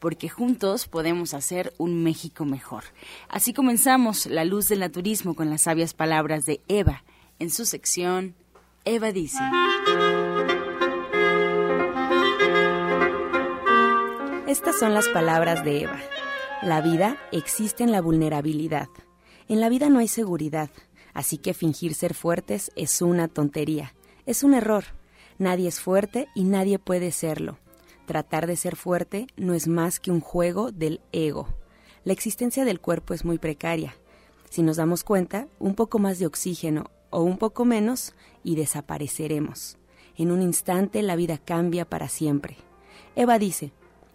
porque 0.00 0.28
juntos 0.28 0.88
podemos 0.88 1.34
hacer 1.34 1.72
un 1.78 2.02
México 2.02 2.44
mejor. 2.44 2.84
Así 3.28 3.52
comenzamos 3.52 4.26
La 4.26 4.44
Luz 4.44 4.68
del 4.68 4.80
Naturismo 4.80 5.34
con 5.34 5.50
las 5.50 5.62
sabias 5.62 5.94
palabras 5.94 6.46
de 6.46 6.60
Eva 6.68 7.04
en 7.38 7.50
su 7.50 7.64
sección 7.64 8.34
Eva 8.84 9.12
dice. 9.12 9.38
Estas 14.46 14.78
son 14.78 14.94
las 14.94 15.08
palabras 15.08 15.64
de 15.64 15.82
Eva. 15.82 16.00
La 16.62 16.80
vida 16.80 17.18
existe 17.30 17.84
en 17.84 17.92
la 17.92 18.00
vulnerabilidad. 18.00 18.88
En 19.48 19.60
la 19.60 19.68
vida 19.68 19.90
no 19.90 19.98
hay 19.98 20.08
seguridad, 20.08 20.70
así 21.12 21.38
que 21.38 21.54
fingir 21.54 21.94
ser 21.94 22.14
fuertes 22.14 22.72
es 22.74 23.02
una 23.02 23.28
tontería, 23.28 23.94
es 24.26 24.42
un 24.42 24.54
error. 24.54 24.84
Nadie 25.38 25.68
es 25.68 25.80
fuerte 25.80 26.28
y 26.34 26.44
nadie 26.44 26.78
puede 26.78 27.12
serlo 27.12 27.58
tratar 28.10 28.48
de 28.48 28.56
ser 28.56 28.74
fuerte 28.74 29.28
no 29.36 29.54
es 29.54 29.68
más 29.68 30.00
que 30.00 30.10
un 30.10 30.18
juego 30.18 30.72
del 30.72 31.00
ego. 31.12 31.46
La 32.02 32.12
existencia 32.12 32.64
del 32.64 32.80
cuerpo 32.80 33.14
es 33.14 33.24
muy 33.24 33.38
precaria. 33.38 33.94
Si 34.50 34.64
nos 34.64 34.78
damos 34.78 35.04
cuenta, 35.04 35.46
un 35.60 35.76
poco 35.76 36.00
más 36.00 36.18
de 36.18 36.26
oxígeno 36.26 36.90
o 37.10 37.22
un 37.22 37.38
poco 37.38 37.64
menos 37.64 38.16
y 38.42 38.56
desapareceremos. 38.56 39.78
En 40.16 40.32
un 40.32 40.42
instante 40.42 41.02
la 41.02 41.14
vida 41.14 41.38
cambia 41.38 41.84
para 41.84 42.08
siempre. 42.08 42.56
Eva 43.14 43.38
dice, 43.38 43.70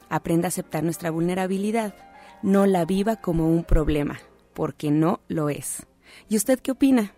aprenda 0.09 0.48
a 0.48 0.50
aceptar 0.50 0.83
nuestra 0.83 1.09
vulnerabilidad, 1.09 1.95
no 2.44 2.66
la 2.66 2.83
viva 2.83 3.16
como 3.16 3.48
un 3.48 3.64
problema, 3.64 4.20
porque 4.53 4.92
no 4.92 5.22
lo 5.30 5.48
es. 5.48 5.88
¿Y 6.27 6.36
usted 6.36 6.59
qué 6.59 6.72
opina? 6.72 7.14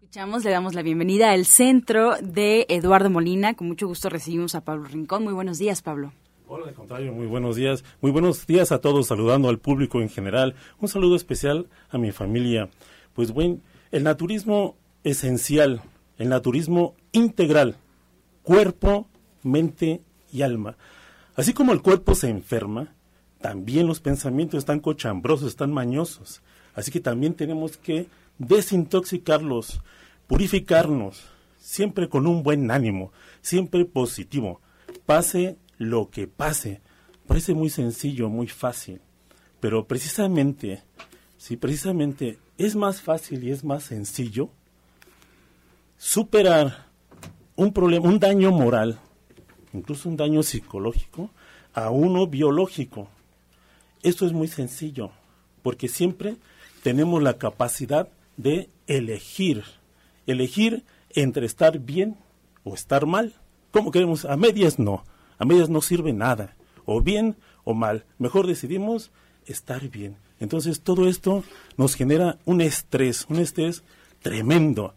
Escuchamos, 0.00 0.44
le 0.44 0.50
damos 0.50 0.74
la 0.74 0.82
bienvenida 0.82 1.32
al 1.32 1.44
centro 1.44 2.14
de 2.22 2.66
Eduardo 2.68 3.10
Molina. 3.10 3.54
Con 3.54 3.66
mucho 3.68 3.88
gusto 3.88 4.08
recibimos 4.08 4.54
a 4.54 4.64
Pablo 4.64 4.84
Rincón. 4.84 5.24
Muy 5.24 5.32
buenos 5.32 5.58
días, 5.58 5.82
Pablo. 5.82 6.12
Hola, 6.46 6.66
de 6.66 6.72
contrario, 6.72 7.12
muy 7.12 7.26
buenos 7.26 7.56
días. 7.56 7.82
Muy 8.00 8.12
buenos 8.12 8.46
días 8.46 8.70
a 8.70 8.80
todos, 8.80 9.08
saludando 9.08 9.48
al 9.48 9.58
público 9.58 10.00
en 10.00 10.08
general. 10.08 10.54
Un 10.78 10.86
saludo 10.88 11.16
especial 11.16 11.66
a 11.90 11.98
mi 11.98 12.12
familia. 12.12 12.70
Pues 13.12 13.32
bueno, 13.32 13.58
el 13.90 14.04
naturismo 14.04 14.76
esencial, 15.02 15.82
el 16.16 16.28
naturismo 16.28 16.94
integral, 17.12 17.76
cuerpo, 18.42 19.08
mente 19.42 20.00
y 20.34 20.42
alma. 20.42 20.76
Así 21.36 21.54
como 21.54 21.72
el 21.72 21.80
cuerpo 21.80 22.14
se 22.14 22.28
enferma, 22.28 22.92
también 23.40 23.86
los 23.86 24.00
pensamientos 24.00 24.58
están 24.58 24.80
cochambrosos, 24.80 25.48
están 25.48 25.72
mañosos. 25.72 26.42
Así 26.74 26.90
que 26.90 27.00
también 27.00 27.34
tenemos 27.34 27.76
que 27.76 28.08
desintoxicarlos, 28.38 29.80
purificarnos, 30.26 31.24
siempre 31.58 32.08
con 32.08 32.26
un 32.26 32.42
buen 32.42 32.70
ánimo, 32.70 33.12
siempre 33.40 33.84
positivo. 33.84 34.60
Pase 35.06 35.56
lo 35.78 36.10
que 36.10 36.26
pase. 36.26 36.80
Parece 37.26 37.54
muy 37.54 37.70
sencillo, 37.70 38.28
muy 38.28 38.48
fácil, 38.48 39.00
pero 39.60 39.86
precisamente, 39.86 40.82
si 41.38 41.56
precisamente 41.56 42.38
es 42.58 42.76
más 42.76 43.00
fácil 43.00 43.44
y 43.44 43.50
es 43.50 43.64
más 43.64 43.84
sencillo 43.84 44.50
superar 45.96 46.86
un 47.56 47.72
problema, 47.72 48.08
un 48.08 48.18
daño 48.18 48.50
moral, 48.50 48.98
incluso 49.74 50.08
un 50.08 50.16
daño 50.16 50.42
psicológico, 50.42 51.30
a 51.74 51.90
uno 51.90 52.26
biológico. 52.26 53.08
Esto 54.02 54.26
es 54.26 54.32
muy 54.32 54.48
sencillo, 54.48 55.10
porque 55.62 55.88
siempre 55.88 56.36
tenemos 56.82 57.22
la 57.22 57.38
capacidad 57.38 58.08
de 58.36 58.68
elegir, 58.86 59.64
elegir 60.26 60.84
entre 61.10 61.46
estar 61.46 61.78
bien 61.78 62.16
o 62.62 62.74
estar 62.74 63.06
mal. 63.06 63.34
¿Cómo 63.70 63.90
queremos? 63.90 64.24
A 64.24 64.36
medias 64.36 64.78
no, 64.78 65.04
a 65.38 65.44
medias 65.44 65.68
no 65.68 65.80
sirve 65.80 66.12
nada, 66.12 66.56
o 66.84 67.00
bien 67.00 67.36
o 67.64 67.74
mal. 67.74 68.04
Mejor 68.18 68.46
decidimos 68.46 69.10
estar 69.46 69.88
bien. 69.88 70.16
Entonces 70.40 70.80
todo 70.80 71.08
esto 71.08 71.44
nos 71.76 71.94
genera 71.94 72.38
un 72.44 72.60
estrés, 72.60 73.26
un 73.28 73.38
estrés 73.38 73.82
tremendo. 74.22 74.94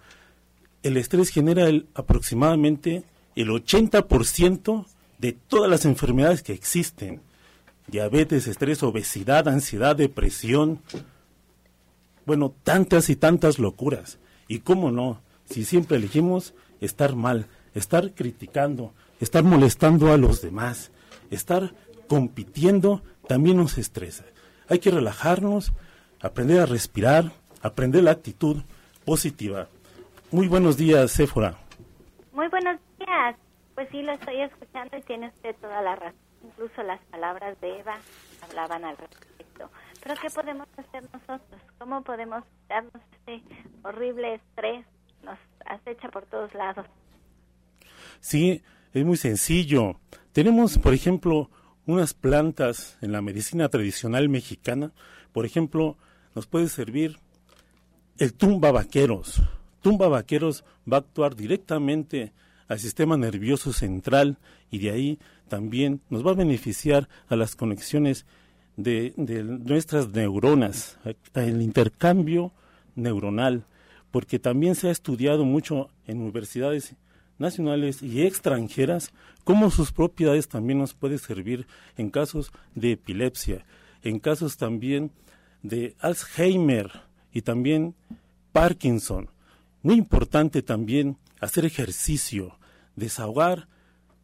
El 0.83 0.97
estrés 0.97 1.29
genera 1.29 1.67
el, 1.67 1.87
aproximadamente 1.95 3.03
el 3.41 3.49
80% 3.49 4.85
de 5.19 5.33
todas 5.33 5.69
las 5.69 5.85
enfermedades 5.85 6.41
que 6.41 6.53
existen. 6.53 7.21
Diabetes, 7.87 8.47
estrés, 8.47 8.81
obesidad, 8.83 9.47
ansiedad, 9.47 9.95
depresión. 9.95 10.81
Bueno, 12.25 12.53
tantas 12.63 13.09
y 13.09 13.15
tantas 13.15 13.59
locuras. 13.59 14.17
Y 14.47 14.59
cómo 14.59 14.91
no, 14.91 15.21
si 15.45 15.65
siempre 15.65 15.97
elegimos 15.97 16.55
estar 16.81 17.15
mal, 17.15 17.45
estar 17.75 18.13
criticando, 18.13 18.93
estar 19.19 19.43
molestando 19.43 20.11
a 20.11 20.17
los 20.17 20.41
demás, 20.41 20.91
estar 21.29 21.75
compitiendo, 22.07 23.03
también 23.27 23.57
nos 23.57 23.77
estresa. 23.77 24.25
Hay 24.67 24.79
que 24.79 24.91
relajarnos, 24.91 25.73
aprender 26.19 26.59
a 26.61 26.65
respirar, 26.65 27.31
aprender 27.61 28.03
la 28.03 28.11
actitud 28.11 28.63
positiva. 29.05 29.69
Muy 30.31 30.47
buenos 30.47 30.75
días, 30.75 31.11
Séfora. 31.11 31.59
Muy 32.33 32.47
buenos 32.49 32.86
Pues 33.77 33.89
sí, 33.91 34.01
lo 34.01 34.13
estoy 34.13 34.41
escuchando 34.41 34.97
y 34.97 35.01
tiene 35.03 35.27
usted 35.27 35.55
toda 35.61 35.83
la 35.83 35.95
razón. 35.95 36.19
Incluso 36.43 36.81
las 36.81 36.99
palabras 37.11 37.61
de 37.61 37.79
Eva 37.79 37.95
hablaban 38.41 38.83
al 38.85 38.97
respecto. 38.97 39.69
Pero 40.01 40.15
¿qué 40.19 40.29
podemos 40.31 40.67
hacer 40.77 41.03
nosotros? 41.13 41.61
¿Cómo 41.77 42.01
podemos 42.01 42.43
darnos 42.67 43.01
este 43.11 43.43
horrible 43.83 44.33
estrés? 44.33 44.83
Nos 45.23 45.37
acecha 45.67 46.09
por 46.09 46.25
todos 46.25 46.51
lados. 46.55 46.87
Sí, 48.19 48.63
es 48.93 49.05
muy 49.05 49.17
sencillo. 49.17 49.99
Tenemos, 50.31 50.79
por 50.79 50.95
ejemplo, 50.95 51.51
unas 51.85 52.15
plantas 52.15 52.97
en 53.01 53.11
la 53.11 53.21
medicina 53.21 53.69
tradicional 53.69 54.27
mexicana. 54.27 54.91
Por 55.33 55.45
ejemplo, 55.45 55.97
nos 56.33 56.47
puede 56.47 56.67
servir 56.67 57.19
el 58.17 58.33
tumba 58.33 58.71
vaqueros. 58.71 59.39
Tumba 59.81 60.07
vaqueros 60.07 60.65
va 60.91 60.97
a 60.97 61.01
actuar 61.01 61.35
directamente 61.35 62.33
al 62.67 62.79
sistema 62.79 63.17
nervioso 63.17 63.73
central 63.73 64.37
y 64.71 64.79
de 64.79 64.91
ahí 64.91 65.19
también 65.47 66.01
nos 66.09 66.25
va 66.25 66.31
a 66.31 66.35
beneficiar 66.35 67.07
a 67.29 67.35
las 67.35 67.55
conexiones 67.55 68.25
de, 68.75 69.13
nuestras 69.17 70.09
neuronas, 70.09 70.99
el 71.33 71.61
intercambio 71.61 72.51
neuronal, 72.95 73.65
porque 74.11 74.39
también 74.39 74.75
se 74.75 74.89
ha 74.89 74.91
estudiado 74.91 75.45
mucho 75.45 75.89
en 76.05 76.21
universidades 76.21 76.95
nacionales 77.39 78.01
y 78.01 78.23
extranjeras 78.23 79.11
cómo 79.43 79.71
sus 79.71 79.91
propiedades 79.91 80.47
también 80.47 80.79
nos 80.79 80.93
puede 80.93 81.17
servir 81.17 81.67
en 81.97 82.09
casos 82.09 82.51
de 82.75 82.93
epilepsia, 82.93 83.65
en 84.03 84.19
casos 84.19 84.57
también 84.57 85.11
de 85.63 85.95
Alzheimer 85.99 86.91
y 87.33 87.41
también 87.41 87.95
Parkinson. 88.51 89.29
Muy 89.83 89.95
importante 89.95 90.61
también 90.61 91.17
hacer 91.39 91.65
ejercicio, 91.65 92.57
desahogar, 92.95 93.67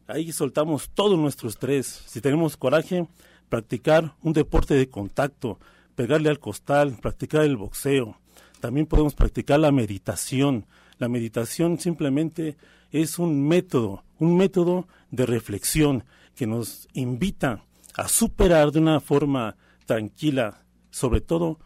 ahí 0.06 0.32
soltamos 0.32 0.90
todo 0.94 1.16
nuestro 1.16 1.48
estrés. 1.48 1.86
Si 2.06 2.20
tenemos 2.20 2.56
coraje, 2.56 3.06
practicar 3.48 4.14
un 4.22 4.32
deporte 4.32 4.74
de 4.74 4.88
contacto, 4.88 5.58
pegarle 5.94 6.28
al 6.28 6.40
costal, 6.40 6.98
practicar 7.00 7.42
el 7.44 7.56
boxeo. 7.56 8.18
También 8.60 8.86
podemos 8.86 9.14
practicar 9.14 9.60
la 9.60 9.72
meditación. 9.72 10.66
La 10.98 11.08
meditación 11.08 11.78
simplemente 11.78 12.56
es 12.90 13.18
un 13.18 13.46
método, 13.46 14.04
un 14.18 14.36
método 14.36 14.88
de 15.10 15.26
reflexión 15.26 16.04
que 16.34 16.46
nos 16.46 16.88
invita 16.92 17.64
a 17.96 18.08
superar 18.08 18.72
de 18.72 18.80
una 18.80 19.00
forma 19.00 19.56
tranquila, 19.86 20.64
sobre 20.90 21.20
todo 21.20 21.58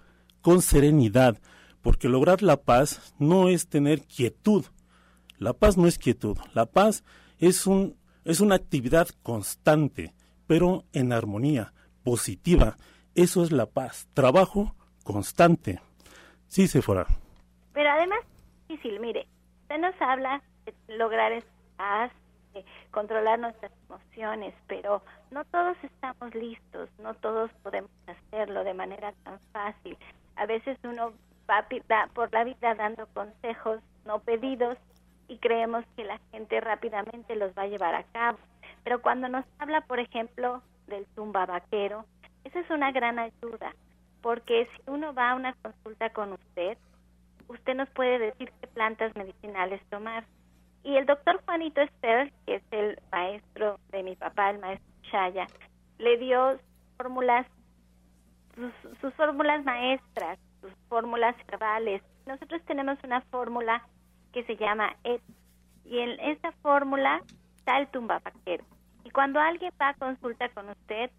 con 0.43 0.63
serenidad, 0.63 1.39
porque 1.83 2.09
lograr 2.09 2.43
la 2.43 2.57
paz 2.57 3.15
no 3.19 3.49
es 3.49 3.69
tener 3.69 4.03
quietud. 4.03 4.65
La 5.39 5.53
paz 5.53 5.77
no 5.77 5.87
es 5.87 5.99
quietud, 5.99 6.37
la 6.55 6.67
paz 6.67 7.05
es 7.39 7.67
un 7.67 7.97
es 8.25 8.41
una 8.41 8.57
actividad 8.57 9.09
constante, 9.23 10.13
pero 10.47 10.85
en 10.93 11.15
armonía, 11.15 11.73
positiva. 12.05 12.77
Eso 13.15 13.43
es 13.43 13.53
la 13.53 13.65
paz, 13.65 14.07
trabajo 14.13 14.75
constante. 15.03 15.81
Sí, 16.47 16.69
Sephora. 16.69 17.07
Pero 17.73 17.89
además, 17.89 18.19
difícil, 18.69 19.01
mire, 19.01 19.27
usted 19.63 19.79
nos 19.79 19.95
habla 20.03 20.43
de 20.67 20.75
lograr 20.97 21.33
esa 21.33 21.47
paz, 21.79 22.13
de 22.53 22.65
controlar 22.91 23.39
nuestras 23.39 23.73
emociones, 23.89 24.53
pero 24.67 25.03
no 25.31 25.45
todos 25.47 25.77
estamos 25.83 26.35
listos, 26.35 26.91
no 27.03 27.15
todos 27.15 27.51
podemos 27.63 27.91
hacerlo 28.07 28.63
de 28.63 28.75
manera 28.75 29.15
tan 29.25 29.41
fácil. 29.53 29.97
A 30.37 30.45
veces 30.45 30.77
uno 30.85 31.15
va 31.49 31.67
por 32.13 32.31
la 32.33 32.45
vida 32.45 32.75
dando 32.75 33.07
consejos 33.15 33.81
no 34.05 34.19
pedidos 34.19 34.77
y 35.29 35.39
creemos 35.39 35.85
que 35.97 36.05
la 36.05 36.19
gente 36.33 36.61
rápidamente 36.61 37.37
los 37.37 37.53
va 37.57 37.63
a 37.63 37.69
llevar 37.69 37.95
a 37.95 38.05
cabo. 38.05 38.39
Pero 38.83 39.03
cuando 39.03 39.29
nos 39.29 39.45
habla, 39.59 39.83
por 39.83 40.01
ejemplo, 40.01 40.63
del 40.87 41.07
tumba 41.15 41.47
vaquero, 41.47 42.05
esa 42.45 42.61
es 42.61 42.71
una 42.71 42.91
gran 42.93 43.19
ayuda, 43.19 43.75
porque 44.23 44.67
si 44.67 44.91
uno 44.91 45.13
va 45.13 45.31
a 45.31 45.35
una 45.35 45.53
consulta 45.55 46.11
con 46.11 46.33
usted, 46.33 46.79
usted 47.49 47.75
nos 47.75 47.89
puede 47.91 48.19
decir 48.19 48.51
qué 48.61 48.67
plantas 48.69 49.15
medicinales 49.15 49.83
tomar. 49.91 50.25
Y 50.83 50.97
el 50.97 51.07
doctor 51.07 51.43
Juanito 51.45 51.81
Esper, 51.83 52.33
que 52.47 52.57
es 52.57 52.63
el 52.71 52.99
maestro 53.13 53.79
de 53.91 54.03
mi 54.03 54.17
papá, 54.17 54.51
el 54.51 54.59
maestro 54.59 54.89
Chaya, 55.11 55.47
le 55.99 56.17
dio 56.17 56.59
fórmulas, 56.97 57.47
sus 59.01 59.15
fórmulas 59.15 59.65
maestras, 59.65 60.39
sus 60.61 60.73
fórmulas 60.89 61.37
herbales. 61.49 62.03
Nosotros 62.27 62.63
tenemos 62.65 62.99
una 63.05 63.21
fórmula 63.23 63.87
que 64.33 64.45
se 64.45 64.57
llama 64.57 64.97
ET. 65.05 65.23
Y 65.85 65.99
en 65.99 66.21
esta 66.21 66.53
fórmula 66.63 67.23
está 67.57 67.79
el 67.79 67.89
tumbapaquero. 67.89 68.65
Y 69.05 69.11
cuando 69.11 69.41
alguien 69.41 69.73
va 69.81 69.91
a 69.91 69.95
consulta 69.95 70.49
con 70.51 70.69
usted, 70.69 71.11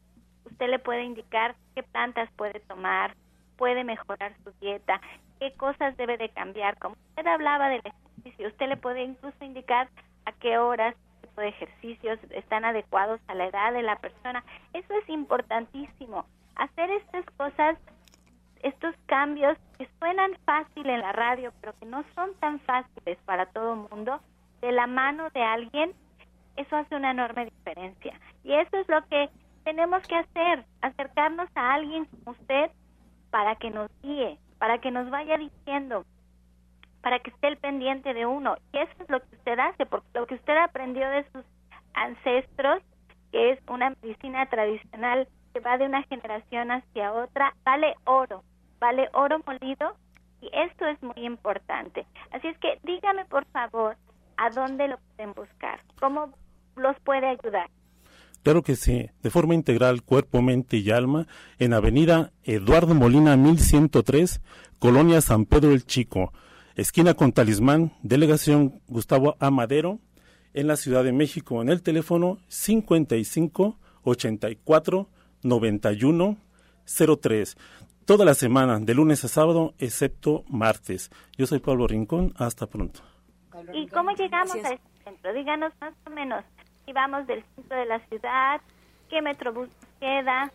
usted 0.46 0.70
le 0.70 0.80
puede 0.80 1.04
indicar 1.04 1.56
qué 1.76 1.84
plantas 1.84 2.30
puede 2.36 2.60
tomar, 2.62 3.16
puede 3.58 3.84
mejorar 3.84 4.34
su 4.44 4.52
dieta, 4.62 5.02
qué 5.40 5.54
cosas 5.54 5.98
debe 5.98 6.18
de 6.18 6.30
cambiar. 6.30 6.78
Como 6.78 6.96
usted 7.10 7.26
hablaba 7.26 7.70
del 7.70 7.82
ejercicio, 7.84 8.48
usted 8.48 8.70
le 8.70 8.78
puede 8.78 9.04
incluso 9.04 9.44
indicar 9.44 9.90
a 10.26 10.32
qué 10.34 10.58
horas 10.58 10.96
de 11.36 11.48
ejercicios 11.48 12.20
están 12.32 12.66
adecuados 12.66 13.20
a 13.28 13.36
la 13.36 13.48
edad 13.48 13.74
de 13.74 13.82
la 13.82 13.96
persona. 13.98 14.44
Eso 14.74 14.94
es 14.94 15.10
importantísimo. 15.10 16.26
Hacer 16.56 16.90
estas 16.92 17.26
cosas 17.38 17.78
estos 18.62 18.96
cambios 19.06 19.58
que 19.78 19.90
suenan 20.00 20.32
fácil 20.46 20.90
en 20.90 21.02
la 21.02 21.12
radio, 21.12 21.52
pero 21.62 21.74
que 21.80 21.86
no 21.86 22.04
son 22.16 22.34
tan 22.40 22.60
fáciles 22.62 23.18
para 23.26 23.46
todo 23.48 23.74
el 23.74 23.90
mundo, 23.90 24.20
de 24.62 24.72
la 24.72 24.88
mano 24.88 25.30
de 25.30 25.42
alguien, 25.42 25.94
eso 26.58 26.76
hace 26.76 26.96
una 26.96 27.12
enorme 27.12 27.46
diferencia. 27.46 28.20
Y 28.44 28.54
eso 28.54 28.78
es 28.78 28.88
lo 28.90 29.02
que 29.08 29.30
tenemos 29.64 30.06
que 30.08 30.16
hacer, 30.16 30.66
acercarnos 30.82 31.50
a 31.56 31.74
alguien 31.74 32.06
como 32.06 32.32
usted 32.32 32.72
para 33.32 33.56
que 33.56 33.70
nos 33.70 33.90
guíe, 34.02 34.38
para 34.58 34.80
que 34.80 34.92
nos 34.92 35.10
vaya 35.10 35.38
diciendo, 35.38 36.04
para 37.02 37.20
que 37.20 37.30
esté 37.30 37.48
el 37.48 37.58
pendiente 37.58 38.14
de 38.14 38.26
uno. 38.26 38.58
Y 38.74 38.80
eso 38.80 38.92
es 39.00 39.10
lo 39.10 39.22
que 39.22 39.36
usted 39.36 39.60
hace, 39.60 39.86
porque 39.86 40.08
lo 40.14 40.28
que 40.28 40.36
usted 40.36 40.58
aprendió 40.58 41.10
de 41.10 41.24
sus 41.32 41.46
ancestros, 41.94 42.84
que 43.32 43.52
es 43.52 43.60
una 43.70 43.94
medicina 44.02 44.46
tradicional 44.48 45.28
que 45.54 45.60
va 45.62 45.78
de 45.78 45.86
una 45.86 46.04
generación 46.04 46.72
hacia 46.72 47.14
otra, 47.14 47.54
vale 47.64 47.96
oro 48.06 48.44
vale 48.80 49.10
oro 49.14 49.40
molido 49.46 49.96
y 50.42 50.50
esto 50.54 50.86
es 50.88 51.02
muy 51.04 51.26
importante. 51.26 52.06
Así 52.32 52.48
es 52.48 52.58
que 52.60 52.80
dígame 52.84 53.26
por 53.26 53.46
favor 53.48 53.98
a 54.38 54.50
dónde 54.50 54.88
lo 54.88 54.98
pueden 55.16 55.34
buscar, 55.34 55.82
cómo 56.00 56.34
los 56.76 56.98
puede 57.02 57.28
ayudar. 57.28 57.70
Claro 58.44 58.64
que 58.64 58.78
sí, 58.78 59.10
de 59.22 59.30
forma 59.30 59.54
integral, 59.54 60.02
cuerpo, 60.02 60.42
mente 60.42 60.78
y 60.78 60.92
alma, 60.92 61.28
en 61.58 61.74
Avenida 61.74 62.32
Eduardo 62.44 62.96
Molina 62.96 63.36
1103, 63.36 64.42
Colonia 64.80 65.20
San 65.20 65.46
Pedro 65.46 65.72
el 65.72 65.86
Chico, 65.86 66.32
esquina 66.76 67.16
con 67.16 67.34
Talismán, 67.34 67.92
Delegación 68.02 68.82
Gustavo 68.88 69.36
Amadero, 69.40 70.00
en 70.54 70.68
la 70.68 70.78
Ciudad 70.78 71.04
de 71.04 71.12
México, 71.12 71.62
en 71.62 71.70
el 71.70 71.84
teléfono 71.84 72.40
55 72.48 73.78
84 74.04 75.10
91 75.44 76.38
03 77.22 77.58
toda 78.10 78.26
la 78.26 78.34
semana, 78.34 78.80
de 78.80 78.96
lunes 78.96 79.24
a 79.24 79.28
sábado, 79.28 79.76
excepto 79.78 80.44
martes. 80.50 81.12
Yo 81.38 81.46
soy 81.46 81.60
Pablo 81.60 81.86
Rincón, 81.86 82.34
hasta 82.38 82.66
pronto. 82.66 83.02
¿Y 83.72 83.86
cómo 83.86 84.10
llegamos 84.14 84.56
a 84.56 84.58
este 84.58 84.80
centro? 85.04 85.32
Díganos 85.32 85.72
más 85.80 85.94
o 86.08 86.10
menos, 86.10 86.44
si 86.88 86.92
vamos 86.92 87.28
del 87.28 87.44
centro 87.54 87.78
de 87.78 87.86
la 87.86 88.00
ciudad, 88.08 88.62
¿qué 89.12 89.22
metrobús 89.22 89.70
queda? 90.00 90.52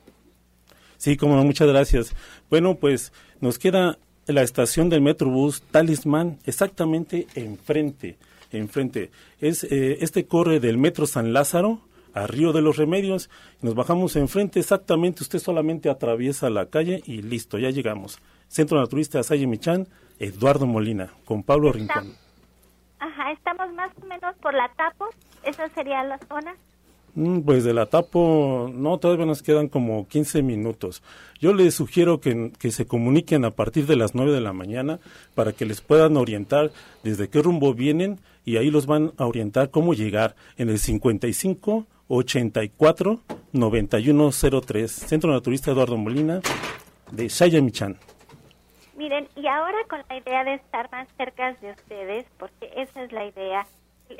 Sí, 0.97 1.17
como 1.17 1.45
muchas 1.45 1.69
gracias. 1.69 2.17
Bueno, 2.51 2.75
pues 2.75 3.13
nos 3.41 3.61
queda 3.61 3.99
la 4.27 4.43
estación 4.43 4.89
del 4.89 5.03
Metrobús 5.03 5.63
Talismán, 5.63 6.41
exactamente 6.47 7.29
enfrente, 7.37 8.19
enfrente. 8.51 9.13
Es, 9.41 9.63
eh, 9.63 9.99
este 10.01 10.27
corre 10.27 10.59
del 10.59 10.77
Metro 10.77 11.07
San 11.07 11.33
Lázaro 11.33 11.83
a 12.15 12.27
Río 12.27 12.53
de 12.53 12.63
los 12.63 12.77
Remedios, 12.77 13.29
nos 13.61 13.75
bajamos 13.75 14.17
enfrente 14.17 14.61
exactamente, 14.61 15.23
usted 15.23 15.41
solamente 15.41 15.91
atraviesa 15.91 16.49
la 16.49 16.67
calle 16.67 17.03
y 17.05 17.23
listo, 17.23 17.59
ya 17.59 17.71
llegamos. 17.71 18.19
Centro 18.49 18.79
Naturista 18.79 19.23
Salle 19.23 19.47
Michán, 19.47 19.89
Eduardo 20.19 20.67
Molina, 20.67 21.11
con 21.25 21.43
Pablo 21.43 21.73
Rincón. 21.73 22.15
Ajá, 23.01 23.33
estamos 23.33 23.73
más 23.75 23.91
o 24.01 24.07
menos 24.07 24.35
por 24.37 24.55
la 24.55 24.69
Tapo, 24.77 25.07
esa 25.43 25.69
sería 25.71 26.05
la 26.05 26.19
zona. 26.19 26.55
Mm, 27.17 27.41
pues 27.43 27.63
de 27.63 27.73
la 27.73 27.87
tapo, 27.87 28.69
no, 28.75 28.99
todavía 28.99 29.25
nos 29.25 29.43
quedan 29.43 29.69
como 29.69 30.09
15 30.09 30.43
minutos. 30.43 31.01
Yo 31.41 31.55
les 31.55 31.75
sugiero 31.75 32.21
que, 32.21 32.51
que, 32.59 32.73
se 32.73 32.87
comuniquen 32.87 33.45
a 33.45 33.53
partir 33.53 33.87
de 33.87 33.95
las 33.95 34.17
9 34.17 34.33
de 34.33 34.41
la 34.41 34.53
mañana 34.53 34.99
para 35.37 35.53
que 35.53 35.65
les 35.65 35.81
puedan 35.81 36.17
orientar 36.17 36.73
desde 37.05 37.29
qué 37.29 37.41
rumbo 37.41 37.73
vienen 37.73 38.19
y 38.45 38.57
ahí 38.57 38.71
los 38.71 38.87
van 38.87 39.13
a 39.17 39.27
orientar 39.27 39.71
cómo 39.71 39.95
llegar 39.95 40.35
en 40.57 40.69
el 40.69 40.79
55 40.79 41.87
84 42.09 43.21
9103 43.53 44.91
Centro 44.91 45.33
Naturista 45.33 45.71
Eduardo 45.71 45.97
Molina 45.97 46.41
de 47.11 47.29
Sayamichan. 47.29 47.97
Miren, 48.97 49.29
y 49.37 49.47
ahora 49.47 49.79
con 49.89 50.01
la 50.09 50.17
idea 50.19 50.45
de 50.45 50.55
estar 50.55 50.91
más 50.93 51.09
cerca 51.17 51.53
de 51.55 51.73
ustedes, 51.73 52.27
porque 52.39 52.71
esa 52.77 53.03
es 53.03 53.13
la 53.13 53.27
idea, 53.27 53.67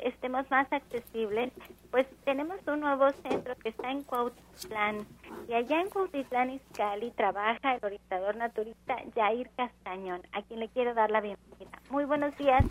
estemos 0.03 0.49
más 0.51 0.71
accesibles, 0.71 1.51
pues 1.91 2.05
tenemos 2.25 2.57
un 2.67 2.81
nuevo 2.81 3.09
centro 3.23 3.55
que 3.55 3.69
está 3.69 3.89
en 3.91 4.03
Cuautitlán. 4.03 5.05
Y 5.47 5.53
allá 5.53 5.79
en 5.79 5.89
Cuautitlán, 5.89 6.49
Izcalli, 6.49 7.11
trabaja 7.11 7.75
el 7.75 7.85
orientador 7.85 8.35
naturista 8.35 8.97
Jair 9.15 9.49
Castañón, 9.55 10.21
a 10.33 10.41
quien 10.41 10.59
le 10.59 10.67
quiero 10.69 10.93
dar 10.93 11.09
la 11.09 11.21
bienvenida. 11.21 11.81
Muy 11.89 12.03
buenos 12.03 12.35
días. 12.37 12.65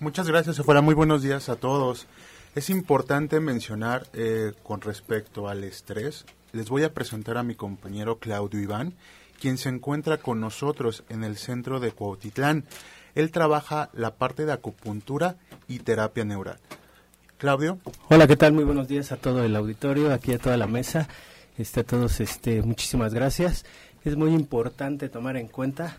Muchas 0.00 0.28
gracias, 0.28 0.60
Afuera. 0.60 0.80
Muy 0.80 0.94
buenos 0.94 1.22
días 1.22 1.48
a 1.48 1.56
todos. 1.56 2.06
Es 2.54 2.70
importante 2.70 3.40
mencionar 3.40 4.06
eh, 4.12 4.52
con 4.62 4.80
respecto 4.80 5.48
al 5.48 5.64
estrés, 5.64 6.24
les 6.52 6.68
voy 6.68 6.84
a 6.84 6.94
presentar 6.94 7.36
a 7.36 7.42
mi 7.42 7.56
compañero 7.56 8.20
Claudio 8.20 8.60
Iván, 8.60 8.94
quien 9.40 9.58
se 9.58 9.68
encuentra 9.68 10.18
con 10.18 10.40
nosotros 10.40 11.02
en 11.08 11.24
el 11.24 11.36
centro 11.36 11.80
de 11.80 11.90
Cuautitlán. 11.90 12.64
Él 13.16 13.32
trabaja 13.32 13.90
la 13.92 14.14
parte 14.14 14.46
de 14.46 14.52
acupuntura 14.52 15.34
y 15.66 15.80
terapia 15.80 16.24
neural. 16.24 16.58
Claudio. 17.36 17.78
Hola, 18.08 18.28
¿qué 18.28 18.36
tal? 18.36 18.52
Muy 18.52 18.62
buenos 18.62 18.86
días 18.86 19.10
a 19.10 19.16
todo 19.16 19.42
el 19.42 19.56
auditorio, 19.56 20.14
aquí 20.14 20.32
a 20.32 20.38
toda 20.38 20.56
la 20.56 20.68
mesa. 20.68 21.08
Este, 21.56 21.80
a 21.80 21.84
todos, 21.84 22.20
este, 22.20 22.62
muchísimas 22.62 23.14
gracias. 23.14 23.64
Es 24.04 24.14
muy 24.16 24.32
importante 24.32 25.08
tomar 25.08 25.36
en 25.36 25.48
cuenta 25.48 25.98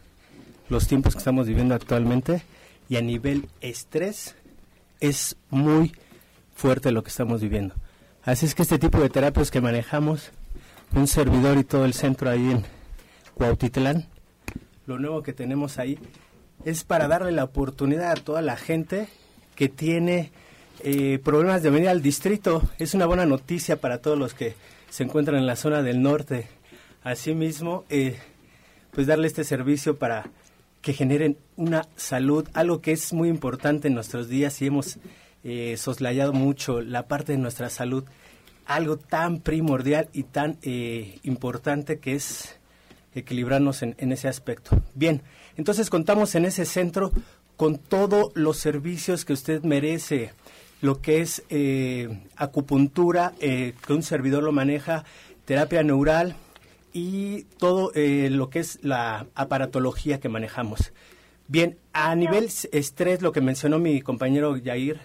los 0.70 0.88
tiempos 0.88 1.16
que 1.16 1.20
estamos 1.20 1.48
viviendo 1.48 1.76
actualmente 1.76 2.44
y 2.90 2.98
a 2.98 3.02
nivel 3.02 3.48
estrés 3.62 4.36
es 5.00 5.38
muy 5.50 5.94
fuerte 6.56 6.92
lo 6.92 7.04
que 7.04 7.10
estamos 7.10 7.42
viviendo. 7.42 7.76
Así 8.24 8.46
es 8.46 8.56
que 8.56 8.64
este 8.64 8.80
tipo 8.80 9.00
de 9.00 9.10
terapias 9.10 9.52
que 9.52 9.62
manejamos, 9.62 10.32
un 10.94 11.08
servidor 11.08 11.58
y 11.58 11.64
todo 11.64 11.86
el 11.86 11.94
centro 11.94 12.30
ahí 12.30 12.52
en 12.52 12.64
Cuautitlán, 13.36 14.08
lo 14.88 14.98
nuevo 14.98 15.22
que 15.22 15.34
tenemos 15.34 15.78
ahí 15.78 16.00
es 16.66 16.84
para 16.84 17.08
darle 17.08 17.32
la 17.32 17.44
oportunidad 17.44 18.12
a 18.12 18.16
toda 18.16 18.42
la 18.42 18.58
gente 18.58 19.08
que 19.56 19.70
tiene 19.70 20.32
eh, 20.84 21.20
problemas 21.24 21.62
de 21.62 21.70
venir 21.70 21.90
al 21.90 22.02
distrito. 22.02 22.64
Es 22.80 22.94
una 22.94 23.06
buena 23.06 23.26
noticia 23.26 23.80
para 23.80 24.02
todos 24.02 24.18
los 24.18 24.34
que 24.34 24.56
se 24.90 25.04
encuentran 25.04 25.38
en 25.38 25.46
la 25.46 25.56
zona 25.56 25.84
del 25.84 26.02
norte. 26.02 26.48
Asimismo, 27.04 27.86
eh, 27.90 28.18
pues 28.92 29.08
darle 29.08 29.28
este 29.28 29.44
servicio 29.44 29.98
para 29.98 30.30
que 30.82 30.94
generen 30.94 31.38
una 31.56 31.88
salud, 31.96 32.48
algo 32.54 32.82
que 32.82 32.92
es 32.92 33.14
muy 33.14 33.30
importante 33.30 33.88
en 33.88 33.94
nuestros 33.94 34.30
días 34.30 34.62
y 34.62 34.68
hemos 34.68 34.98
eh, 35.44 35.76
soslayado 35.78 36.34
mucho 36.34 36.82
la 36.82 37.08
parte 37.08 37.34
de 37.34 37.38
nuestra 37.38 37.70
salud, 37.70 38.06
algo 38.66 38.98
tan 38.98 39.40
primordial 39.40 40.10
y 40.14 40.24
tan 40.24 40.58
eh, 40.62 41.20
importante 41.24 42.00
que 42.00 42.16
es 42.16 42.60
equilibrarnos 43.14 43.82
en, 43.82 44.12
ese 44.12 44.28
aspecto. 44.28 44.82
Bien, 44.94 45.22
entonces 45.58 45.90
contamos 45.90 46.36
en 46.36 46.46
ese 46.46 46.66
centro 46.66 47.12
con 47.58 47.78
todos 47.78 48.32
los 48.36 48.58
servicios 48.58 49.26
que 49.26 49.34
usted 49.34 49.64
merece, 49.64 50.32
lo 50.82 51.02
que 51.02 51.22
es 51.22 51.44
eh, 51.50 52.22
acupuntura, 52.38 53.34
que 53.40 53.74
un 53.90 54.04
servidor 54.04 54.44
lo 54.44 54.54
maneja, 54.54 55.04
terapia 55.44 55.84
neural 55.84 56.36
y 56.94 57.44
todo 57.58 57.92
lo 57.96 58.50
que 58.50 58.60
es 58.60 58.80
la 58.82 59.28
aparatología 59.36 60.20
que 60.20 60.30
manejamos. 60.30 60.92
Bien, 61.48 61.80
a 61.94 62.16
nivel 62.16 62.48
estrés, 62.72 63.24
lo 63.24 63.32
que 63.32 63.42
mencionó 63.42 63.80
mi 63.80 64.02
compañero 64.02 64.56
Yair, 64.56 65.00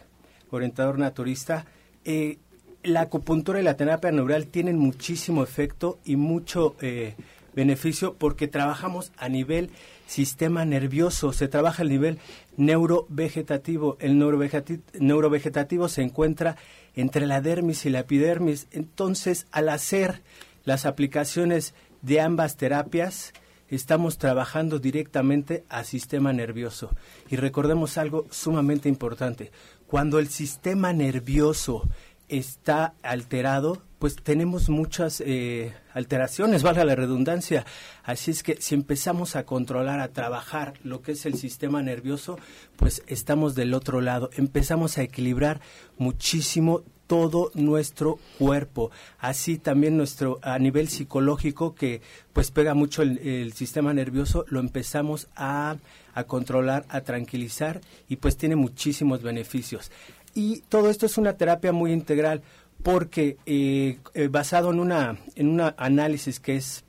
orientador 0.51 0.99
naturista, 0.99 1.65
eh, 2.05 2.37
la 2.83 3.01
acupuntura 3.01 3.61
y 3.61 3.65
la 3.65 3.79
terapia 3.79 4.13
neural 4.13 4.49
tienen 4.49 4.77
muchísimo 4.77 5.43
efecto 5.43 5.99
y 6.05 6.17
mucho 6.17 6.77
eh, 6.83 7.15
beneficio 7.55 8.15
porque 8.15 8.47
trabajamos 8.47 9.11
a 9.17 9.31
nivel 9.31 9.71
sistema 10.07 10.67
nervioso, 10.67 11.33
se 11.33 11.49
trabaja 11.49 11.83
a 11.83 11.87
nivel 11.87 12.19
neurovegetativo. 12.59 13.97
El 14.01 14.19
neurovegetativo 14.19 15.89
se 15.89 16.03
encuentra 16.03 16.57
entre 16.95 17.27
la 17.27 17.41
dermis 17.41 17.87
y 17.87 17.91
la 17.91 18.01
epidermis. 18.01 18.67
Entonces, 18.71 19.47
al 19.51 19.71
hacer 19.71 20.23
las 20.65 20.87
aplicaciones 20.87 21.75
de 22.03 22.21
ambas 22.21 22.57
terapias, 22.57 23.33
estamos 23.69 24.19
trabajando 24.19 24.79
directamente 24.79 25.65
al 25.69 25.85
sistema 25.85 26.33
nervioso. 26.33 26.91
Y 27.29 27.37
recordemos 27.37 27.99
algo 27.99 28.27
sumamente 28.31 28.89
importante. 28.89 29.51
Cuando 29.87 30.19
el 30.19 30.29
sistema 30.29 30.93
nervioso 30.93 31.89
está 32.29 32.95
alterado, 33.03 33.83
pues 33.99 34.17
tenemos 34.17 34.69
muchas 34.69 35.23
eh, 35.25 35.73
alteraciones, 35.95 36.63
valga 36.63 36.85
la 36.85 36.95
redundancia. 36.95 37.65
Así 38.03 38.31
es 38.31 38.43
que 38.43 38.61
si 38.61 38.75
empezamos 38.75 39.37
a 39.37 39.45
controlar, 39.47 40.01
a 40.01 40.09
trabajar 40.09 40.75
lo 40.83 41.01
que 41.01 41.13
es 41.13 41.25
el 41.27 41.37
sistema 41.37 41.83
nervioso, 41.83 42.39
pues 42.77 43.03
estamos 43.07 43.55
del 43.55 43.73
otro 43.73 44.01
lado. 44.01 44.31
Empezamos 44.35 44.99
a 44.99 45.03
equilibrar 45.03 45.61
muchísimo 45.97 46.83
todo 47.07 47.51
nuestro 47.55 48.19
cuerpo, 48.39 48.91
así 49.19 49.59
también 49.59 49.97
nuestro 49.97 50.39
a 50.43 50.59
nivel 50.59 50.89
psicológico 50.89 51.75
que 51.75 52.01
pues 52.33 52.51
pega 52.51 52.75
mucho 52.75 53.03
el 53.03 53.53
sistema 53.53 53.93
nervioso, 53.93 54.45
lo 54.49 54.61
empezamos 54.61 55.29
a 55.37 55.77
a 56.15 56.25
controlar, 56.25 56.87
a 56.89 57.03
tranquilizar 57.03 57.81
y 58.09 58.17
pues 58.17 58.37
tiene 58.37 58.57
muchísimos 58.57 59.23
beneficios. 59.23 59.91
Y 60.35 60.61
todo 60.69 60.91
esto 60.91 61.07
es 61.07 61.19
una 61.19 61.35
terapia 61.35 61.73
muy 61.73 61.93
integral 61.93 62.43
porque 62.83 63.37
eh, 63.47 63.99
eh, 64.15 64.29
basado 64.29 64.71
en 64.73 64.81
una 64.81 65.17
en 65.37 65.49
un 65.49 65.73
análisis 65.77 66.41
que 66.41 66.57
es 66.57 66.85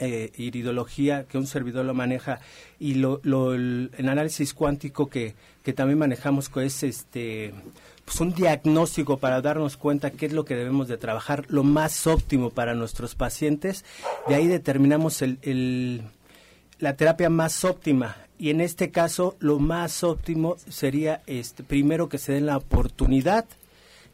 eh, 0.00 0.32
iridología 0.36 1.24
que 1.24 1.38
un 1.38 1.46
servidor 1.46 1.84
lo 1.84 1.94
maneja 1.94 2.40
y 2.80 2.94
lo, 2.94 3.20
el, 3.54 3.90
análisis 3.98 4.52
cuántico 4.54 5.08
que, 5.08 5.34
que 5.62 5.72
también 5.72 5.98
manejamos 5.98 6.50
es 6.56 6.82
este 6.82 7.54
pues 8.04 8.20
un 8.20 8.34
diagnóstico 8.34 9.18
para 9.18 9.40
darnos 9.40 9.76
cuenta 9.76 10.10
qué 10.10 10.26
es 10.26 10.32
lo 10.32 10.44
que 10.44 10.56
debemos 10.56 10.88
de 10.88 10.98
trabajar 10.98 11.46
lo 11.48 11.62
más 11.62 12.06
óptimo 12.06 12.50
para 12.50 12.74
nuestros 12.74 13.14
pacientes. 13.14 13.84
De 14.28 14.34
ahí 14.34 14.46
determinamos 14.46 15.22
el, 15.22 15.38
el 15.42 16.02
la 16.78 16.96
terapia 16.96 17.30
más 17.30 17.64
óptima. 17.64 18.16
Y 18.38 18.50
en 18.50 18.60
este 18.60 18.90
caso 18.90 19.36
lo 19.38 19.58
más 19.58 20.02
óptimo 20.02 20.56
sería 20.68 21.22
este, 21.26 21.62
primero 21.62 22.08
que 22.08 22.18
se 22.18 22.32
den 22.32 22.46
la 22.46 22.56
oportunidad 22.56 23.46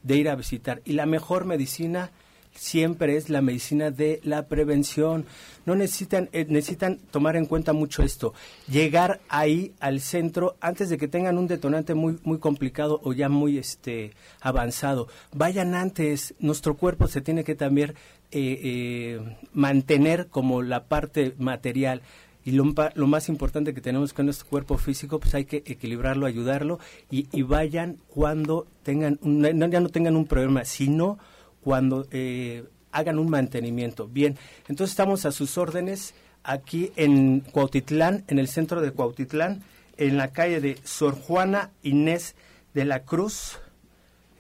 de 0.02 0.16
ir 0.16 0.28
a 0.28 0.36
visitar. 0.36 0.82
Y 0.84 0.92
la 0.92 1.06
mejor 1.06 1.46
medicina 1.46 2.10
siempre 2.54 3.16
es 3.16 3.30
la 3.30 3.40
medicina 3.40 3.90
de 3.90 4.20
la 4.24 4.46
prevención. 4.46 5.26
No 5.66 5.74
necesitan 5.74 6.28
eh, 6.32 6.46
necesitan 6.48 6.98
tomar 7.10 7.36
en 7.36 7.46
cuenta 7.46 7.72
mucho 7.72 8.02
esto, 8.02 8.34
llegar 8.68 9.20
ahí 9.28 9.72
al 9.80 10.00
centro 10.00 10.56
antes 10.60 10.88
de 10.88 10.98
que 10.98 11.08
tengan 11.08 11.38
un 11.38 11.46
detonante 11.46 11.94
muy 11.94 12.18
muy 12.24 12.38
complicado 12.38 13.00
o 13.04 13.12
ya 13.12 13.28
muy 13.28 13.58
este 13.58 14.12
avanzado. 14.40 15.08
Vayan 15.34 15.74
antes, 15.74 16.34
nuestro 16.38 16.76
cuerpo 16.76 17.06
se 17.08 17.20
tiene 17.20 17.44
que 17.44 17.54
también 17.54 17.94
eh, 18.32 18.60
eh, 18.62 19.36
mantener 19.52 20.28
como 20.28 20.62
la 20.62 20.84
parte 20.84 21.34
material 21.38 22.02
y 22.44 22.52
lo, 22.52 22.64
lo, 22.94 23.06
más 23.06 23.28
importante 23.28 23.74
que 23.74 23.80
tenemos 23.80 24.12
con 24.12 24.26
nuestro 24.26 24.48
cuerpo 24.48 24.78
físico, 24.78 25.18
pues 25.18 25.34
hay 25.34 25.44
que 25.44 25.58
equilibrarlo, 25.66 26.26
ayudarlo 26.26 26.78
y, 27.10 27.42
vayan 27.42 27.98
cuando 28.08 28.66
tengan, 28.82 29.18
ya 29.22 29.80
no 29.80 29.88
tengan 29.88 30.16
un 30.16 30.26
problema, 30.26 30.64
sino 30.64 31.18
cuando 31.62 32.06
eh, 32.10 32.64
hagan 32.92 33.18
un 33.18 33.30
mantenimiento. 33.30 34.08
Bien, 34.08 34.36
entonces 34.68 34.92
estamos 34.92 35.24
a 35.26 35.32
sus 35.32 35.58
órdenes 35.58 36.14
aquí 36.42 36.92
en 36.96 37.40
Cuautitlán, 37.40 38.24
en 38.28 38.38
el 38.38 38.48
centro 38.48 38.80
de 38.80 38.92
Cuautitlán, 38.92 39.62
en 39.96 40.16
la 40.16 40.32
calle 40.32 40.60
de 40.60 40.78
Sor 40.84 41.14
Juana 41.14 41.70
Inés 41.82 42.34
de 42.74 42.84
la 42.84 43.04
Cruz, 43.04 43.58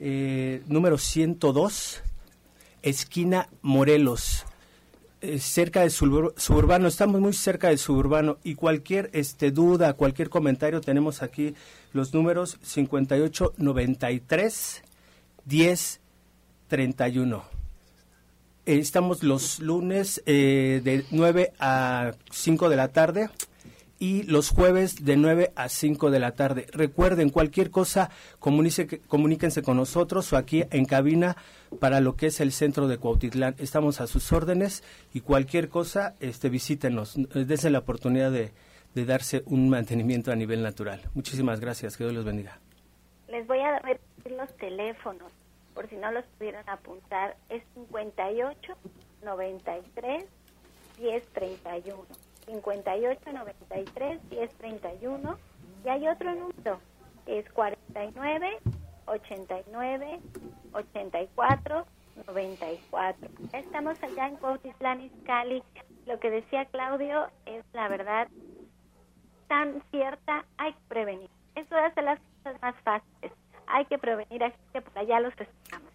eh, 0.00 0.62
número 0.66 0.98
102, 0.98 2.02
esquina 2.82 3.48
Morelos. 3.62 4.46
eh, 5.22 5.38
cerca 5.38 5.80
del 5.80 5.90
suburbano, 5.90 6.88
estamos 6.88 7.20
muy 7.20 7.34
cerca 7.34 7.68
del 7.68 7.76
suburbano 7.78 8.38
y 8.42 8.54
cualquier 8.54 9.10
este 9.12 9.50
duda, 9.50 9.92
cualquier 9.92 10.30
comentario 10.30 10.80
tenemos 10.80 11.22
aquí 11.22 11.54
los 11.92 12.14
números 12.14 12.56
5893 12.62 14.82
1031. 16.70 17.42
estamos 18.64 19.24
los 19.24 19.58
lunes 19.58 20.22
eh, 20.26 20.80
de 20.84 21.04
9 21.10 21.52
a 21.58 22.12
5 22.30 22.68
de 22.68 22.76
la 22.76 22.88
tarde 22.88 23.28
y 23.98 24.22
los 24.22 24.50
jueves 24.50 25.04
de 25.04 25.16
9 25.16 25.52
a 25.56 25.68
5 25.68 26.10
de 26.10 26.20
la 26.20 26.32
tarde. 26.32 26.66
Recuerden, 26.72 27.30
cualquier 27.30 27.70
cosa, 27.70 28.10
comuníquense 28.38 29.62
con 29.62 29.76
nosotros 29.76 30.32
o 30.32 30.36
aquí 30.36 30.62
en 30.70 30.84
cabina 30.84 31.36
para 31.80 32.00
lo 32.00 32.14
que 32.14 32.26
es 32.26 32.40
el 32.40 32.52
centro 32.52 32.86
de 32.86 32.98
Cuautitlán. 32.98 33.56
Estamos 33.58 34.00
a 34.00 34.06
sus 34.06 34.32
órdenes 34.32 34.84
y 35.12 35.20
cualquier 35.20 35.68
cosa, 35.68 36.14
este, 36.20 36.48
visítenos. 36.48 37.16
Dense 37.34 37.68
la 37.68 37.80
oportunidad 37.80 38.30
de, 38.30 38.52
de 38.94 39.04
darse 39.04 39.42
un 39.46 39.68
mantenimiento 39.68 40.30
a 40.30 40.36
nivel 40.36 40.62
natural. 40.62 41.02
Muchísimas 41.14 41.58
gracias. 41.58 41.96
Que 41.96 42.04
Dios 42.04 42.14
los 42.14 42.24
bendiga. 42.24 42.58
Les 43.28 43.46
voy 43.46 43.58
a 43.58 43.78
repetir 43.80 44.32
los 44.32 44.56
teléfonos, 44.56 45.32
por 45.74 45.88
si 45.88 45.96
no 45.96 46.10
los 46.10 46.24
pudieron 46.38 46.68
apuntar. 46.68 47.36
Es 47.48 47.62
58 47.74 48.74
93 49.22 50.24
10 50.98 51.26
31. 51.28 52.04
58 52.46 53.32
93 53.32 54.30
10 54.30 54.54
31 54.54 55.38
y 55.84 55.88
hay 55.88 56.08
otro 56.08 56.34
número 56.34 56.80
es 57.26 57.48
49 57.52 58.58
89 59.06 60.20
84 60.72 61.86
94. 62.26 63.28
Estamos 63.52 64.02
allá 64.02 64.28
en 64.28 64.36
Cuautitlán 64.36 65.00
Izcalli. 65.00 65.62
Lo 66.06 66.18
que 66.18 66.30
decía 66.30 66.64
Claudio 66.66 67.28
es 67.46 67.64
la 67.72 67.88
verdad 67.88 68.28
tan 69.48 69.82
cierta, 69.90 70.44
hay 70.58 70.72
que 70.72 70.80
prevenir. 70.88 71.30
Eso 71.54 71.76
hace 71.76 72.02
las 72.02 72.20
cosas 72.20 72.60
más 72.62 72.74
fáciles. 72.82 73.32
Hay 73.66 73.84
que 73.86 73.98
prevenir, 73.98 74.42
así 74.42 74.56
que 74.72 74.80
por 74.80 74.98
allá 74.98 75.20
los 75.20 75.32
esperamos. 75.32 75.90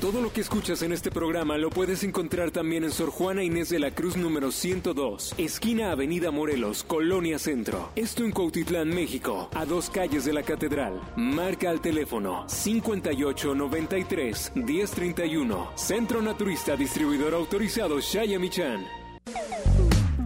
Todo 0.00 0.22
lo 0.22 0.32
que 0.32 0.40
escuchas 0.40 0.80
en 0.82 0.92
este 0.92 1.10
programa 1.10 1.58
lo 1.58 1.68
puedes 1.68 2.04
encontrar 2.04 2.50
también 2.50 2.84
en 2.84 2.90
Sor 2.90 3.10
Juana 3.10 3.42
Inés 3.42 3.68
de 3.68 3.78
la 3.78 3.90
Cruz 3.90 4.16
número 4.16 4.50
102, 4.50 5.34
esquina 5.36 5.92
Avenida 5.92 6.30
Morelos, 6.30 6.84
Colonia 6.84 7.38
Centro. 7.38 7.90
Esto 7.96 8.24
en 8.24 8.32
Cuautitlán, 8.32 8.88
México, 8.88 9.50
a 9.54 9.66
dos 9.66 9.90
calles 9.90 10.24
de 10.24 10.32
la 10.32 10.42
Catedral. 10.42 10.98
Marca 11.16 11.68
al 11.68 11.82
teléfono 11.82 12.48
5893 12.48 14.52
1031. 14.54 15.72
Centro 15.74 16.22
Naturista 16.22 16.76
Distribuidor 16.76 17.34
Autorizado 17.34 18.00
Shaya 18.00 18.38
Michan. 18.38 18.86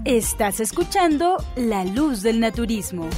Estás 0.04 0.60
escuchando 0.60 1.38
La 1.56 1.84
Luz 1.84 2.22
del 2.22 2.38
Naturismo. 2.38 3.10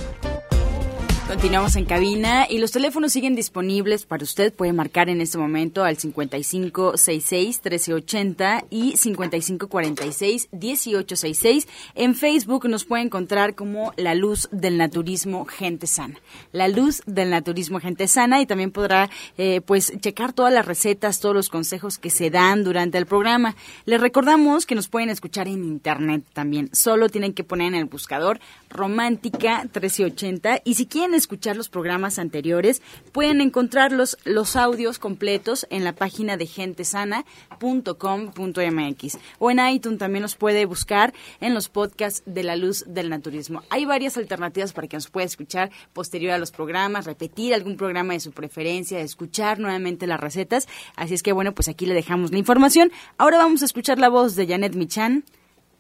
Continuamos 1.37 1.77
en 1.77 1.85
cabina 1.85 2.47
y 2.49 2.57
los 2.57 2.73
teléfonos 2.73 3.13
siguen 3.13 3.35
disponibles 3.35 4.07
para 4.07 4.25
usted. 4.25 4.55
Puede 4.55 4.73
marcar 4.73 5.11
en 5.11 5.21
este 5.21 5.37
momento 5.37 5.85
al 5.85 5.99
5566-1380 5.99 8.65
y 8.71 8.95
5546-1866. 8.95 11.69
En 11.95 12.15
Facebook 12.15 12.67
nos 12.71 12.87
puede 12.87 13.03
encontrar 13.03 13.55
como 13.55 13.93
La 13.99 14.15
Luz 14.15 14.49
del 14.51 14.79
Naturismo 14.79 15.45
Gente 15.45 15.87
Sana. 15.87 16.19
La 16.53 16.69
Luz 16.69 17.03
del 17.05 17.29
Naturismo 17.29 17.81
Gente 17.81 18.09
Sana 18.09 18.41
y 18.41 18.47
también 18.47 18.71
podrá 18.71 19.11
eh, 19.37 19.61
pues 19.61 19.93
checar 20.01 20.33
todas 20.33 20.55
las 20.55 20.65
recetas, 20.65 21.21
todos 21.21 21.35
los 21.35 21.51
consejos 21.51 21.99
que 21.99 22.09
se 22.09 22.31
dan 22.31 22.65
durante 22.65 22.97
el 22.97 23.05
programa. 23.05 23.57
Les 23.85 24.01
recordamos 24.01 24.65
que 24.65 24.75
nos 24.75 24.89
pueden 24.89 25.11
escuchar 25.11 25.49
en 25.49 25.65
internet 25.65 26.25
también. 26.33 26.75
Solo 26.75 27.11
tienen 27.11 27.35
que 27.35 27.45
poner 27.45 27.69
en 27.69 27.75
el 27.75 27.85
buscador 27.85 28.41
Romántica 28.71 29.65
1380 29.65 30.63
y 30.65 30.77
si 30.77 30.87
quieren 30.87 31.26
escuchar 31.27 31.57
los 31.57 31.69
programas 31.69 32.21
anteriores, 32.21 32.83
pueden 33.13 33.41
encontrar 33.41 33.91
los, 33.91 34.17
audios 34.57 35.01
completos 35.01 35.67
en 35.71 35.83
la 35.83 35.93
página 35.93 36.37
de 36.37 36.47
gentesana.com.mx 36.47 39.19
o 39.39 39.51
en 39.51 39.69
iTunes 39.69 39.99
también 39.99 40.23
los 40.23 40.37
puede 40.37 40.67
buscar 40.67 41.13
en 41.41 41.53
los 41.53 41.69
podcasts 41.69 42.23
de 42.27 42.45
la 42.45 42.55
luz 42.55 42.85
del 42.87 43.11
naturismo. 43.11 43.65
Hay 43.71 43.85
varias 43.85 44.17
alternativas 44.17 44.73
para 44.73 44.87
que 44.87 44.97
nos 44.97 45.11
pueda 45.11 45.27
escuchar 45.27 45.73
posterior 45.93 46.33
a 46.33 46.39
los 46.39 46.53
programas, 46.53 47.07
repetir 47.07 47.55
algún 47.55 47.77
programa 47.77 48.13
de 48.13 48.21
su 48.21 48.31
preferencia, 48.31 49.01
escuchar 49.01 49.59
nuevamente 49.59 50.07
las 50.07 50.21
recetas. 50.21 50.69
Así 50.95 51.15
es 51.15 51.25
que 51.25 51.33
bueno, 51.33 51.55
pues 51.55 51.67
aquí 51.69 51.87
le 51.87 51.95
dejamos 51.95 52.31
la 52.31 52.39
información. 52.39 52.93
Ahora 53.19 53.39
vamos 53.39 53.63
a 53.63 53.65
escuchar 53.65 53.99
la 53.99 54.09
voz 54.09 54.37
de 54.37 54.47
Janet 54.47 54.77
Michan 54.77 55.25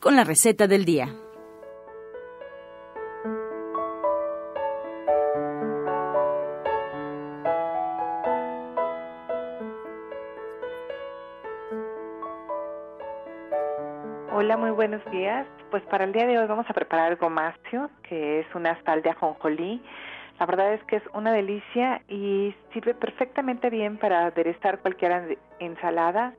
con 0.00 0.16
la 0.16 0.24
receta 0.24 0.66
del 0.66 0.84
día. 0.84 1.14
Hola, 14.46 14.58
muy 14.58 14.70
buenos 14.70 15.04
días. 15.10 15.44
Pues 15.72 15.82
para 15.86 16.04
el 16.04 16.12
día 16.12 16.24
de 16.24 16.38
hoy 16.38 16.46
vamos 16.46 16.66
a 16.70 16.72
preparar 16.72 17.16
gomacio, 17.16 17.90
que 18.04 18.38
es 18.38 18.46
una 18.54 18.80
sal 18.84 19.02
de 19.02 19.10
ajonjolí. 19.10 19.82
La 20.38 20.46
verdad 20.46 20.72
es 20.72 20.84
que 20.84 20.94
es 20.94 21.02
una 21.14 21.32
delicia 21.32 22.00
y 22.06 22.54
sirve 22.72 22.94
perfectamente 22.94 23.70
bien 23.70 23.98
para 23.98 24.26
aderezar 24.26 24.78
cualquier 24.78 25.36
ensalada 25.58 26.32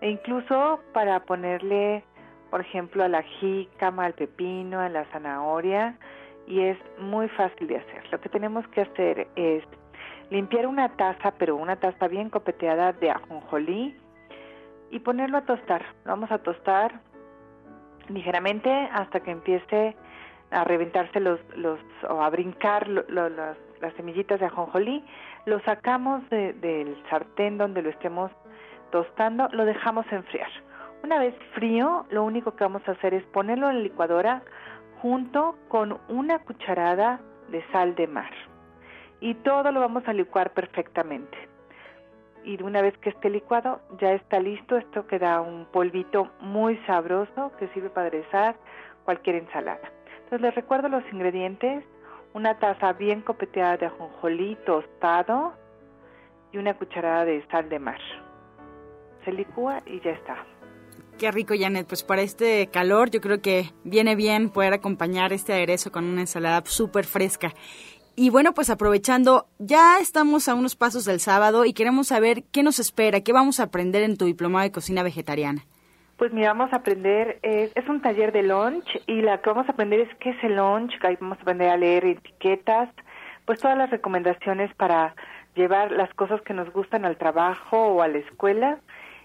e 0.00 0.10
incluso 0.10 0.80
para 0.92 1.20
ponerle, 1.20 2.02
por 2.50 2.62
ejemplo, 2.62 3.04
a 3.04 3.08
la 3.08 3.22
jícama, 3.22 4.06
al 4.06 4.14
pepino, 4.14 4.80
a 4.80 4.88
la 4.88 5.04
zanahoria 5.12 5.94
y 6.48 6.62
es 6.62 6.78
muy 6.98 7.28
fácil 7.28 7.68
de 7.68 7.76
hacer. 7.76 8.10
Lo 8.10 8.20
que 8.20 8.28
tenemos 8.28 8.66
que 8.70 8.80
hacer 8.80 9.28
es 9.36 9.62
limpiar 10.30 10.66
una 10.66 10.88
taza, 10.96 11.30
pero 11.38 11.54
una 11.54 11.76
taza 11.76 12.08
bien 12.08 12.28
copeteada 12.28 12.92
de 12.94 13.12
ajonjolí 13.12 13.96
y 14.90 14.98
ponerlo 15.00 15.38
a 15.38 15.42
tostar. 15.42 15.84
Lo 16.04 16.12
vamos 16.12 16.30
a 16.30 16.38
tostar 16.38 17.00
ligeramente 18.08 18.70
hasta 18.92 19.20
que 19.20 19.30
empiece 19.30 19.96
a 20.50 20.64
reventarse 20.64 21.20
los, 21.20 21.40
los 21.56 21.80
o 22.08 22.22
a 22.22 22.30
brincar 22.30 22.88
las 22.88 23.94
semillitas 23.96 24.40
de 24.40 24.46
ajonjolí, 24.46 25.04
lo 25.44 25.60
sacamos 25.60 26.28
del 26.30 26.96
sartén 27.10 27.58
donde 27.58 27.82
lo 27.82 27.90
estemos 27.90 28.30
tostando, 28.90 29.48
lo 29.52 29.64
dejamos 29.64 30.06
enfriar. 30.10 30.50
Una 31.02 31.18
vez 31.18 31.34
frío, 31.54 32.06
lo 32.10 32.24
único 32.24 32.56
que 32.56 32.64
vamos 32.64 32.82
a 32.88 32.92
hacer 32.92 33.14
es 33.14 33.24
ponerlo 33.26 33.68
en 33.68 33.76
la 33.76 33.82
licuadora 33.82 34.42
junto 35.02 35.56
con 35.68 35.98
una 36.08 36.38
cucharada 36.40 37.20
de 37.48 37.64
sal 37.70 37.94
de 37.94 38.06
mar. 38.06 38.30
Y 39.20 39.34
todo 39.34 39.72
lo 39.72 39.80
vamos 39.80 40.06
a 40.06 40.12
licuar 40.12 40.52
perfectamente 40.52 41.45
y 42.46 42.62
una 42.62 42.80
vez 42.80 42.96
que 42.98 43.10
esté 43.10 43.28
licuado 43.28 43.80
ya 44.00 44.12
está 44.12 44.38
listo. 44.38 44.76
Esto 44.76 45.06
queda 45.06 45.40
un 45.40 45.66
polvito 45.66 46.30
muy 46.40 46.78
sabroso 46.86 47.52
que 47.58 47.68
sirve 47.68 47.90
para 47.90 48.06
aderezar 48.06 48.56
cualquier 49.04 49.36
ensalada. 49.36 49.92
Entonces 50.18 50.40
les 50.40 50.54
recuerdo 50.54 50.88
los 50.88 51.02
ingredientes. 51.12 51.84
Una 52.32 52.58
taza 52.58 52.92
bien 52.92 53.22
copeteada 53.22 53.76
de 53.78 53.86
ajonjolí 53.86 54.56
tostado 54.64 55.54
y 56.52 56.58
una 56.58 56.74
cucharada 56.74 57.24
de 57.24 57.44
sal 57.50 57.68
de 57.68 57.78
mar. 57.78 58.00
Se 59.24 59.32
licúa 59.32 59.82
y 59.86 60.00
ya 60.00 60.12
está. 60.12 60.36
Qué 61.18 61.30
rico, 61.30 61.54
Janet. 61.58 61.86
Pues 61.88 62.04
para 62.04 62.20
este 62.20 62.68
calor 62.68 63.10
yo 63.10 63.20
creo 63.22 63.40
que 63.40 63.72
viene 63.84 64.14
bien 64.16 64.50
poder 64.50 64.74
acompañar 64.74 65.32
este 65.32 65.54
aderezo 65.54 65.90
con 65.90 66.04
una 66.04 66.20
ensalada 66.20 66.62
súper 66.66 67.06
fresca. 67.06 67.54
Y 68.18 68.30
bueno, 68.30 68.54
pues 68.54 68.70
aprovechando, 68.70 69.46
ya 69.58 69.98
estamos 70.00 70.48
a 70.48 70.54
unos 70.54 70.74
pasos 70.74 71.04
del 71.04 71.20
sábado 71.20 71.66
y 71.66 71.74
queremos 71.74 72.06
saber 72.06 72.44
qué 72.50 72.62
nos 72.62 72.78
espera, 72.78 73.20
qué 73.20 73.34
vamos 73.34 73.60
a 73.60 73.64
aprender 73.64 74.02
en 74.02 74.16
tu 74.16 74.24
diplomado 74.24 74.64
de 74.64 74.72
cocina 74.72 75.02
vegetariana. 75.02 75.66
Pues 76.16 76.32
mira, 76.32 76.54
vamos 76.54 76.72
a 76.72 76.76
aprender, 76.76 77.38
es, 77.42 77.72
un 77.86 78.00
taller 78.00 78.32
de 78.32 78.42
lunch 78.42 78.86
y 79.06 79.20
la 79.20 79.42
que 79.42 79.50
vamos 79.50 79.68
a 79.68 79.72
aprender 79.72 80.00
es 80.00 80.08
qué 80.16 80.30
es 80.30 80.44
el 80.44 80.56
lunch, 80.56 80.94
ahí 81.04 81.18
vamos 81.20 81.36
a 81.36 81.42
aprender 81.42 81.68
a 81.68 81.76
leer 81.76 82.06
etiquetas, 82.06 82.88
pues 83.44 83.60
todas 83.60 83.76
las 83.76 83.90
recomendaciones 83.90 84.74
para 84.76 85.14
llevar 85.54 85.92
las 85.92 86.12
cosas 86.14 86.40
que 86.40 86.54
nos 86.54 86.72
gustan 86.72 87.04
al 87.04 87.18
trabajo 87.18 87.76
o 87.76 88.00
a 88.00 88.08
la 88.08 88.16
escuela 88.16 88.78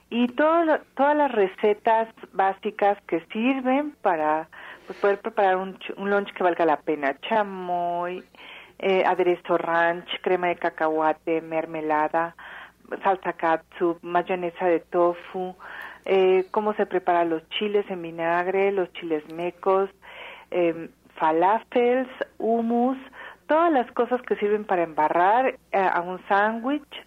y 0.10 0.28
todas 0.28 0.82
las 0.98 1.32
recetas 1.32 2.10
básicas 2.34 2.98
que 3.08 3.22
sirven 3.32 3.92
para 4.02 4.50
pues, 4.86 5.00
poder 5.00 5.22
preparar 5.22 5.56
un, 5.56 5.80
un 5.96 6.10
lunch 6.10 6.34
que 6.34 6.44
valga 6.44 6.66
la 6.66 6.82
pena, 6.82 7.18
chamoy, 7.22 8.22
eh, 8.82 9.04
aderezo 9.06 9.58
ranch, 9.58 10.10
crema 10.22 10.48
de 10.48 10.56
cacahuate, 10.56 11.40
mermelada, 11.42 12.36
salsa 13.04 13.34
katsu, 13.34 13.98
mayonesa 14.02 14.66
de 14.66 14.80
tofu, 14.80 15.56
eh, 16.06 16.48
cómo 16.52 16.74
se 16.74 16.86
preparan 16.86 17.30
los 17.30 17.48
chiles 17.50 17.90
en 17.90 18.02
vinagre, 18.02 18.72
los 18.72 18.92
chiles 18.94 19.24
mecos, 19.32 19.90
eh, 20.50 20.90
falafels, 21.16 22.10
hummus, 22.40 22.98
todas 23.48 23.72
las 23.72 23.90
cosas 23.92 24.22
que 24.24 24.36
sirven 24.38 24.66
para 24.66 24.84
embarrar 24.84 25.46
eh, 25.48 25.58
a 25.72 26.02
un 26.02 26.20
sándwich 26.28 27.06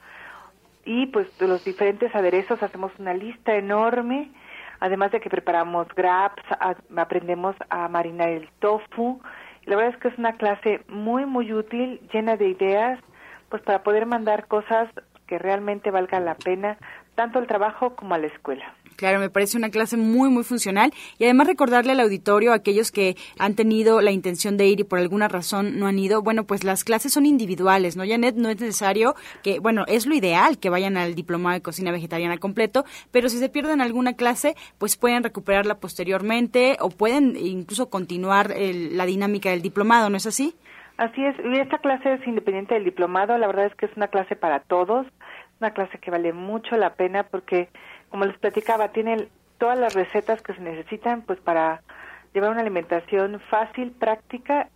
y 0.84 1.06
pues 1.06 1.26
los 1.40 1.64
diferentes 1.64 2.14
aderezos 2.14 2.62
hacemos 2.62 2.92
una 2.98 3.14
lista 3.14 3.56
enorme 3.56 4.30
además 4.80 5.12
de 5.12 5.20
que 5.20 5.30
preparamos 5.30 5.88
graps, 5.94 6.42
aprendemos 6.94 7.56
a 7.70 7.88
marinar 7.88 8.28
el 8.28 8.48
tofu. 8.58 9.18
La 9.66 9.76
verdad 9.76 9.94
es 9.94 10.00
que 10.00 10.08
es 10.08 10.18
una 10.18 10.34
clase 10.34 10.82
muy, 10.88 11.26
muy 11.26 11.52
útil, 11.52 12.00
llena 12.12 12.36
de 12.36 12.48
ideas, 12.48 13.00
pues 13.48 13.62
para 13.62 13.82
poder 13.82 14.06
mandar 14.06 14.46
cosas 14.46 14.88
que 15.26 15.38
realmente 15.38 15.90
valgan 15.90 16.24
la 16.24 16.34
pena, 16.34 16.76
tanto 17.14 17.38
el 17.38 17.46
trabajo 17.46 17.96
como 17.96 18.14
a 18.14 18.18
la 18.18 18.26
escuela. 18.26 18.74
Claro, 18.96 19.18
me 19.18 19.30
parece 19.30 19.56
una 19.56 19.70
clase 19.70 19.96
muy, 19.96 20.30
muy 20.30 20.44
funcional. 20.44 20.92
Y 21.18 21.24
además 21.24 21.46
recordarle 21.46 21.92
al 21.92 22.00
auditorio, 22.00 22.52
a 22.52 22.56
aquellos 22.56 22.92
que 22.92 23.16
han 23.38 23.54
tenido 23.54 24.00
la 24.00 24.10
intención 24.10 24.56
de 24.56 24.66
ir 24.66 24.80
y 24.80 24.84
por 24.84 24.98
alguna 24.98 25.28
razón 25.28 25.78
no 25.78 25.86
han 25.86 25.98
ido, 25.98 26.22
bueno, 26.22 26.44
pues 26.44 26.64
las 26.64 26.84
clases 26.84 27.12
son 27.12 27.26
individuales, 27.26 27.96
¿no, 27.96 28.06
Janet? 28.06 28.36
No 28.36 28.48
es 28.48 28.60
necesario 28.60 29.14
que, 29.42 29.58
bueno, 29.58 29.84
es 29.86 30.06
lo 30.06 30.14
ideal 30.14 30.58
que 30.58 30.70
vayan 30.70 30.96
al 30.96 31.14
diplomado 31.14 31.54
de 31.54 31.62
cocina 31.62 31.90
vegetariana 31.90 32.38
completo, 32.38 32.84
pero 33.10 33.28
si 33.28 33.38
se 33.38 33.48
pierden 33.48 33.80
alguna 33.80 34.14
clase, 34.14 34.54
pues 34.78 34.96
pueden 34.96 35.22
recuperarla 35.22 35.76
posteriormente 35.76 36.76
o 36.80 36.90
pueden 36.90 37.36
incluso 37.36 37.90
continuar 37.90 38.54
la 38.56 39.06
dinámica 39.06 39.50
del 39.50 39.62
diplomado, 39.62 40.10
¿no 40.10 40.16
es 40.16 40.26
así? 40.26 40.54
Así 40.96 41.24
es, 41.24 41.34
y 41.44 41.58
esta 41.58 41.78
clase 41.78 42.14
es 42.14 42.26
independiente 42.26 42.74
del 42.74 42.84
diplomado, 42.84 43.36
la 43.36 43.48
verdad 43.48 43.66
es 43.66 43.74
que 43.74 43.86
es 43.86 43.96
una 43.96 44.08
clase 44.08 44.36
para 44.36 44.60
todos, 44.60 45.06
una 45.60 45.72
clase 45.72 45.98
que 45.98 46.10
vale 46.10 46.32
mucho 46.32 46.76
la 46.76 46.94
pena 46.94 47.24
porque 47.24 47.68
como 48.14 48.26
les 48.26 48.38
platicaba, 48.38 48.92
tiene 48.92 49.26
todas 49.58 49.76
las 49.76 49.92
recetas 49.92 50.40
que 50.40 50.54
se 50.54 50.60
necesitan 50.60 51.22
pues 51.22 51.40
para 51.40 51.82
llevar 52.32 52.52
una 52.52 52.60
alimentación 52.60 53.40
fácil, 53.50 53.90
práctica 53.90 54.68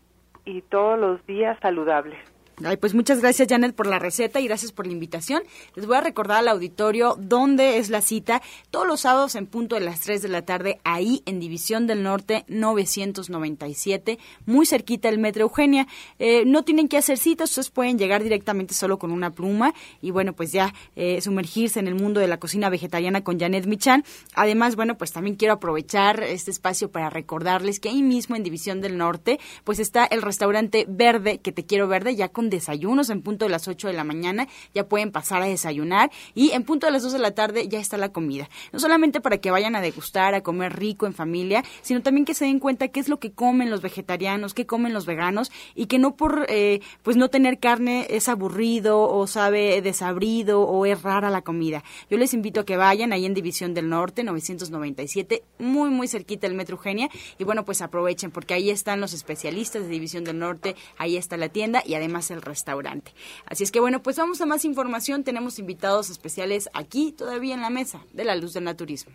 y 0.44 0.62
todos 0.62 0.98
los 0.98 1.24
días 1.24 1.57
saludable. 1.62 2.16
Ay, 2.64 2.77
pues 2.77 2.92
muchas 2.92 3.21
gracias, 3.21 3.47
Janet, 3.49 3.75
por 3.75 3.87
la 3.87 4.01
receta 4.01 4.40
y 4.40 4.49
gracias 4.49 4.73
por 4.73 4.85
la 4.87 4.92
invitación. 4.92 5.42
Les 5.77 5.87
voy 5.87 5.97
a 5.97 6.01
recordar 6.01 6.38
al 6.38 6.49
auditorio 6.49 7.16
dónde 7.16 7.79
es 7.79 7.88
la 7.88 8.01
cita. 8.01 8.42
Todos 8.71 8.87
los 8.87 9.03
sábados 9.03 9.37
en 9.37 9.47
punto 9.47 9.77
de 9.77 9.81
las 9.83 10.01
3 10.01 10.23
de 10.23 10.29
la 10.29 10.42
tarde, 10.42 10.81
ahí 10.83 11.23
en 11.27 11.38
División 11.38 11.87
del 11.87 12.03
Norte 12.03 12.44
997, 12.49 14.18
muy 14.47 14.66
cerquita 14.66 15.09
del 15.09 15.21
Metro 15.21 15.42
Eugenia. 15.42 15.87
Eh, 16.18 16.44
no 16.47 16.64
tienen 16.64 16.88
que 16.88 16.99
hacer 16.99 17.16
citas, 17.16 17.51
ustedes 17.51 17.71
pueden 17.71 17.97
llegar 17.97 18.25
directamente 18.25 18.75
solo 18.75 18.99
con 18.99 19.12
una 19.12 19.31
pluma 19.31 19.73
y, 20.03 20.11
bueno, 20.11 20.33
pues 20.33 20.51
ya 20.51 20.75
eh, 20.97 21.21
sumergirse 21.21 21.79
en 21.79 21.87
el 21.87 21.94
mundo 21.94 22.18
de 22.18 22.27
la 22.27 22.40
cocina 22.40 22.71
vegetariana 22.71 23.23
con 23.23 23.38
Janet 23.38 23.66
Michan. 23.66 24.05
Además, 24.35 24.75
bueno, 24.75 24.99
pues 24.99 25.12
también 25.12 25.37
quiero 25.37 25.55
aprovechar 25.55 26.25
este 26.25 26.51
espacio 26.51 26.90
para 26.90 27.09
recordarles 27.09 27.79
que 27.79 27.88
ahí 27.88 28.03
mismo 28.03 28.35
en 28.35 28.42
División 28.42 28.81
del 28.81 28.99
Norte, 28.99 29.38
pues 29.62 29.79
está 29.79 30.07
el 30.07 30.23
restaurante 30.23 30.87
Verde, 30.88 31.38
que 31.38 31.53
te 31.53 31.64
quiero 31.64 31.87
verde, 31.87 32.16
ya 32.16 32.29
con 32.29 32.47
desayunos 32.50 33.11
en 33.11 33.22
punto 33.22 33.44
de 33.44 33.50
las 33.50 33.68
8 33.68 33.88
de 33.88 33.94
la 33.94 34.04
mañana, 34.04 34.48
ya 34.74 34.88
pueden 34.88 35.11
pasar 35.11 35.42
a 35.42 35.46
desayunar 35.46 36.11
y 36.34 36.50
en 36.50 36.64
punto 36.64 36.87
de 36.87 36.92
las 36.92 37.02
2 37.02 37.12
de 37.12 37.18
la 37.18 37.32
tarde 37.32 37.68
ya 37.68 37.78
está 37.78 37.96
la 37.96 38.11
comida. 38.11 38.48
No 38.72 38.78
solamente 38.78 39.20
para 39.20 39.38
que 39.38 39.50
vayan 39.50 39.76
a 39.76 39.80
degustar, 39.80 40.34
a 40.34 40.42
comer 40.42 40.76
rico 40.78 41.06
en 41.06 41.14
familia, 41.14 41.64
sino 41.82 42.02
también 42.02 42.24
que 42.24 42.34
se 42.34 42.44
den 42.44 42.58
cuenta 42.58 42.88
qué 42.88 43.00
es 43.00 43.08
lo 43.08 43.18
que 43.18 43.32
comen 43.32 43.70
los 43.70 43.82
vegetarianos, 43.82 44.54
qué 44.54 44.66
comen 44.66 44.92
los 44.92 45.06
veganos 45.06 45.50
y 45.74 45.87
que 45.87 45.98
no 45.98 46.16
por 46.16 46.46
eh, 46.48 46.80
pues 47.02 47.16
no 47.16 47.28
tener 47.28 47.58
carne 47.58 48.06
es 48.11 48.28
aburrido 48.28 49.00
o 49.02 49.26
sabe 49.26 49.80
desabrido 49.82 50.62
o 50.62 50.87
es 50.87 51.02
rara 51.02 51.30
la 51.30 51.42
comida. 51.42 51.82
Yo 52.11 52.18
les 52.18 52.34
invito 52.34 52.61
a 52.61 52.64
que 52.64 52.76
vayan 52.76 53.12
ahí 53.12 53.26
en 53.26 53.34
División 53.34 53.74
del 53.74 53.88
Norte 53.88 54.24
997, 54.24 55.42
muy 55.58 55.90
muy 55.90 56.08
cerquita 56.08 56.46
del 56.46 56.56
Metro 56.56 56.76
Eugenia 56.76 57.08
y 57.38 57.44
bueno, 57.44 57.64
pues 57.64 57.82
aprovechen 57.82 58.30
porque 58.30 58.54
ahí 58.54 58.70
están 58.70 59.00
los 59.00 59.12
especialistas 59.12 59.82
de 59.82 59.88
División 59.88 60.24
del 60.24 60.38
Norte, 60.38 60.76
ahí 60.96 61.16
está 61.16 61.37
la 61.37 61.48
tienda 61.48 61.82
y 61.84 61.94
además 61.94 62.30
restaurante. 62.42 63.12
Así 63.46 63.64
es 63.64 63.70
que 63.70 63.81
bueno, 63.81 64.03
pues 64.03 64.16
vamos 64.16 64.40
a 64.40 64.46
más 64.46 64.64
información. 64.64 65.24
Tenemos 65.24 65.59
invitados 65.59 66.11
especiales 66.11 66.68
aquí 66.72 67.12
todavía 67.12 67.55
en 67.55 67.62
la 67.62 67.70
mesa 67.70 68.03
de 68.12 68.24
la 68.24 68.37
luz 68.37 68.53
del 68.55 68.64
naturismo. 68.64 69.12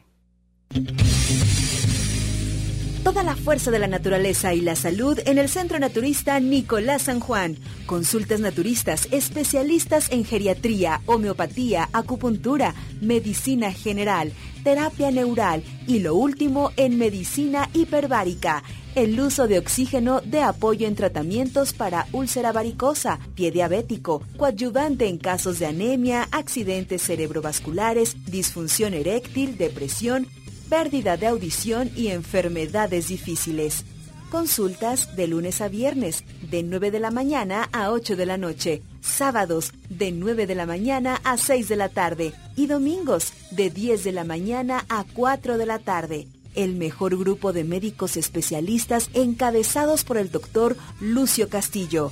Toda 3.03 3.21
la 3.23 3.35
fuerza 3.35 3.69
de 3.69 3.79
la 3.79 3.87
naturaleza 3.87 4.53
y 4.53 4.61
la 4.61 4.77
salud 4.77 5.19
en 5.25 5.37
el 5.37 5.49
Centro 5.49 5.77
Naturista 5.77 6.39
Nicolás 6.39 7.03
San 7.03 7.19
Juan. 7.19 7.57
Consultas 7.85 8.39
naturistas, 8.39 9.09
especialistas 9.11 10.09
en 10.09 10.23
geriatría, 10.23 11.01
homeopatía, 11.05 11.89
acupuntura, 11.91 12.73
medicina 13.01 13.73
general, 13.73 14.31
terapia 14.63 15.11
neural 15.11 15.63
y 15.87 15.99
lo 15.99 16.15
último 16.15 16.71
en 16.77 16.97
medicina 16.97 17.69
hiperbárica 17.73 18.63
el 18.95 19.19
uso 19.19 19.47
de 19.47 19.57
oxígeno 19.57 20.21
de 20.21 20.41
apoyo 20.41 20.87
en 20.87 20.95
tratamientos 20.95 21.73
para 21.73 22.07
úlcera 22.11 22.51
varicosa, 22.51 23.19
pie 23.35 23.51
diabético, 23.51 24.21
coadyuvante 24.37 25.07
en 25.07 25.17
casos 25.17 25.59
de 25.59 25.65
anemia, 25.65 26.27
accidentes 26.31 27.01
cerebrovasculares, 27.01 28.15
disfunción 28.25 28.93
eréctil, 28.93 29.57
depresión, 29.57 30.27
pérdida 30.69 31.17
de 31.17 31.27
audición 31.27 31.89
y 31.95 32.09
enfermedades 32.09 33.07
difíciles. 33.07 33.83
Consultas 34.29 35.15
de 35.15 35.27
lunes 35.27 35.61
a 35.61 35.67
viernes, 35.67 36.23
de 36.49 36.63
9 36.63 36.91
de 36.91 36.99
la 36.99 37.11
mañana 37.11 37.69
a 37.71 37.91
8 37.91 38.15
de 38.15 38.25
la 38.25 38.37
noche. 38.37 38.81
Sábados, 39.03 39.73
de 39.89 40.11
9 40.11 40.47
de 40.47 40.55
la 40.55 40.65
mañana 40.65 41.21
a 41.23 41.37
6 41.37 41.67
de 41.69 41.75
la 41.75 41.89
tarde. 41.89 42.33
Y 42.55 42.65
domingos, 42.65 43.33
de 43.51 43.69
10 43.69 44.03
de 44.03 44.11
la 44.13 44.23
mañana 44.23 44.85
a 44.89 45.03
4 45.13 45.57
de 45.59 45.65
la 45.65 45.77
tarde 45.77 46.27
el 46.55 46.75
mejor 46.75 47.17
grupo 47.17 47.53
de 47.53 47.63
médicos 47.63 48.17
especialistas 48.17 49.09
encabezados 49.13 50.03
por 50.03 50.17
el 50.17 50.31
doctor 50.31 50.77
Lucio 50.99 51.49
Castillo. 51.49 52.11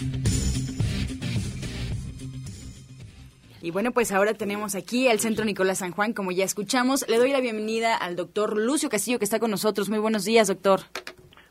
Y 3.60 3.72
bueno, 3.72 3.90
pues 3.90 4.12
ahora 4.12 4.32
tenemos 4.34 4.74
aquí 4.74 5.08
el 5.08 5.20
Centro 5.20 5.44
Nicolás 5.44 5.78
San 5.78 5.92
Juan, 5.92 6.14
como 6.14 6.30
ya 6.30 6.44
escuchamos. 6.44 7.06
Le 7.08 7.16
doy 7.18 7.32
la 7.32 7.40
bienvenida 7.40 7.96
al 7.96 8.16
doctor 8.16 8.56
Lucio 8.56 8.88
Castillo, 8.88 9.18
que 9.18 9.24
está 9.24 9.38
con 9.38 9.50
nosotros. 9.50 9.90
Muy 9.90 9.98
buenos 9.98 10.24
días, 10.24 10.48
doctor. 10.48 10.80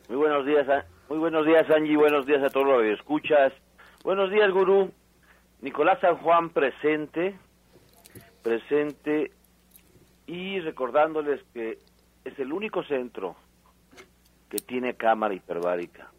Muy 0.08 0.16
buenos 0.16 0.44
días, 0.46 0.66
muy 1.08 1.18
buenos 1.18 1.46
días, 1.46 1.70
Angie. 1.70 1.96
Buenos 1.96 2.26
días 2.26 2.42
a 2.42 2.48
todos 2.48 2.66
los 2.66 2.82
que 2.82 2.92
escuchas. 2.94 3.52
Buenos 4.02 4.28
días, 4.30 4.50
gurú. 4.50 4.90
Nicolás 5.60 5.98
San 6.00 6.16
Juan 6.18 6.50
presente, 6.50 7.36
presente 8.42 9.32
y 10.26 10.60
recordándoles 10.60 11.42
que 11.52 11.78
es 12.24 12.38
el 12.38 12.52
único 12.52 12.84
centro 12.84 13.34
que 14.48 14.58
tiene 14.58 14.94
cámara 14.94 15.34
hiperbárica. 15.34 16.12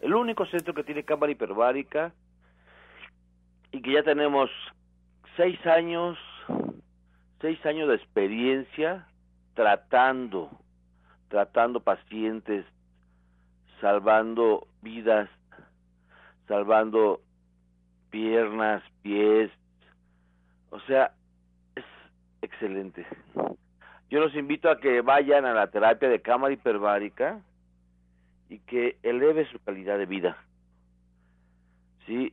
El 0.00 0.14
único 0.14 0.46
centro 0.46 0.72
que 0.72 0.82
tiene 0.82 1.04
cámara 1.04 1.32
hiperbárica 1.32 2.12
y 3.70 3.82
que 3.82 3.92
ya 3.92 4.02
tenemos 4.02 4.50
seis 5.36 5.58
años, 5.66 6.16
seis 7.40 7.64
años 7.66 7.88
de 7.88 7.96
experiencia 7.96 9.06
tratando, 9.54 10.50
tratando 11.28 11.80
pacientes, 11.80 12.64
salvando 13.80 14.66
vidas, 14.80 15.28
salvando 16.48 17.20
piernas, 18.14 18.80
pies, 19.02 19.50
o 20.70 20.78
sea, 20.82 21.10
es 21.74 21.84
excelente. 22.42 23.04
Yo 24.08 24.20
los 24.20 24.36
invito 24.36 24.70
a 24.70 24.78
que 24.78 25.00
vayan 25.00 25.44
a 25.44 25.52
la 25.52 25.66
terapia 25.66 26.08
de 26.08 26.22
cámara 26.22 26.54
hiperbárica 26.54 27.40
y 28.48 28.60
que 28.60 28.98
eleve 29.02 29.50
su 29.50 29.58
calidad 29.58 29.98
de 29.98 30.06
vida. 30.06 30.36
Sí, 32.06 32.32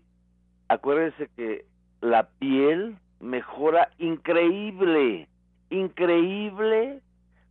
acuérdense 0.67 1.30
que 1.36 1.65
la 2.02 2.30
piel 2.38 2.98
mejora 3.20 3.89
increíble, 3.98 5.28
increíble 5.72 7.02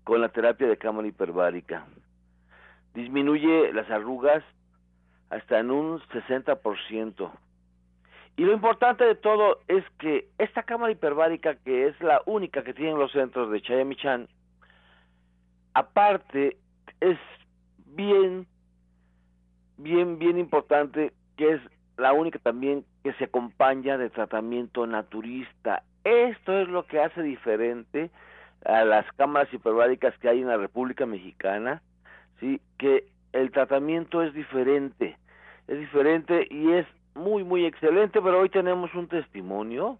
con 0.05 0.21
la 0.21 0.29
terapia 0.29 0.69
de 0.69 0.77
cámara 0.77 1.09
hiperbárica. 1.09 1.85
Disminuye 2.95 3.73
las 3.73 3.91
arrugas 3.91 4.45
hasta 5.31 5.59
en 5.59 5.73
un 5.73 5.99
60%. 5.99 7.33
Y 8.41 8.45
lo 8.47 8.55
importante 8.55 9.05
de 9.05 9.17
todo 9.17 9.61
es 9.69 9.85
que 9.99 10.27
esta 10.39 10.63
cámara 10.63 10.91
hiperbárica, 10.91 11.57
que 11.57 11.89
es 11.89 12.01
la 12.01 12.23
única 12.25 12.65
que 12.65 12.73
tienen 12.73 12.99
los 12.99 13.13
centros 13.13 13.51
de 13.51 13.61
Chayamichan, 13.61 14.29
aparte 15.75 16.57
es 17.01 17.19
bien, 17.85 18.47
bien, 19.77 20.19
bien 20.19 20.39
importante 20.39 21.13
que 21.37 21.53
es 21.53 21.61
la 21.99 22.15
única 22.15 22.39
también 22.39 22.87
que 23.05 23.13
se 23.13 23.25
acompaña 23.25 23.99
de 23.99 24.09
tratamiento 24.09 24.87
naturista. 24.87 25.83
Esto 26.05 26.61
es 26.61 26.69
lo 26.69 26.87
que 26.87 26.99
hace 26.99 27.23
diferente 27.23 28.09
a 28.65 28.87
las 28.87 29.05
cámaras 29.19 29.53
hiperbáricas 29.53 30.17
que 30.17 30.31
hay 30.31 30.41
en 30.41 30.49
la 30.49 30.57
República 30.57 31.05
Mexicana, 31.05 31.83
sí, 32.39 32.59
que 32.79 33.05
el 33.35 33.51
tratamiento 33.51 34.23
es 34.23 34.33
diferente, 34.33 35.19
es 35.69 35.79
diferente 35.79 36.49
y 36.49 36.71
es 36.73 36.87
muy 37.15 37.45
muy 37.45 37.65
excelente, 37.65 38.21
pero 38.21 38.41
hoy 38.41 38.49
tenemos 38.49 38.95
un 38.95 39.09
testimonio, 39.09 39.99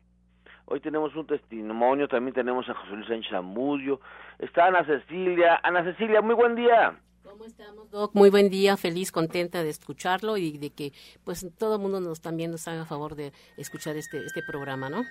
hoy 0.67 0.81
tenemos 0.81 1.15
un 1.17 1.27
testimonio, 1.27 2.09
también 2.09 2.35
tenemos 2.35 2.69
a 2.69 2.75
José 2.75 2.93
Luis 2.93 3.09
Sánchez 3.09 3.33
Amudio, 3.33 4.01
está 4.39 4.67
Ana 4.67 4.85
Cecilia, 4.85 5.61
Ana 5.63 5.85
Cecilia, 5.85 6.23
muy 6.23 6.35
buen 6.35 6.55
día. 6.55 6.95
¿Cómo 7.23 7.45
estamos, 7.45 7.91
Doc? 7.91 8.15
Muy 8.15 8.29
buen 8.31 8.51
día, 8.51 8.77
feliz, 8.77 9.13
contenta 9.13 9.63
de 9.63 9.71
escucharlo 9.71 10.37
y 10.37 10.59
de 10.59 10.71
que 10.71 10.93
pues 11.25 11.47
todo 11.59 11.77
el 11.77 11.81
mundo 11.81 12.01
nos 12.01 12.21
también 12.21 12.51
nos 12.51 12.67
haga 12.67 12.85
favor 12.85 13.15
de 13.15 13.33
escuchar 13.57 13.97
este 13.97 14.19
este 14.25 14.43
programa, 14.43 14.89
¿no? 14.89 15.05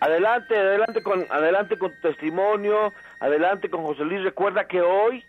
Adelante, 0.00 0.56
adelante 0.56 1.02
con 1.02 1.26
adelante 1.30 1.78
con 1.78 1.90
tu 1.90 2.00
testimonio, 2.02 2.92
adelante 3.20 3.70
con 3.70 3.82
José 3.84 4.04
Luis. 4.04 4.22
Recuerda 4.22 4.66
que 4.66 4.80
hoy 4.82 5.24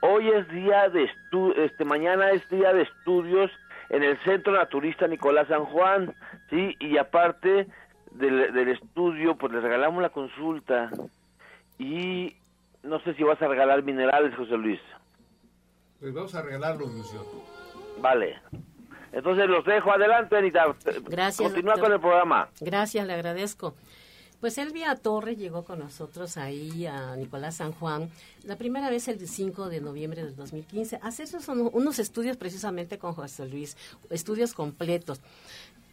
hoy 0.00 0.28
es 0.28 0.48
día 0.48 0.88
de 0.88 1.04
estu 1.04 1.52
este 1.52 1.84
mañana 1.84 2.30
es 2.30 2.48
día 2.48 2.72
de 2.72 2.82
estudios 2.82 3.50
en 3.90 4.02
el 4.02 4.18
Centro 4.24 4.52
Naturista 4.52 5.06
Nicolás 5.06 5.48
San 5.48 5.64
Juan, 5.66 6.14
sí, 6.50 6.76
y 6.80 6.98
aparte 6.98 7.66
del, 8.12 8.52
del 8.52 8.68
estudio 8.68 9.36
pues 9.36 9.52
les 9.52 9.62
regalamos 9.62 10.02
la 10.02 10.10
consulta 10.10 10.90
y 11.78 12.34
no 12.82 13.00
sé 13.00 13.14
si 13.14 13.22
vas 13.22 13.40
a 13.42 13.48
regalar 13.48 13.82
minerales, 13.82 14.34
José 14.36 14.56
Luis. 14.56 14.80
Pues 16.00 16.14
vamos 16.14 16.34
a 16.34 16.42
regalarlos, 16.42 16.92
Lucio. 16.92 17.22
Vale. 17.98 18.38
Entonces 19.12 19.48
los 19.48 19.64
dejo 19.64 19.90
adelante, 19.92 20.36
Anita. 20.36 20.74
Gracias. 21.04 21.48
Continúa 21.48 21.74
doctor. 21.74 21.84
con 21.84 21.92
el 21.94 22.00
programa. 22.00 22.48
Gracias, 22.60 23.06
le 23.06 23.14
agradezco. 23.14 23.74
Pues 24.40 24.58
Elvia 24.58 24.94
Torres 24.96 25.38
llegó 25.38 25.64
con 25.64 25.78
nosotros 25.78 26.36
ahí 26.36 26.86
a 26.86 27.16
Nicolás 27.16 27.56
San 27.56 27.72
Juan 27.72 28.10
la 28.44 28.56
primera 28.56 28.90
vez 28.90 29.08
el 29.08 29.26
5 29.26 29.68
de 29.68 29.80
noviembre 29.80 30.24
del 30.24 30.36
2015 30.36 30.96
a 30.96 31.08
hacer 31.08 31.28
unos 31.72 31.98
estudios 31.98 32.36
precisamente 32.36 32.98
con 32.98 33.14
José 33.14 33.46
Luis, 33.46 33.76
estudios 34.10 34.52
completos 34.52 35.20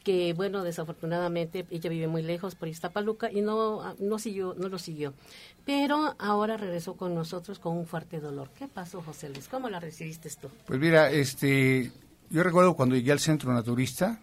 que 0.03 0.33
bueno 0.33 0.63
desafortunadamente 0.63 1.65
ella 1.69 1.89
vive 1.89 2.07
muy 2.07 2.21
lejos 2.21 2.55
por 2.55 2.67
Iztapaluca 2.67 3.31
y 3.31 3.41
no 3.41 3.95
no 3.99 4.19
siguió 4.19 4.53
no 4.53 4.67
lo 4.67 4.77
siguió. 4.77 5.13
Pero 5.65 6.15
ahora 6.19 6.57
regresó 6.57 6.95
con 6.95 7.15
nosotros 7.15 7.59
con 7.59 7.77
un 7.77 7.85
fuerte 7.85 8.19
dolor. 8.19 8.49
Qué 8.57 8.67
pasó 8.67 9.01
José 9.01 9.29
Luis 9.29 9.47
cómo 9.47 9.69
la 9.69 9.79
recibiste 9.79 10.29
tú 10.39 10.49
Pues 10.65 10.79
mira, 10.79 11.09
este, 11.09 11.91
yo 12.29 12.43
recuerdo 12.43 12.75
cuando 12.75 12.95
llegué 12.95 13.11
al 13.13 13.19
centro 13.19 13.53
naturista, 13.53 14.19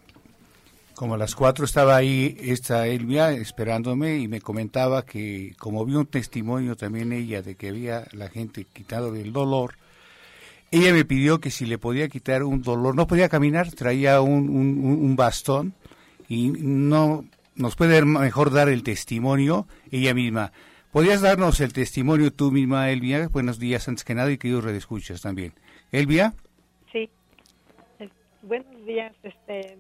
como 1.01 1.15
a 1.15 1.17
las 1.17 1.35
cuatro 1.35 1.65
estaba 1.65 1.97
ahí 1.97 2.37
esta 2.43 2.87
Elvia 2.87 3.33
esperándome 3.33 4.19
y 4.19 4.29
me 4.29 4.43
comentaba 4.43 5.07
que 5.07 5.55
como 5.59 5.87
vio 5.87 6.01
un 6.01 6.07
testimonio 6.07 6.77
también 6.77 7.11
ella 7.15 7.41
de 7.41 7.55
que 7.55 7.71
había 7.71 8.05
la 8.13 8.29
gente 8.29 8.67
quitado 8.67 9.11
del 9.11 9.33
dolor, 9.33 9.77
ella 10.71 10.93
me 10.93 11.07
pidió 11.07 11.41
que 11.41 11.51
si 11.51 11.65
le 11.65 11.79
podía 11.79 12.11
quitar 12.11 12.43
un 12.45 12.61
dolor, 12.61 12.95
no 12.95 13.07
podía 13.07 13.31
caminar, 13.31 13.73
traía 13.73 14.21
un, 14.21 14.51
un- 14.51 15.17
bastón 15.17 15.73
y 16.29 16.51
no 16.51 17.25
nos 17.55 17.77
puede 17.77 18.05
mejor 18.05 18.51
dar 18.53 18.69
el 18.69 18.83
testimonio 18.83 19.67
ella 19.91 20.13
misma. 20.13 20.53
¿Podrías 20.93 21.23
darnos 21.23 21.61
el 21.61 21.73
testimonio 21.73 22.31
tú 22.31 22.53
misma, 22.53 22.91
Elvia? 22.91 23.27
Buenos 23.29 23.59
días, 23.59 23.89
antes 23.89 24.05
que 24.05 24.15
nada, 24.15 24.31
y 24.31 24.37
queridos 24.37 24.65
redescuchas 24.65 25.23
también. 25.23 25.55
Elvia, 25.93 26.35
Sí. 26.93 27.09
Eh, 28.01 28.09
Buenos 28.43 28.85
días, 28.85 29.15
este. 29.23 29.79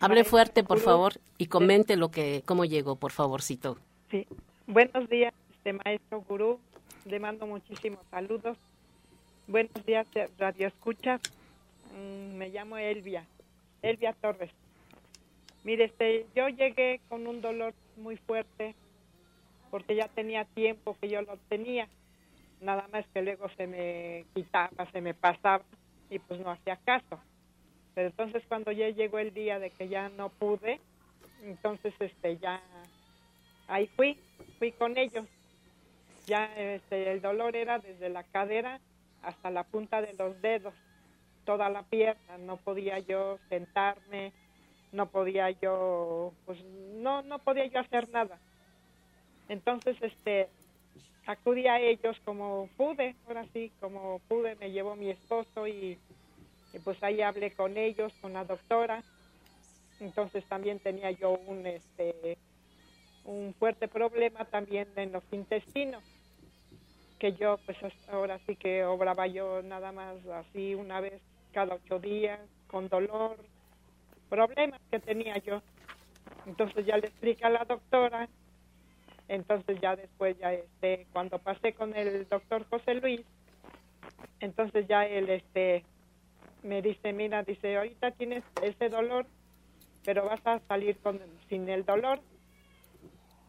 Hable 0.00 0.24
fuerte 0.24 0.64
por 0.64 0.78
favor 0.78 1.14
y 1.38 1.46
comente 1.46 1.96
lo 1.96 2.10
que 2.10 2.42
cómo 2.46 2.64
llegó 2.64 2.96
por 2.96 3.12
favorcito 3.12 3.78
Sí. 4.10 4.26
Buenos 4.66 5.08
días, 5.08 5.32
este 5.52 5.72
maestro 5.72 6.24
gurú. 6.28 6.58
Le 7.04 7.20
mando 7.20 7.46
muchísimos 7.46 8.00
saludos. 8.10 8.56
Buenos 9.46 9.86
días, 9.86 10.06
Radio 10.36 10.66
Escucha. 10.66 11.20
Mm, 11.96 12.36
me 12.36 12.48
llamo 12.48 12.76
Elvia, 12.76 13.24
Elvia 13.82 14.12
Torres. 14.20 14.50
Mire, 15.62 15.84
este, 15.84 16.26
yo 16.34 16.48
llegué 16.48 17.00
con 17.08 17.26
un 17.26 17.40
dolor 17.40 17.72
muy 17.96 18.16
fuerte 18.16 18.74
porque 19.70 19.94
ya 19.94 20.08
tenía 20.08 20.44
tiempo 20.44 20.96
que 21.00 21.08
yo 21.08 21.22
lo 21.22 21.36
tenía. 21.48 21.88
Nada 22.60 22.88
más 22.92 23.06
que 23.14 23.22
luego 23.22 23.48
se 23.56 23.66
me 23.68 24.24
quitaba, 24.34 24.90
se 24.90 25.00
me 25.00 25.14
pasaba 25.14 25.62
y 26.10 26.18
pues 26.18 26.40
no 26.40 26.50
hacía 26.50 26.76
caso. 26.84 27.20
Pero 27.94 28.08
entonces 28.08 28.42
cuando 28.48 28.72
ya 28.72 28.88
llegó 28.88 29.18
el 29.18 29.34
día 29.34 29.58
de 29.58 29.70
que 29.70 29.88
ya 29.88 30.08
no 30.10 30.28
pude, 30.28 30.80
entonces 31.42 31.94
este 31.98 32.38
ya 32.38 32.60
ahí 33.68 33.86
fui, 33.88 34.18
fui 34.58 34.72
con 34.72 34.96
ellos. 34.96 35.26
Ya 36.26 36.44
este, 36.56 37.10
el 37.10 37.20
dolor 37.20 37.56
era 37.56 37.78
desde 37.78 38.08
la 38.08 38.22
cadera 38.22 38.80
hasta 39.22 39.50
la 39.50 39.64
punta 39.64 40.00
de 40.00 40.14
los 40.14 40.40
dedos, 40.40 40.74
toda 41.44 41.68
la 41.68 41.82
pierna, 41.82 42.38
no 42.38 42.56
podía 42.56 42.98
yo 43.00 43.38
sentarme, 43.48 44.32
no 44.92 45.06
podía 45.06 45.50
yo, 45.50 46.32
pues 46.46 46.62
no, 46.96 47.22
no 47.22 47.38
podía 47.38 47.66
yo 47.66 47.80
hacer 47.80 48.08
nada. 48.10 48.38
Entonces, 49.48 49.96
este, 50.00 50.48
acudí 51.26 51.66
a 51.66 51.80
ellos 51.80 52.16
como 52.24 52.68
pude, 52.76 53.16
ahora 53.26 53.44
sí, 53.52 53.72
como 53.80 54.20
pude, 54.28 54.56
me 54.56 54.70
llevó 54.70 54.96
mi 54.96 55.10
esposo 55.10 55.66
y, 55.66 55.98
y 56.72 56.78
pues 56.78 57.02
ahí 57.02 57.22
hablé 57.22 57.52
con 57.52 57.76
ellos, 57.76 58.12
con 58.20 58.32
la 58.32 58.44
doctora. 58.44 59.02
Entonces 59.98 60.44
también 60.46 60.78
tenía 60.78 61.10
yo 61.10 61.32
un, 61.46 61.66
este, 61.66 62.38
un 63.24 63.54
fuerte 63.58 63.88
problema 63.88 64.44
también 64.46 64.88
en 64.96 65.12
los 65.12 65.24
intestinos 65.32 66.02
que 67.18 67.34
yo 67.34 67.58
pues 67.66 67.80
hasta 67.82 68.12
ahora 68.12 68.40
sí 68.46 68.56
que 68.56 68.82
obraba 68.84 69.26
yo 69.26 69.62
nada 69.62 69.92
más 69.92 70.16
así 70.26 70.74
una 70.74 71.00
vez 71.00 71.20
cada 71.52 71.74
ocho 71.74 71.98
días 71.98 72.40
con 72.66 72.88
dolor 72.88 73.36
problemas 74.30 74.80
que 74.90 75.00
tenía 75.00 75.36
yo 75.38 75.60
entonces 76.46 76.86
ya 76.86 76.96
le 76.96 77.08
explica 77.08 77.48
a 77.48 77.50
la 77.50 77.64
doctora 77.66 78.26
entonces 79.28 79.78
ya 79.82 79.96
después 79.96 80.38
ya 80.38 80.54
este 80.54 81.06
cuando 81.12 81.38
pasé 81.38 81.74
con 81.74 81.94
el 81.94 82.26
doctor 82.26 82.64
José 82.70 82.94
Luis 82.94 83.20
entonces 84.40 84.88
ya 84.88 85.04
él 85.06 85.28
este 85.28 85.84
me 86.62 86.82
dice 86.82 87.12
mira 87.12 87.42
dice 87.42 87.76
ahorita 87.76 88.10
tienes 88.12 88.44
ese 88.62 88.88
dolor 88.88 89.26
pero 90.04 90.24
vas 90.26 90.44
a 90.46 90.58
salir 90.60 90.98
con 90.98 91.20
sin 91.48 91.68
el 91.68 91.84
dolor 91.84 92.20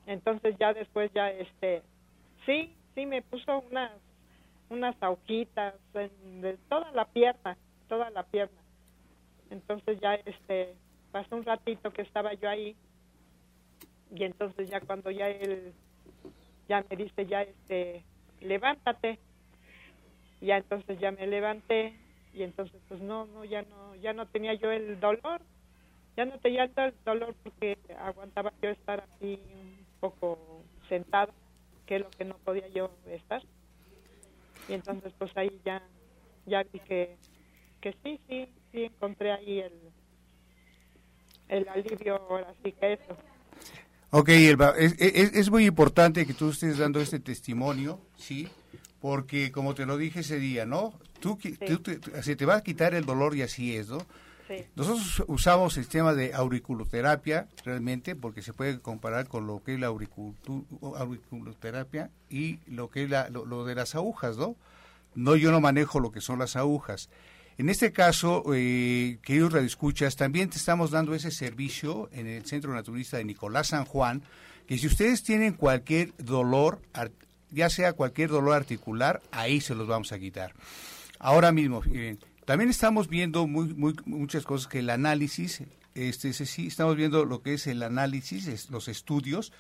entonces 0.06 0.56
ya 0.60 0.74
después 0.74 1.12
ya 1.14 1.30
este 1.32 1.82
sí 2.46 2.76
sí 2.96 3.06
me 3.06 3.22
puso 3.22 3.60
unas 3.70 3.92
unas 4.70 4.96
agujitas 5.02 5.76
en- 5.94 6.42
de 6.42 6.58
toda 6.70 6.92
la 6.92 7.06
pierna 7.06 7.58
toda 7.88 8.10
la 8.10 8.24
pierna. 8.24 8.58
Entonces 9.50 10.00
ya 10.00 10.16
este 10.16 10.76
pasó 11.12 11.36
un 11.36 11.44
ratito 11.44 11.92
que 11.92 12.04
estaba 12.04 12.34
yo 12.36 12.48
ahí 12.50 12.74
y 14.16 14.24
entonces 14.24 14.70
ya 14.70 14.80
cuando 14.80 15.12
ya 15.12 15.28
él 15.28 15.74
ya 16.70 16.86
me 16.90 16.96
dice 16.96 17.26
ya 17.26 17.42
este 17.42 18.06
levántate 18.40 19.20
ya 20.40 20.56
entonces 20.56 20.98
ya 21.00 21.12
me 21.12 21.28
levanté 21.28 21.94
y 22.34 22.44
entonces 22.44 22.80
pues 22.88 23.02
no 23.02 23.26
no 23.28 23.44
ya 23.46 23.62
no 23.64 23.96
ya 23.96 24.14
no 24.14 24.26
tenía 24.28 24.54
yo 24.54 24.72
el 24.72 25.00
dolor 25.00 25.42
ya 26.18 26.26
no 26.26 26.38
tenía 26.40 26.64
el 26.64 26.94
dolor 27.06 27.36
porque 27.44 27.78
aguantaba 28.00 28.54
yo 28.62 28.70
estar 28.70 29.02
así 29.16 29.40
un 29.54 29.86
poco 30.00 30.64
sentada 30.90 31.34
que 31.86 31.96
es 31.98 32.02
lo 32.02 32.10
que 32.12 32.26
no 32.26 32.38
podía 32.40 32.68
yo 32.70 32.92
estar 33.08 33.42
y 34.70 34.74
entonces 34.74 35.14
pues 35.18 35.36
ahí 35.36 35.52
ya 35.66 35.82
ya 36.46 36.64
vi 36.72 36.80
que 36.80 37.18
que 37.82 37.94
sí 38.04 38.20
sí 38.28 38.48
sí 38.72 38.84
encontré 38.86 39.32
ahí 39.32 39.60
el 39.60 39.74
el 41.50 41.68
alivio 41.70 42.16
ahora 42.16 42.54
sí 42.64 42.72
que 42.72 42.94
eso 42.94 43.18
Ok, 44.14 44.28
Elba, 44.28 44.74
es, 44.78 44.94
es- 45.00 45.34
es 45.34 45.50
muy 45.50 45.66
importante 45.66 46.26
que 46.26 46.34
tú 46.34 46.50
estés 46.50 46.78
dando 46.80 47.00
este 47.00 47.18
testimonio, 47.22 47.98
¿sí? 48.18 48.50
Porque 49.02 49.52
como 49.52 49.74
te 49.76 49.86
lo 49.86 49.98
dije 49.98 50.22
ese 50.22 50.40
día, 50.40 50.66
¿no? 50.66 50.94
Tú, 51.20 51.38
qui- 51.38 51.58
tú 51.68 51.80
te- 51.80 52.24
se 52.24 52.36
te 52.36 52.46
va 52.46 52.56
a 52.58 52.64
quitar 52.64 52.94
el 52.94 53.06
dolor 53.06 53.36
y 53.36 53.42
así 53.42 53.76
es, 53.76 53.90
¿no? 53.90 54.00
sí 54.48 54.66
Nosotros 54.76 55.24
usamos 55.28 55.78
el 55.78 55.84
sistema 55.84 56.14
de 56.14 56.34
auriculoterapia 56.34 57.48
realmente 57.66 58.16
porque 58.16 58.42
se 58.42 58.54
puede 58.54 58.80
comparar 58.80 59.28
con 59.28 59.48
lo 59.48 59.64
que 59.64 59.74
es 59.76 59.80
la 59.80 59.88
auriculoterapia 59.88 62.10
y 62.30 62.60
lo 62.68 62.90
que 62.90 63.04
es 63.04 63.10
la- 63.10 63.30
lo, 63.30 63.46
lo 63.46 63.66
de 63.66 63.76
las 63.76 63.96
agujas, 63.96 64.38
¿no? 64.38 64.56
No, 65.16 65.36
yo 65.36 65.52
no 65.52 65.60
manejo 65.60 66.00
lo 66.00 66.12
que 66.12 66.22
son 66.22 66.40
las 66.40 66.56
agujas. 66.56 67.10
En 67.58 67.70
este 67.70 67.92
caso, 67.92 68.44
eh, 68.54 69.20
queridos 69.22 69.54
radioescuchas, 69.54 70.16
también 70.16 70.50
te 70.50 70.58
estamos 70.58 70.90
dando 70.92 71.14
ese 71.14 71.32
servicio 71.32 72.10
en 72.14 72.28
el 72.28 72.46
Centro 72.46 72.74
Naturista 72.74 73.18
de 73.18 73.26
Nicolás 73.26 73.68
San 73.68 73.86
Juan, 73.86 74.24
que 74.68 74.78
si 74.78 74.88
ustedes 74.88 75.22
tienen 75.24 75.54
cualquier 75.54 76.14
dolor, 76.18 76.82
ya 77.52 77.70
sea 77.70 77.94
cualquier 77.94 78.30
dolor 78.30 78.56
articular, 78.56 79.22
ahí 79.32 79.62
se 79.62 79.76
los 79.76 79.88
vamos 79.88 80.12
a 80.12 80.20
quitar. 80.20 80.54
Ahora 81.20 81.52
mismo, 81.52 81.84
también 82.46 82.70
estamos 82.70 83.08
viendo 83.08 83.46
muy, 83.48 83.74
muy, 83.74 83.96
muchas 84.06 84.44
cosas 84.44 84.68
que 84.68 84.80
el 84.80 84.90
análisis 84.90 85.62
este, 85.94 86.34
sí, 86.34 86.68
estamos 86.68 86.96
viendo 86.96 87.26
lo 87.26 87.42
que 87.42 87.56
es 87.56 87.68
el 87.68 87.84
análisis, 87.84 88.70
los 88.70 88.88
estudios, 88.88 89.52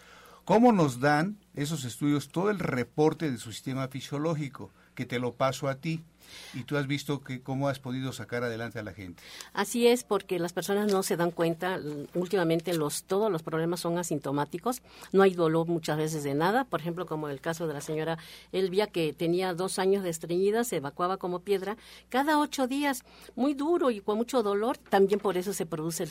cómo 0.45 0.71
nos 0.71 0.99
dan 0.99 1.37
esos 1.55 1.83
estudios 1.83 2.29
todo 2.29 2.49
el 2.49 2.59
reporte 2.59 3.29
de 3.29 3.37
su 3.37 3.51
sistema 3.51 3.87
fisiológico, 3.87 4.71
que 4.95 5.05
te 5.05 5.19
lo 5.19 5.33
paso 5.33 5.67
a 5.67 5.75
ti 5.75 6.03
y 6.53 6.63
tú 6.63 6.77
has 6.77 6.87
visto 6.87 7.21
que 7.23 7.41
cómo 7.41 7.67
has 7.67 7.79
podido 7.79 8.13
sacar 8.13 8.43
adelante 8.43 8.79
a 8.79 8.83
la 8.83 8.93
gente. 8.93 9.21
Así 9.53 9.87
es, 9.87 10.03
porque 10.03 10.39
las 10.39 10.53
personas 10.53 10.91
no 10.91 11.03
se 11.03 11.17
dan 11.17 11.31
cuenta. 11.31 11.79
Últimamente 12.13 12.73
los 12.73 13.03
todos 13.03 13.31
los 13.31 13.43
problemas 13.43 13.79
son 13.79 13.97
asintomáticos. 13.97 14.81
No 15.11 15.23
hay 15.23 15.33
dolor 15.33 15.67
muchas 15.67 15.97
veces 15.97 16.23
de 16.23 16.33
nada. 16.33 16.65
Por 16.65 16.81
ejemplo, 16.81 17.05
como 17.05 17.29
el 17.29 17.41
caso 17.41 17.67
de 17.67 17.73
la 17.73 17.81
señora 17.81 18.17
Elvia, 18.51 18.87
que 18.87 19.13
tenía 19.13 19.53
dos 19.53 19.79
años 19.79 20.03
de 20.03 20.09
estreñida, 20.09 20.63
se 20.63 20.77
evacuaba 20.77 21.17
como 21.17 21.39
piedra 21.39 21.77
cada 22.09 22.39
ocho 22.39 22.67
días, 22.67 23.03
muy 23.35 23.53
duro 23.53 23.91
y 23.91 24.01
con 24.01 24.17
mucho 24.17 24.43
dolor. 24.43 24.77
También 24.77 25.19
por 25.19 25.37
eso 25.37 25.53
se 25.53 25.65
produce 25.65 26.07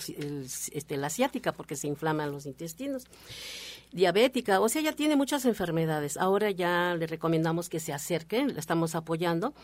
este, 0.73 0.97
la 0.97 1.09
asiática, 1.09 1.53
porque 1.53 1.77
se 1.77 1.89
inflaman 1.89 2.33
los 2.33 2.47
intestinos 2.47 3.07
diabética, 3.93 4.61
o 4.61 4.69
sea, 4.69 4.83
ya 4.83 4.93
tiene 4.93 5.17
muchas 5.17 5.45
enfermedades. 5.45 6.17
Ahora 6.17 6.51
ya 6.51 6.95
le 6.95 7.07
recomendamos 7.07 7.69
que 7.69 7.81
se 7.81 7.93
acerque, 7.93 8.47
le 8.47 8.59
estamos 8.59 8.95
apoyando 8.95 9.55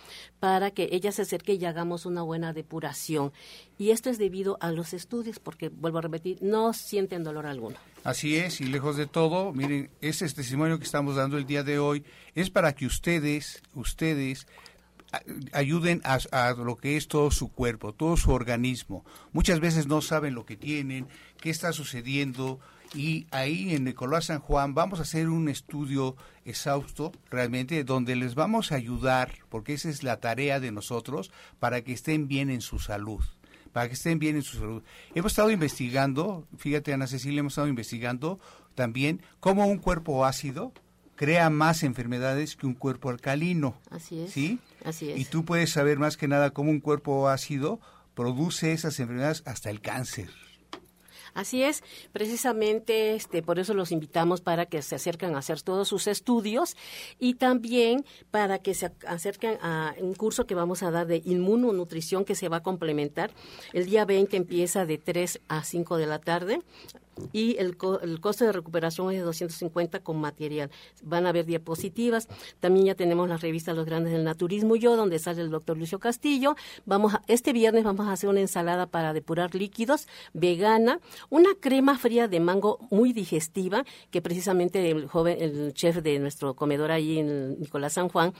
para 0.41 0.71
que 0.71 0.89
ella 0.93 1.12
se 1.12 1.23
acerque 1.23 1.55
y 1.55 1.65
hagamos 1.65 2.07
una 2.07 2.23
buena 2.23 2.53
depuración. 2.53 3.33
Y 3.79 3.91
esto 3.91 4.11
es 4.11 4.19
debido 4.19 4.59
a 4.61 4.73
los 4.73 4.95
estudios, 4.95 5.39
porque 5.39 5.69
vuelvo 5.69 5.99
a 5.99 6.03
repetir, 6.03 6.39
no 6.41 6.73
sienten 6.73 7.25
dolor 7.25 7.47
alguno. 7.47 7.77
Así 8.05 8.37
es, 8.37 8.61
y 8.61 8.65
lejos 8.65 8.97
de 8.97 9.07
todo, 9.07 9.53
miren, 9.53 9.91
ese 10.01 10.29
testimonio 10.29 10.79
que 10.79 10.85
estamos 10.85 11.17
dando 11.17 11.39
el 11.39 11.47
día 11.47 11.62
de 11.62 11.79
hoy 11.79 12.05
es 12.35 12.51
para 12.51 12.75
que 12.75 12.87
ustedes, 12.87 13.62
ustedes 13.75 14.47
ayuden 15.53 16.03
a, 16.05 16.19
a, 16.33 16.53
lo 16.55 16.77
que 16.77 16.97
es 16.97 17.09
todo 17.09 17.31
su 17.31 17.49
cuerpo, 17.49 17.93
todo 17.93 18.17
su 18.17 18.31
organismo. 18.31 19.05
Muchas 19.33 19.61
veces 19.61 19.87
no 19.87 20.01
saben 20.01 20.35
lo 20.35 20.45
que 20.45 20.57
tienen, 20.57 21.07
qué 21.41 21.51
está 21.51 21.73
sucediendo, 21.73 22.61
y 22.94 23.27
ahí 23.31 23.75
en 23.75 23.85
Nicolás 23.85 24.27
San 24.27 24.40
Juan 24.40 24.75
vamos 24.75 24.99
a 24.99 25.03
hacer 25.03 25.29
un 25.29 25.49
estudio 25.49 26.16
exhausto 26.44 27.12
realmente 27.31 27.85
donde 27.85 28.16
les 28.16 28.35
vamos 28.35 28.72
a 28.72 28.77
ayudar, 28.77 29.33
porque 29.49 29.75
esa 29.75 29.88
es 29.88 30.03
la 30.03 30.20
tarea 30.20 30.61
de 30.61 30.72
nosotros, 30.72 31.33
para 31.59 31.83
que 31.83 31.92
estén 31.92 32.29
bien 32.29 32.51
en 32.51 32.61
su 32.61 32.79
salud 32.79 33.25
para 33.72 33.88
que 33.88 33.94
estén 33.94 34.18
bien 34.18 34.37
en 34.37 34.42
su 34.42 34.57
salud. 34.57 34.83
Hemos 35.14 35.33
estado 35.33 35.51
investigando, 35.51 36.49
fíjate 36.57 36.94
Ana 36.94 37.07
Cecilia, 37.07 37.40
hemos 37.40 37.53
estado 37.53 37.68
investigando 37.68 38.40
también 38.75 39.20
cómo 39.38 39.66
un 39.66 39.77
cuerpo 39.77 40.25
ácido 40.25 40.72
crea 41.14 41.51
más 41.51 41.83
enfermedades 41.83 42.57
que 42.57 42.66
un 42.66 42.72
cuerpo 42.72 43.11
alcalino. 43.11 43.77
Así 43.90 44.20
es. 44.20 44.33
¿Sí? 44.33 44.61
Así 44.83 45.11
es. 45.11 45.18
Y 45.18 45.27
tú 45.27 45.44
puedes 45.44 45.72
saber 45.72 45.99
más 45.99 46.16
que 46.16 46.27
nada 46.27 46.53
cómo 46.53 46.70
un 46.70 46.81
cuerpo 46.81 47.29
ácido 47.29 47.79
produce 48.14 48.72
esas 48.72 48.99
enfermedades 48.99 49.42
hasta 49.44 49.68
el 49.68 49.83
cáncer. 49.83 50.31
Así 51.37 51.62
es, 51.62 51.85
precisamente 52.12 53.14
este, 53.14 53.42
por 53.42 53.59
eso 53.59 53.75
los 53.75 53.92
invitamos 53.92 54.40
para 54.40 54.64
que 54.64 54.81
se 54.81 54.94
acerquen 54.94 55.35
a 55.35 55.38
hacer 55.40 55.61
todos 55.61 55.87
sus 55.87 56.07
estudios 56.07 56.79
y 57.18 57.35
también 57.35 58.07
para 58.31 58.59
que 58.59 58.72
se 58.72 58.90
acerquen 59.07 59.59
a 59.61 59.94
un 60.01 60.14
curso 60.14 60.46
que 60.46 60.55
vamos 60.55 60.83
a 60.83 60.90
dar 60.90 61.07
de 61.07 61.20
inmunonutrición 61.27 62.25
que 62.25 62.35
se 62.35 62.49
va 62.49 62.57
a 62.57 62.62
complementar. 62.62 63.33
El 63.75 63.85
día 63.85 64.07
20 64.07 64.35
empieza 64.35 64.87
de 64.87 64.96
3 64.96 65.42
a 65.46 65.62
5 65.62 65.99
de 65.99 66.07
la 66.07 66.20
tarde 66.20 66.62
y 67.33 67.57
el, 67.59 67.77
el 68.03 68.21
costo 68.21 68.45
de 68.45 68.53
recuperación 68.53 69.11
es 69.11 69.19
de 69.19 69.25
250 69.25 70.01
con 70.01 70.21
material. 70.21 70.71
Van 71.03 71.27
a 71.27 71.31
haber 71.31 71.47
diapositivas. 71.47 72.29
También 72.61 72.87
ya 72.87 72.95
tenemos 72.95 73.29
la 73.29 73.37
revista 73.37 73.73
Los 73.73 73.87
Grandes 73.87 74.13
del 74.13 74.25
Naturismo 74.25 74.77
Yo, 74.77 74.97
donde 74.97 75.19
sale 75.19 75.43
el 75.43 75.51
doctor 75.51 75.77
Lucio 75.77 75.99
Castillo. 75.99 76.57
Vamos 76.85 77.15
este 77.27 77.53
viernes 77.53 77.85
vamos 77.85 78.07
a 78.07 78.13
hacer 78.13 78.29
una 78.29 78.41
ensalada 78.41 78.87
para 78.87 79.13
depurar 79.13 79.55
líquidos, 79.55 80.09
vegana, 80.33 81.01
una 81.31 81.51
crema 81.59 81.99
fría 81.99 82.29
de 82.29 82.41
mango 82.41 82.79
muy 82.91 83.13
digestiva, 83.13 83.85
que 84.11 84.23
precisamente 84.23 84.91
el 84.91 85.07
joven, 85.07 85.37
el 85.41 85.73
chef 85.75 86.03
de 86.03 86.19
nuestro 86.19 86.55
comedor 86.55 86.91
ahí 86.91 87.19
en 87.19 87.61
Nicolás 87.61 87.95
San 87.95 88.09
Juan 88.09 88.33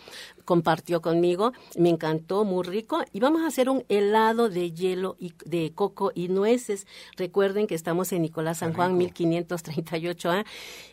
compartió 0.45 1.01
conmigo. 1.01 1.53
Me 1.77 1.91
encantó, 1.91 2.45
muy 2.45 2.65
rico. 2.65 3.03
Y 3.13 3.21
vamos 3.21 3.43
a 3.43 3.47
hacer 3.47 3.69
un 3.69 3.85
helado 3.89 4.49
de 4.49 4.73
hielo 4.73 5.17
y 5.19 5.33
de 5.45 5.73
coco 5.75 6.13
y 6.15 6.29
nueces. 6.29 6.87
Recuerden 7.17 7.67
que 7.67 7.75
estamos 7.75 8.13
en 8.13 8.23
Nicolás 8.23 8.59
San 8.59 8.66
San 8.67 8.75
Juan 8.75 8.97
1538 8.99 10.31
a 10.31 10.45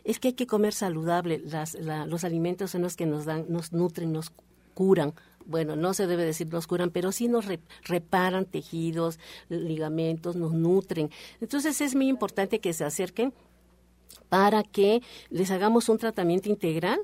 es 0.04 0.20
que 0.20 0.30
hay 0.30 0.34
que 0.34 0.48
comer 0.48 0.74
saludable. 0.74 1.42
Las, 1.44 1.76
los 1.76 2.24
alimentos 2.24 2.72
son 2.72 2.84
los 2.84 2.96
que 2.96 3.06
nos 3.06 3.26
dan, 3.26 3.46
nos 3.50 3.74
nutren, 3.74 4.12
nos 4.12 4.32
curan. 4.74 5.14
Bueno, 5.46 5.76
no 5.76 5.94
se 5.94 6.08
debe 6.08 6.24
decir 6.24 6.48
nos 6.52 6.68
curan, 6.68 6.92
pero 6.92 7.12
sí 7.12 7.28
nos 7.28 7.46
reparan 7.84 8.46
tejidos, 8.46 9.20
ligamentos, 9.50 10.36
nos 10.36 10.54
nutren. 10.54 11.10
Entonces 11.42 11.82
es 11.82 11.96
muy 11.96 12.08
importante 12.08 12.60
que 12.60 12.74
se 12.74 12.86
acerquen 12.86 13.34
para 14.30 14.64
que 14.64 15.02
les 15.30 15.52
hagamos 15.52 15.90
un 15.90 15.98
tratamiento 15.98 16.50
integral 16.50 17.00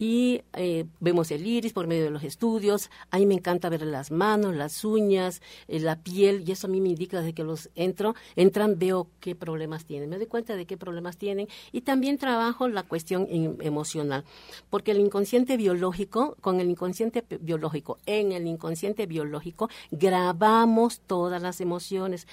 y 0.00 0.40
eh, 0.54 0.86
vemos 0.98 1.30
el 1.30 1.46
iris 1.46 1.74
por 1.74 1.86
medio 1.86 2.04
de 2.04 2.10
los 2.10 2.24
estudios. 2.24 2.90
A 3.10 3.18
mí 3.18 3.26
me 3.26 3.34
encanta 3.34 3.68
ver 3.68 3.82
las 3.82 4.10
manos, 4.10 4.56
las 4.56 4.82
uñas, 4.82 5.42
eh, 5.68 5.78
la 5.78 6.02
piel 6.02 6.42
y 6.48 6.52
eso 6.52 6.66
a 6.66 6.70
mí 6.70 6.80
me 6.80 6.88
indica 6.88 7.20
de 7.20 7.34
que 7.34 7.44
los 7.44 7.68
entro, 7.74 8.14
entran, 8.34 8.78
veo 8.78 9.08
qué 9.20 9.34
problemas 9.34 9.84
tienen, 9.84 10.08
me 10.08 10.16
doy 10.16 10.26
cuenta 10.26 10.56
de 10.56 10.64
qué 10.64 10.78
problemas 10.78 11.18
tienen 11.18 11.48
y 11.70 11.82
también 11.82 12.16
trabajo 12.16 12.66
la 12.66 12.82
cuestión 12.82 13.28
emocional, 13.60 14.24
porque 14.70 14.92
el 14.92 15.00
inconsciente 15.00 15.58
biológico, 15.58 16.34
con 16.40 16.60
el 16.60 16.70
inconsciente 16.70 17.22
biológico, 17.38 17.98
en 18.06 18.32
el 18.32 18.46
inconsciente 18.46 19.04
biológico 19.04 19.68
grabamos 19.90 21.00
todas 21.00 21.42
las 21.42 21.60
emociones. 21.60 22.26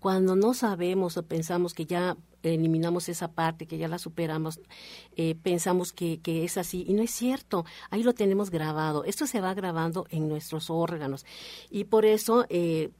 Cuando 0.00 0.34
no 0.34 0.54
sabemos 0.54 1.16
o 1.16 1.22
pensamos 1.22 1.72
que 1.72 1.86
ya 1.86 2.16
eliminamos 2.42 3.08
esa 3.08 3.32
parte, 3.32 3.66
que 3.66 3.78
ya 3.78 3.88
la 3.88 3.98
superamos, 3.98 4.60
eh, 5.16 5.34
pensamos 5.42 5.92
que, 5.92 6.20
que, 6.20 6.44
es 6.44 6.58
así. 6.58 6.84
Y 6.86 6.94
no 6.94 7.02
es 7.02 7.10
cierto, 7.10 7.64
ahí 7.90 8.02
lo 8.02 8.14
tenemos 8.14 8.50
grabado. 8.50 9.04
Esto 9.04 9.26
se 9.26 9.40
va 9.40 9.54
grabando 9.54 10.06
en 10.10 10.28
nuestros 10.28 10.70
órganos. 10.70 11.24
Y 11.70 11.84
por 11.84 12.04
eso 12.04 12.46
eh, 12.48 12.90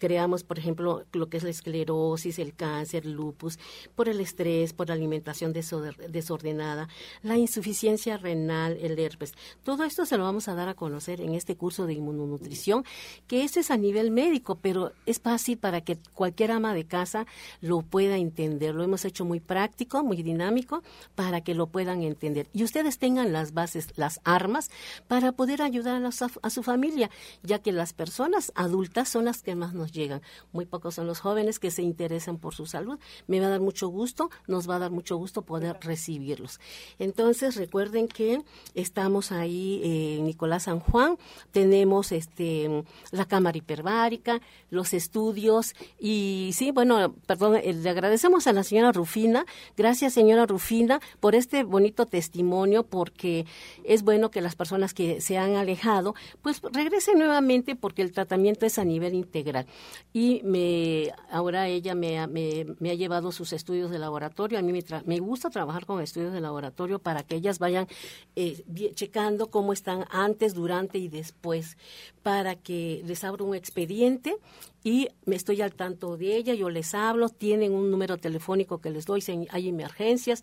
creamos, 0.00 0.42
por 0.42 0.58
ejemplo, 0.58 1.04
lo 1.12 1.28
que 1.28 1.36
es 1.36 1.44
la 1.44 1.50
esclerosis, 1.50 2.38
el 2.40 2.54
cáncer, 2.54 3.06
lupus, 3.06 3.58
por 3.94 4.08
el 4.08 4.20
estrés, 4.20 4.72
por 4.72 4.88
la 4.88 4.94
alimentación 4.94 5.52
desordenada, 5.52 6.88
la 7.22 7.36
insuficiencia 7.36 8.16
renal, 8.16 8.78
el 8.80 8.98
herpes. 8.98 9.34
Todo 9.62 9.84
esto 9.84 10.06
se 10.06 10.16
lo 10.16 10.24
vamos 10.24 10.48
a 10.48 10.54
dar 10.54 10.68
a 10.68 10.74
conocer 10.74 11.20
en 11.20 11.34
este 11.34 11.54
curso 11.54 11.86
de 11.86 11.92
inmunonutrición, 11.92 12.84
que 13.28 13.44
esto 13.44 13.60
es 13.60 13.70
a 13.70 13.76
nivel 13.76 14.10
médico, 14.10 14.58
pero 14.60 14.92
es 15.06 15.20
fácil 15.20 15.58
para 15.58 15.82
que 15.82 15.98
cualquier 16.14 16.52
ama 16.52 16.74
de 16.74 16.86
casa 16.86 17.26
lo 17.60 17.82
pueda 17.82 18.16
entender. 18.16 18.74
Lo 18.74 18.82
hemos 18.82 19.04
hecho 19.04 19.24
muy 19.24 19.38
práctico, 19.38 20.02
muy 20.02 20.22
dinámico, 20.22 20.82
para 21.14 21.42
que 21.42 21.54
lo 21.54 21.66
puedan 21.66 22.02
entender. 22.02 22.48
Y 22.54 22.64
ustedes 22.64 22.98
tengan 22.98 23.32
las 23.32 23.52
bases, 23.52 23.88
las 23.96 24.20
armas, 24.24 24.70
para 25.08 25.32
poder 25.32 25.60
ayudar 25.60 26.02
a, 26.02 26.08
a 26.08 26.50
su 26.50 26.62
familia, 26.62 27.10
ya 27.42 27.58
que 27.58 27.72
las 27.72 27.92
personas 27.92 28.50
adultas 28.54 29.10
son 29.10 29.26
las 29.26 29.42
que 29.42 29.54
más 29.54 29.74
nos 29.74 29.89
llegan. 29.92 30.22
Muy 30.52 30.66
pocos 30.66 30.94
son 30.94 31.06
los 31.06 31.20
jóvenes 31.20 31.58
que 31.58 31.70
se 31.70 31.82
interesan 31.82 32.38
por 32.38 32.54
su 32.54 32.66
salud. 32.66 32.98
Me 33.26 33.40
va 33.40 33.46
a 33.46 33.50
dar 33.50 33.60
mucho 33.60 33.88
gusto, 33.88 34.30
nos 34.46 34.68
va 34.68 34.76
a 34.76 34.78
dar 34.78 34.90
mucho 34.90 35.16
gusto 35.16 35.42
poder 35.42 35.76
recibirlos. 35.80 36.60
Entonces, 36.98 37.56
recuerden 37.56 38.08
que 38.08 38.42
estamos 38.74 39.32
ahí 39.32 39.80
en 39.82 40.24
Nicolás 40.26 40.64
San 40.64 40.80
Juan, 40.80 41.16
tenemos 41.52 42.12
este 42.12 42.84
la 43.10 43.26
cámara 43.26 43.58
hiperbárica, 43.58 44.40
los 44.70 44.94
estudios 44.94 45.74
y 45.98 46.50
sí, 46.54 46.70
bueno, 46.70 47.14
perdón, 47.26 47.56
eh, 47.56 47.72
le 47.72 47.90
agradecemos 47.90 48.46
a 48.46 48.52
la 48.52 48.62
señora 48.62 48.92
Rufina. 48.92 49.46
Gracias, 49.76 50.14
señora 50.14 50.46
Rufina, 50.46 51.00
por 51.20 51.34
este 51.34 51.64
bonito 51.64 52.06
testimonio 52.06 52.84
porque 52.84 53.46
es 53.84 54.02
bueno 54.02 54.30
que 54.30 54.40
las 54.40 54.56
personas 54.56 54.94
que 54.94 55.20
se 55.20 55.38
han 55.38 55.56
alejado 55.56 56.14
pues 56.42 56.60
regresen 56.62 57.18
nuevamente 57.18 57.76
porque 57.76 58.02
el 58.02 58.12
tratamiento 58.12 58.66
es 58.66 58.78
a 58.78 58.84
nivel 58.84 59.14
integral 59.14 59.66
y 60.12 60.40
me 60.44 61.12
ahora 61.30 61.68
ella 61.68 61.94
me, 61.94 62.26
me, 62.26 62.66
me 62.78 62.90
ha 62.90 62.94
llevado 62.94 63.30
sus 63.30 63.52
estudios 63.52 63.90
de 63.90 63.98
laboratorio. 63.98 64.58
A 64.58 64.62
mí 64.62 64.72
me, 64.72 64.84
me, 65.04 65.18
gusta 65.20 65.50
trabajar 65.50 65.86
con 65.86 66.00
estudios 66.00 66.32
de 66.32 66.40
laboratorio 66.40 66.98
para 66.98 67.22
que 67.22 67.36
ellas 67.36 67.58
vayan 67.58 67.86
eh, 68.34 68.64
checando 68.94 69.50
cómo 69.50 69.72
están 69.72 70.06
antes, 70.10 70.54
durante 70.54 70.98
y 70.98 71.08
después, 71.08 71.76
para 72.22 72.56
que 72.56 73.02
les 73.04 73.22
abra 73.22 73.44
un 73.44 73.54
expediente 73.54 74.36
y 74.82 75.08
me 75.26 75.36
estoy 75.36 75.60
al 75.62 75.74
tanto 75.74 76.16
de 76.16 76.36
ella, 76.36 76.54
yo 76.54 76.70
les 76.70 76.94
hablo, 76.94 77.28
tienen 77.28 77.72
un 77.72 77.90
número 77.90 78.16
telefónico 78.16 78.80
que 78.80 78.90
les 78.90 79.04
doy, 79.04 79.20
si 79.20 79.46
hay 79.50 79.68
emergencias 79.68 80.42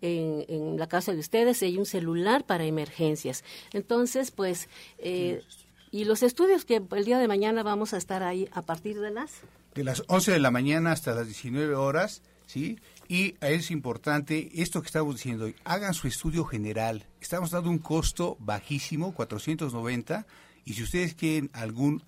en, 0.00 0.44
en 0.48 0.78
la 0.78 0.86
casa 0.86 1.12
de 1.12 1.18
ustedes, 1.18 1.62
hay 1.62 1.78
un 1.78 1.86
celular 1.86 2.44
para 2.44 2.64
emergencias. 2.64 3.44
Entonces, 3.72 4.30
pues... 4.30 4.68
Eh, 4.98 5.42
y 5.90 6.04
los 6.04 6.22
estudios 6.22 6.64
que 6.64 6.82
el 6.90 7.04
día 7.04 7.18
de 7.18 7.28
mañana 7.28 7.62
vamos 7.62 7.94
a 7.94 7.96
estar 7.96 8.22
ahí 8.22 8.48
a 8.52 8.62
partir 8.62 9.00
de 9.00 9.10
las... 9.10 9.32
De 9.74 9.84
las 9.84 10.02
11 10.08 10.32
de 10.32 10.40
la 10.40 10.50
mañana 10.50 10.92
hasta 10.92 11.14
las 11.14 11.26
19 11.26 11.74
horas, 11.74 12.22
¿sí? 12.46 12.78
Y 13.08 13.36
es 13.40 13.70
importante 13.70 14.50
esto 14.54 14.82
que 14.82 14.86
estamos 14.86 15.14
diciendo 15.14 15.46
hoy, 15.46 15.54
hagan 15.64 15.94
su 15.94 16.08
estudio 16.08 16.44
general. 16.44 17.06
Estamos 17.20 17.50
dando 17.50 17.70
un 17.70 17.78
costo 17.78 18.36
bajísimo, 18.40 19.14
490, 19.14 20.26
y 20.64 20.74
si 20.74 20.82
ustedes 20.82 21.14
quieren 21.14 21.50
algún 21.52 22.02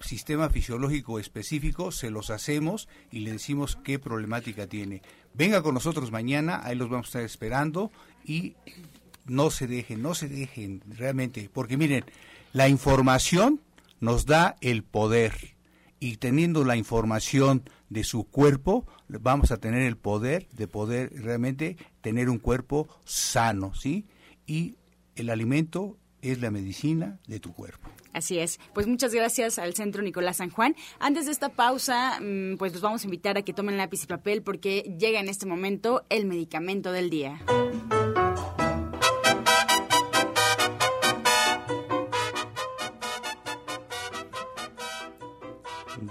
sistema 0.00 0.48
fisiológico 0.48 1.18
específico, 1.18 1.92
se 1.92 2.10
los 2.10 2.30
hacemos 2.30 2.88
y 3.10 3.20
le 3.20 3.32
decimos 3.32 3.76
qué 3.84 3.98
problemática 3.98 4.66
tiene. 4.66 5.02
Venga 5.34 5.62
con 5.62 5.74
nosotros 5.74 6.10
mañana, 6.10 6.60
ahí 6.64 6.76
los 6.76 6.88
vamos 6.88 7.06
a 7.06 7.08
estar 7.08 7.22
esperando 7.22 7.92
y 8.24 8.54
no 9.26 9.50
se 9.50 9.66
dejen, 9.66 10.02
no 10.02 10.14
se 10.14 10.28
dejen 10.28 10.82
realmente, 10.88 11.50
porque 11.52 11.76
miren, 11.76 12.04
la 12.52 12.68
información 12.68 13.60
nos 14.00 14.26
da 14.26 14.56
el 14.60 14.82
poder 14.82 15.56
y 16.00 16.16
teniendo 16.16 16.64
la 16.64 16.76
información 16.76 17.62
de 17.90 18.04
su 18.04 18.24
cuerpo, 18.24 18.86
vamos 19.08 19.50
a 19.50 19.58
tener 19.58 19.82
el 19.82 19.96
poder 19.96 20.48
de 20.52 20.66
poder 20.66 21.12
realmente 21.22 21.76
tener 22.00 22.30
un 22.30 22.38
cuerpo 22.38 22.88
sano, 23.04 23.74
¿sí? 23.74 24.06
Y 24.46 24.76
el 25.16 25.28
alimento 25.28 25.98
es 26.22 26.40
la 26.40 26.50
medicina 26.50 27.18
de 27.26 27.40
tu 27.40 27.52
cuerpo. 27.52 27.88
Así 28.12 28.38
es. 28.38 28.58
Pues 28.74 28.86
muchas 28.86 29.14
gracias 29.14 29.58
al 29.58 29.74
Centro 29.74 30.02
Nicolás 30.02 30.38
San 30.38 30.50
Juan. 30.50 30.74
Antes 30.98 31.26
de 31.26 31.32
esta 31.32 31.50
pausa, 31.50 32.18
mm, 32.20 32.56
pues 32.56 32.72
los 32.72 32.82
vamos 32.82 33.02
a 33.02 33.04
invitar 33.04 33.36
a 33.38 33.42
que 33.42 33.52
tomen 33.52 33.76
lápiz 33.76 34.02
y 34.02 34.06
papel 34.06 34.42
porque 34.42 34.96
llega 34.98 35.20
en 35.20 35.28
este 35.28 35.46
momento 35.46 36.04
el 36.08 36.26
medicamento 36.26 36.92
del 36.92 37.10
día. 37.10 37.40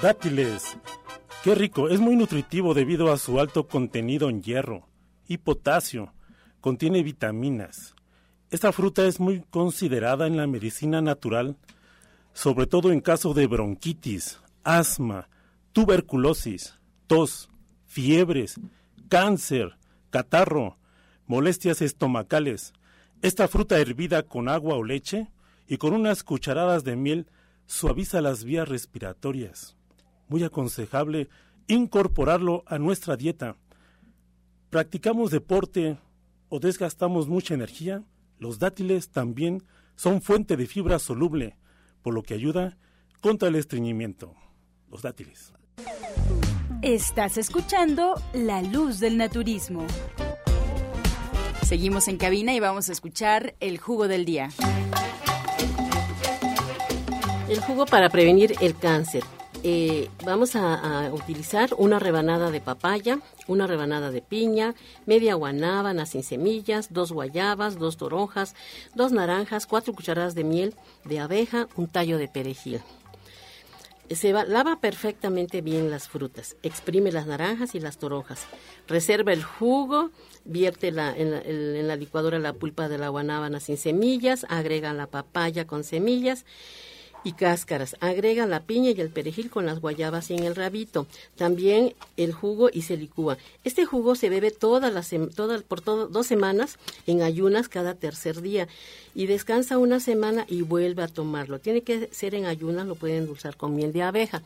Dátiles. 0.01 0.77
Qué 1.43 1.55
rico, 1.55 1.89
es 1.89 1.99
muy 1.99 2.15
nutritivo 2.15 2.73
debido 2.73 3.11
a 3.11 3.17
su 3.17 3.37
alto 3.37 3.67
contenido 3.67 4.29
en 4.29 4.41
hierro 4.41 4.87
y 5.27 5.39
potasio. 5.39 6.13
Contiene 6.61 7.03
vitaminas. 7.03 7.95
Esta 8.49 8.71
fruta 8.71 9.05
es 9.05 9.19
muy 9.19 9.41
considerada 9.49 10.25
en 10.25 10.37
la 10.37 10.47
medicina 10.47 11.01
natural, 11.01 11.57
sobre 12.31 12.65
todo 12.65 12.93
en 12.93 13.01
caso 13.01 13.33
de 13.33 13.47
bronquitis, 13.47 14.39
asma, 14.63 15.27
tuberculosis, 15.73 16.79
tos, 17.07 17.49
fiebres, 17.85 18.55
cáncer, 19.09 19.77
catarro, 20.11 20.77
molestias 21.27 21.81
estomacales. 21.81 22.71
Esta 23.21 23.49
fruta 23.49 23.77
hervida 23.77 24.23
con 24.23 24.47
agua 24.47 24.75
o 24.75 24.83
leche 24.85 25.27
y 25.67 25.75
con 25.75 25.93
unas 25.93 26.23
cucharadas 26.23 26.85
de 26.85 26.95
miel 26.95 27.27
suaviza 27.65 28.21
las 28.21 28.45
vías 28.45 28.69
respiratorias. 28.69 29.75
Muy 30.29 30.43
aconsejable 30.43 31.27
incorporarlo 31.67 32.63
a 32.65 32.79
nuestra 32.79 33.17
dieta. 33.17 33.57
Practicamos 34.69 35.31
deporte 35.31 35.97
o 36.49 36.59
desgastamos 36.59 37.27
mucha 37.27 37.53
energía, 37.53 38.03
los 38.39 38.57
dátiles 38.57 39.09
también 39.09 39.63
son 39.95 40.21
fuente 40.21 40.55
de 40.57 40.65
fibra 40.65 40.97
soluble, 40.97 41.57
por 42.01 42.13
lo 42.13 42.23
que 42.23 42.33
ayuda 42.33 42.77
contra 43.21 43.49
el 43.49 43.55
estreñimiento. 43.55 44.33
Los 44.89 45.01
dátiles. 45.01 45.53
Estás 46.81 47.37
escuchando 47.37 48.15
La 48.33 48.61
Luz 48.61 48.99
del 48.99 49.17
Naturismo. 49.17 49.85
Seguimos 51.63 52.07
en 52.07 52.17
cabina 52.17 52.55
y 52.55 52.59
vamos 52.59 52.89
a 52.89 52.93
escuchar 52.93 53.55
el 53.59 53.77
jugo 53.77 54.07
del 54.07 54.25
día. 54.25 54.49
El 57.47 57.59
jugo 57.59 57.85
para 57.85 58.09
prevenir 58.09 58.55
el 58.61 58.75
cáncer. 58.75 59.23
Eh, 59.61 60.09
vamos 60.23 60.55
a, 60.55 61.11
utilizar 61.11 61.71
una 61.77 61.99
rebanada 61.99 62.49
de 62.49 62.61
papaya, 62.61 63.19
una 63.47 63.67
rebanada 63.67 64.09
de 64.09 64.21
piña, 64.21 64.73
media 65.05 65.33
guanábana 65.35 66.05
sin 66.05 66.23
semillas, 66.23 66.93
dos 66.93 67.11
guayabas, 67.11 67.77
dos 67.77 67.97
toronjas, 67.97 68.55
dos 68.95 69.11
naranjas, 69.11 69.65
cuatro 69.65 69.93
cucharadas 69.93 70.33
de 70.33 70.45
miel 70.45 70.75
de 71.03 71.19
abeja, 71.19 71.67
un 71.75 71.87
tallo 71.87 72.17
de 72.17 72.29
perejil. 72.29 72.79
Se 74.09 74.31
va, 74.31 74.45
lava 74.45 74.79
perfectamente 74.79 75.61
bien 75.61 75.91
las 75.91 76.07
frutas, 76.07 76.55
exprime 76.63 77.11
las 77.11 77.27
naranjas 77.27 77.75
y 77.75 77.81
las 77.81 77.97
toronjas, 77.97 78.47
reserva 78.87 79.33
el 79.33 79.43
jugo, 79.43 80.09
vierte 80.45 80.87
en 80.87 81.87
la 81.87 81.95
licuadora 81.97 82.39
la 82.39 82.53
pulpa 82.53 82.87
de 82.87 82.97
la 82.97 83.09
guanábana 83.09 83.59
sin 83.59 83.77
semillas, 83.77 84.45
agrega 84.49 84.93
la 84.93 85.07
papaya 85.07 85.67
con 85.67 85.83
semillas 85.83 86.45
y 87.23 87.33
cáscaras. 87.33 87.95
Agrega 87.99 88.45
la 88.45 88.61
piña 88.61 88.91
y 88.91 89.01
el 89.01 89.09
perejil 89.09 89.49
con 89.49 89.65
las 89.65 89.79
guayabas 89.79 90.29
y 90.29 90.35
en 90.35 90.43
el 90.43 90.55
rabito. 90.55 91.07
También 91.35 91.93
el 92.17 92.33
jugo 92.33 92.69
y 92.71 92.83
se 92.83 92.97
licúa. 92.97 93.37
Este 93.63 93.85
jugo 93.85 94.15
se 94.15 94.29
bebe 94.29 94.51
todas 94.51 94.93
las, 94.93 95.11
toda, 95.35 95.59
por 95.61 95.83
dos 95.83 96.27
semanas 96.27 96.77
en 97.07 97.21
ayunas 97.21 97.69
cada 97.69 97.93
tercer 97.95 98.41
día 98.41 98.67
y 99.15 99.25
descansa 99.25 99.77
una 99.77 99.99
semana 99.99 100.45
y 100.47 100.61
vuelve 100.61 101.03
a 101.03 101.07
tomarlo. 101.07 101.59
Tiene 101.59 101.81
que 101.81 102.09
ser 102.11 102.35
en 102.35 102.45
ayunas, 102.45 102.87
lo 102.87 102.95
pueden 102.95 103.17
endulzar 103.17 103.57
con 103.57 103.75
miel 103.75 103.93
de 103.93 104.03
abeja. 104.03 104.41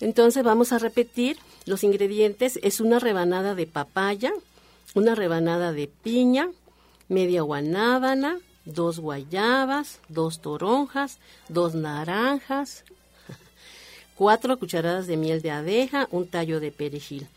Entonces 0.00 0.44
vamos 0.44 0.72
a 0.72 0.78
repetir 0.78 1.38
los 1.66 1.84
ingredientes. 1.84 2.58
Es 2.62 2.80
una 2.80 2.98
rebanada 2.98 3.54
de 3.54 3.66
papaya, 3.66 4.32
una 4.94 5.14
rebanada 5.14 5.72
de 5.72 5.88
piña, 5.88 6.50
media 7.08 7.42
guanábana, 7.42 8.38
dos 8.74 8.98
guayabas, 8.98 10.00
dos 10.08 10.40
toronjas, 10.40 11.18
dos 11.48 11.74
naranjas, 11.74 12.84
cuatro 14.14 14.58
cucharadas 14.58 15.06
de 15.06 15.16
miel 15.16 15.42
de 15.42 15.50
abeja, 15.50 16.08
un 16.10 16.28
tallo 16.28 16.60
de 16.60 16.70
perejil. 16.70 17.28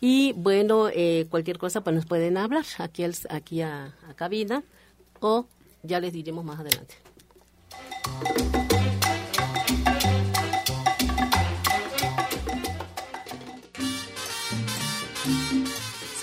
Y 0.00 0.32
bueno, 0.32 0.88
eh, 0.88 1.26
cualquier 1.30 1.58
cosa 1.58 1.82
pues 1.82 1.94
nos 1.94 2.06
pueden 2.06 2.36
hablar 2.36 2.64
aquí, 2.78 3.04
aquí 3.28 3.60
a 3.60 3.94
cabina 4.16 4.62
o 5.20 5.46
ya 5.82 6.00
les 6.00 6.12
diremos 6.12 6.44
más 6.44 6.58
adelante. 6.60 6.96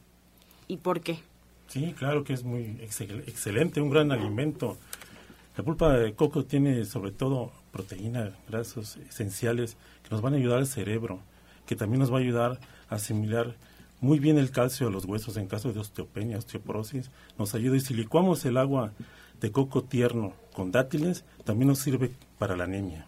y 0.66 0.78
por 0.78 1.00
qué. 1.00 1.20
Sí, 1.68 1.94
claro 1.98 2.24
que 2.24 2.32
es 2.32 2.44
muy 2.44 2.78
excelente, 2.80 3.80
un 3.80 3.90
gran 3.90 4.10
alimento. 4.10 4.78
La 5.56 5.64
pulpa 5.64 5.92
de 5.92 6.14
coco 6.14 6.44
tiene 6.44 6.84
sobre 6.84 7.10
todo 7.10 7.52
proteínas, 7.72 8.32
grasos 8.48 8.96
esenciales 9.08 9.76
que 10.02 10.10
nos 10.10 10.22
van 10.22 10.34
a 10.34 10.36
ayudar 10.36 10.58
al 10.58 10.66
cerebro, 10.66 11.20
que 11.66 11.76
también 11.76 12.00
nos 12.00 12.12
va 12.12 12.16
a 12.16 12.20
ayudar 12.20 12.58
a 12.88 12.94
asimilar 12.94 13.56
muy 14.00 14.18
bien 14.18 14.38
el 14.38 14.50
calcio 14.50 14.86
de 14.86 14.92
los 14.92 15.04
huesos 15.04 15.36
en 15.36 15.46
caso 15.48 15.72
de 15.72 15.80
osteopenia, 15.80 16.38
osteoporosis. 16.38 17.10
Nos 17.38 17.54
ayuda 17.54 17.76
y 17.76 17.80
si 17.80 17.94
licuamos 17.94 18.44
el 18.44 18.56
agua 18.56 18.92
de 19.40 19.52
coco 19.52 19.82
tierno 19.82 20.32
con 20.54 20.70
dátiles, 20.70 21.24
también 21.44 21.68
nos 21.68 21.80
sirve 21.80 22.12
para 22.38 22.56
la 22.56 22.64
anemia. 22.64 23.06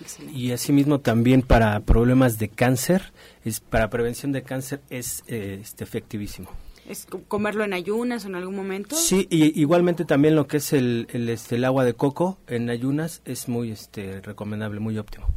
Excelente. 0.00 0.38
Y 0.38 0.52
asimismo 0.52 1.00
también 1.00 1.42
para 1.42 1.80
problemas 1.80 2.38
de 2.38 2.48
cáncer, 2.48 3.12
es 3.44 3.60
para 3.60 3.90
prevención 3.90 4.32
de 4.32 4.42
cáncer 4.42 4.80
es 4.90 5.22
eh, 5.26 5.58
este, 5.62 5.84
efectivísimo. 5.84 6.48
¿Es 6.88 7.06
comerlo 7.28 7.62
en 7.62 7.72
ayunas 7.72 8.24
o 8.24 8.28
en 8.28 8.34
algún 8.34 8.56
momento? 8.56 8.96
Sí, 8.96 9.28
y 9.30 9.60
igualmente 9.60 10.04
también 10.04 10.34
lo 10.34 10.48
que 10.48 10.56
es 10.56 10.72
el, 10.72 11.06
el, 11.12 11.28
este, 11.28 11.56
el 11.56 11.64
agua 11.64 11.84
de 11.84 11.94
coco 11.94 12.38
en 12.48 12.68
ayunas 12.68 13.22
es 13.24 13.48
muy 13.48 13.70
este, 13.70 14.20
recomendable, 14.20 14.80
muy 14.80 14.98
óptimo. 14.98 15.28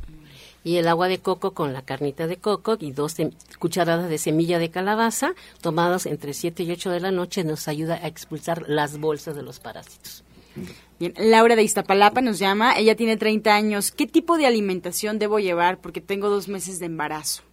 Y 0.63 0.77
el 0.77 0.87
agua 0.87 1.09
de 1.09 1.19
coco 1.19 1.51
con 1.51 1.73
la 1.73 1.81
carnita 1.81 2.25
de 2.25 2.37
coco 2.37 2.77
y 2.79 2.91
dos 2.91 3.17
cucharadas 3.59 4.09
de 4.09 4.17
semilla 4.17 4.59
de 4.59 4.71
calabaza 4.71 5.33
tomadas 5.61 6.05
entre 6.05 6.33
7 6.33 6.63
y 6.63 6.71
8 6.71 6.89
de 6.89 7.01
la 7.01 7.11
noche 7.11 7.43
nos 7.43 7.67
ayuda 7.67 7.95
a 7.95 8.07
expulsar 8.07 8.63
las 8.67 8.97
bolsas 8.97 9.35
de 9.35 9.43
los 9.43 9.59
parásitos. 9.59 10.23
Bien, 10.99 11.13
Laura 11.17 11.55
de 11.55 11.63
Iztapalapa 11.63 12.21
nos 12.21 12.39
llama, 12.39 12.77
ella 12.77 12.95
tiene 12.95 13.17
30 13.17 13.53
años. 13.53 13.91
¿Qué 13.91 14.07
tipo 14.07 14.37
de 14.37 14.45
alimentación 14.45 15.19
debo 15.19 15.39
llevar? 15.39 15.79
Porque 15.79 16.01
tengo 16.01 16.29
dos 16.29 16.47
meses 16.47 16.79
de 16.79 16.85
embarazo. 16.85 17.43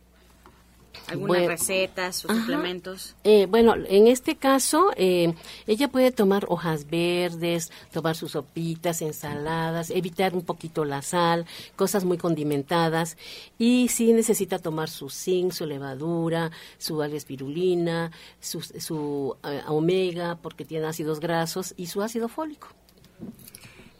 ¿Algunas 1.06 1.38
bueno, 1.38 1.48
recetas 1.48 2.24
o 2.24 2.30
ajá. 2.30 2.40
suplementos? 2.40 3.16
Eh, 3.24 3.46
bueno, 3.46 3.74
en 3.88 4.06
este 4.06 4.36
caso, 4.36 4.90
eh, 4.96 5.34
ella 5.66 5.88
puede 5.88 6.12
tomar 6.12 6.46
hojas 6.48 6.88
verdes, 6.88 7.72
tomar 7.92 8.14
sus 8.14 8.32
sopitas, 8.32 9.02
ensaladas, 9.02 9.90
evitar 9.90 10.34
un 10.34 10.42
poquito 10.42 10.84
la 10.84 11.02
sal, 11.02 11.46
cosas 11.74 12.04
muy 12.04 12.18
condimentadas. 12.18 13.16
Y 13.58 13.88
sí 13.88 14.12
necesita 14.12 14.58
tomar 14.58 14.88
su 14.88 15.10
zinc, 15.10 15.52
su 15.52 15.66
levadura, 15.66 16.50
su 16.78 17.02
espirulina, 17.02 18.12
su, 18.40 18.60
su 18.60 19.36
uh, 19.42 19.72
omega, 19.72 20.38
porque 20.40 20.64
tiene 20.64 20.86
ácidos 20.86 21.18
grasos, 21.18 21.74
y 21.76 21.86
su 21.86 22.02
ácido 22.02 22.28
fólico. 22.28 22.68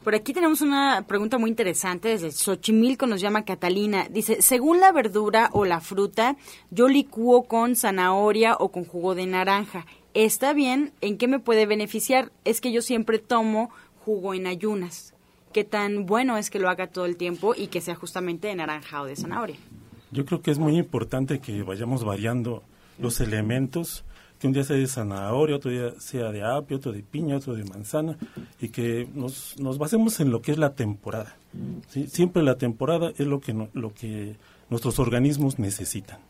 Por 0.02 0.14
aquí 0.14 0.32
tenemos 0.32 0.62
una 0.62 1.04
pregunta 1.06 1.36
muy 1.36 1.50
interesante 1.50 2.08
desde 2.08 2.32
Xochimilco, 2.32 3.06
nos 3.06 3.20
llama 3.20 3.44
Catalina. 3.44 4.08
Dice, 4.10 4.40
según 4.40 4.80
la 4.80 4.92
verdura 4.92 5.50
o 5.52 5.66
la 5.66 5.80
fruta, 5.80 6.38
yo 6.70 6.88
licúo 6.88 7.42
con 7.42 7.76
zanahoria 7.76 8.56
o 8.58 8.70
con 8.70 8.86
jugo 8.86 9.14
de 9.14 9.26
naranja. 9.26 9.84
¿Está 10.14 10.54
bien? 10.54 10.92
¿En 11.02 11.18
qué 11.18 11.28
me 11.28 11.38
puede 11.38 11.66
beneficiar? 11.66 12.32
Es 12.46 12.62
que 12.62 12.72
yo 12.72 12.80
siempre 12.80 13.18
tomo 13.18 13.70
jugo 13.98 14.32
en 14.32 14.46
ayunas. 14.46 15.12
¿Qué 15.52 15.64
tan 15.64 16.06
bueno 16.06 16.38
es 16.38 16.48
que 16.48 16.60
lo 16.60 16.70
haga 16.70 16.86
todo 16.86 17.04
el 17.04 17.18
tiempo 17.18 17.54
y 17.54 17.66
que 17.66 17.82
sea 17.82 17.94
justamente 17.94 18.48
de 18.48 18.54
naranja 18.54 19.02
o 19.02 19.04
de 19.04 19.16
zanahoria? 19.16 19.56
Yo 20.12 20.24
creo 20.24 20.40
que 20.40 20.50
es 20.50 20.58
muy 20.58 20.78
importante 20.78 21.40
que 21.40 21.62
vayamos 21.62 22.04
variando 22.04 22.62
los 22.98 23.20
elementos 23.20 24.04
que 24.40 24.46
un 24.46 24.54
día 24.54 24.64
sea 24.64 24.76
de 24.76 24.86
zanahoria, 24.86 25.56
otro 25.56 25.70
día 25.70 25.92
sea 25.98 26.32
de 26.32 26.42
apio, 26.42 26.78
otro 26.78 26.92
de 26.92 27.02
piña, 27.02 27.36
otro 27.36 27.54
de 27.54 27.64
manzana, 27.64 28.16
y 28.58 28.70
que 28.70 29.06
nos, 29.14 29.54
basemos 29.78 30.18
en 30.20 30.30
lo 30.30 30.40
que 30.40 30.52
es 30.52 30.58
la 30.58 30.74
temporada. 30.74 31.36
Siempre 32.08 32.42
la 32.42 32.56
temporada 32.56 33.12
es 33.18 33.26
lo 33.26 33.40
que, 33.40 33.54
lo 33.74 33.92
que 33.92 34.36
nuestros 34.70 34.98
organismos 34.98 35.58
necesitan. 35.58 36.20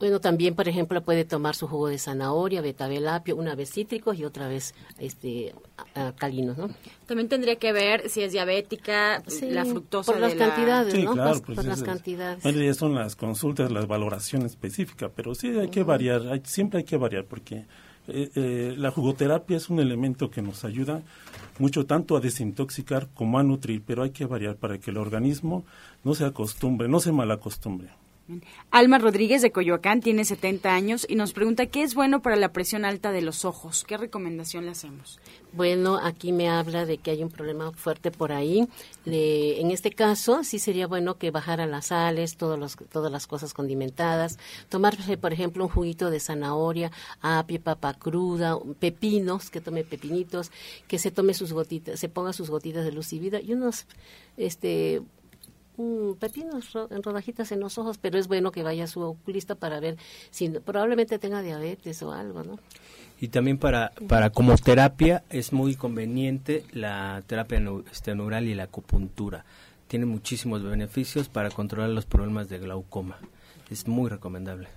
Bueno, 0.00 0.18
también, 0.18 0.54
por 0.54 0.66
ejemplo, 0.66 1.02
puede 1.02 1.26
tomar 1.26 1.54
su 1.54 1.68
jugo 1.68 1.88
de 1.88 1.98
zanahoria, 1.98 2.62
betabel, 2.62 3.06
apio, 3.06 3.36
una 3.36 3.54
vez 3.54 3.70
cítricos 3.70 4.18
y 4.18 4.24
otra 4.24 4.48
vez 4.48 4.74
este, 4.98 5.54
alcalinos, 5.94 6.56
¿no? 6.56 6.70
También 7.04 7.28
tendría 7.28 7.56
que 7.56 7.70
ver 7.72 8.08
si 8.08 8.22
es 8.22 8.32
diabética, 8.32 9.22
la 9.42 9.66
fructosa 9.66 10.12
por 10.12 10.20
las 10.20 10.34
cantidades, 10.34 11.04
¿no? 11.04 11.12
Claro, 11.12 11.42
por, 11.42 11.64
las 11.66 11.82
cantidades. 11.82 12.42
Bueno, 12.42 12.72
son 12.72 12.94
las 12.94 13.14
consultas, 13.14 13.70
la 13.70 13.84
valoración 13.84 14.46
específica, 14.46 15.10
pero 15.14 15.34
sí 15.34 15.48
hay 15.48 15.68
que 15.68 15.82
variar, 15.82 16.28
hay, 16.28 16.40
siempre 16.44 16.78
hay 16.78 16.84
que 16.84 16.96
variar 16.96 17.26
porque 17.26 17.66
eh, 18.08 18.30
eh, 18.34 18.74
la 18.78 18.90
jugoterapia 18.90 19.58
es 19.58 19.68
un 19.68 19.80
elemento 19.80 20.30
que 20.30 20.40
nos 20.40 20.64
ayuda 20.64 21.02
mucho 21.58 21.84
tanto 21.84 22.16
a 22.16 22.20
desintoxicar 22.20 23.08
como 23.12 23.38
a 23.38 23.42
nutrir, 23.42 23.82
pero 23.86 24.02
hay 24.02 24.10
que 24.12 24.24
variar 24.24 24.56
para 24.56 24.78
que 24.78 24.92
el 24.92 24.96
organismo 24.96 25.66
no 26.04 26.14
se 26.14 26.24
acostumbre, 26.24 26.88
no 26.88 27.00
se 27.00 27.12
malacostumbre. 27.12 27.99
Alma 28.70 28.98
Rodríguez 28.98 29.42
de 29.42 29.52
Coyoacán 29.52 30.00
tiene 30.00 30.24
70 30.24 30.72
años 30.72 31.06
y 31.08 31.14
nos 31.14 31.32
pregunta 31.32 31.66
qué 31.66 31.82
es 31.82 31.94
bueno 31.94 32.22
para 32.22 32.36
la 32.36 32.52
presión 32.52 32.84
alta 32.84 33.12
de 33.12 33.22
los 33.22 33.44
ojos. 33.44 33.84
¿Qué 33.84 33.96
recomendación 33.96 34.64
le 34.64 34.72
hacemos? 34.72 35.18
Bueno, 35.52 35.98
aquí 36.02 36.32
me 36.32 36.48
habla 36.48 36.86
de 36.86 36.98
que 36.98 37.10
hay 37.10 37.22
un 37.22 37.30
problema 37.30 37.72
fuerte 37.72 38.10
por 38.10 38.32
ahí. 38.32 38.68
en 39.04 39.70
este 39.70 39.90
caso, 39.90 40.44
sí 40.44 40.58
sería 40.58 40.86
bueno 40.86 41.16
que 41.16 41.30
bajara 41.30 41.66
las 41.66 41.86
sales, 41.86 42.36
todas 42.36 42.76
las 43.12 43.26
cosas 43.26 43.54
condimentadas, 43.54 44.38
tomarse, 44.68 45.16
por 45.16 45.32
ejemplo, 45.32 45.64
un 45.64 45.70
juguito 45.70 46.10
de 46.10 46.20
zanahoria, 46.20 46.92
apio, 47.20 47.60
papa 47.60 47.94
cruda, 47.94 48.56
pepinos, 48.78 49.50
que 49.50 49.60
tome 49.60 49.84
pepinitos, 49.84 50.50
que 50.86 50.98
se 50.98 51.10
tome 51.10 51.34
sus 51.34 51.52
gotitas, 51.52 51.98
se 51.98 52.08
ponga 52.08 52.32
sus 52.32 52.50
gotitas 52.50 52.84
de 52.84 52.92
luz 52.92 53.12
y 53.12 53.18
vida 53.18 53.40
y 53.40 53.52
unos 53.52 53.86
este 54.36 55.02
un 55.80 56.16
pepino 56.16 56.60
en 56.90 57.02
rodajitas 57.02 57.52
en 57.52 57.60
los 57.60 57.78
ojos, 57.78 57.98
pero 57.98 58.18
es 58.18 58.28
bueno 58.28 58.52
que 58.52 58.62
vaya 58.62 58.84
a 58.84 58.86
su 58.86 59.00
oculista 59.00 59.54
para 59.54 59.80
ver 59.80 59.96
si 60.30 60.48
probablemente 60.50 61.18
tenga 61.18 61.42
diabetes 61.42 62.02
o 62.02 62.12
algo, 62.12 62.44
¿no? 62.44 62.58
Y 63.20 63.28
también 63.28 63.58
para, 63.58 63.92
para 64.08 64.30
como 64.30 64.56
terapia 64.56 65.24
es 65.28 65.52
muy 65.52 65.74
conveniente 65.74 66.64
la 66.72 67.22
terapia 67.26 67.62
este, 67.92 68.14
neural 68.14 68.46
y 68.48 68.54
la 68.54 68.64
acupuntura. 68.64 69.44
Tiene 69.88 70.06
muchísimos 70.06 70.62
beneficios 70.62 71.28
para 71.28 71.50
controlar 71.50 71.90
los 71.90 72.06
problemas 72.06 72.48
de 72.48 72.58
glaucoma. 72.58 73.18
Es 73.70 73.86
muy 73.86 74.08
recomendable. 74.08 74.68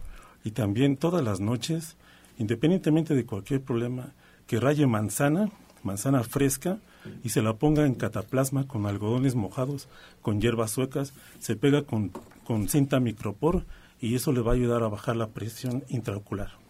Y 0.44 0.52
también 0.52 0.98
todas 0.98 1.24
las 1.24 1.40
noches, 1.40 1.96
independientemente 2.38 3.16
de 3.16 3.26
cualquier 3.26 3.62
problema, 3.62 4.14
que 4.46 4.60
raye 4.60 4.88
manzana, 4.88 5.50
manzana 5.84 6.24
fresca, 6.24 6.80
y 7.24 7.30
se 7.30 7.42
la 7.42 7.54
ponga 7.54 7.86
en 7.86 7.96
cataplasma 7.96 8.68
con 8.68 8.86
algodones 8.86 9.36
mojados, 9.36 9.88
con 10.22 10.42
hierbas 10.42 10.72
suecas, 10.72 11.14
se 11.40 11.56
pega 11.56 11.84
con, 11.84 12.12
con 12.44 12.70
cinta 12.70 13.00
micropor 13.00 13.66
y 14.00 14.16
eso 14.16 14.32
le 14.32 14.42
va 14.42 14.52
a 14.52 14.56
ayudar 14.56 14.84
a 14.84 14.90
bajar 14.90 15.16
la 15.16 15.28
presión 15.28 15.84
intraocular. 15.90 16.64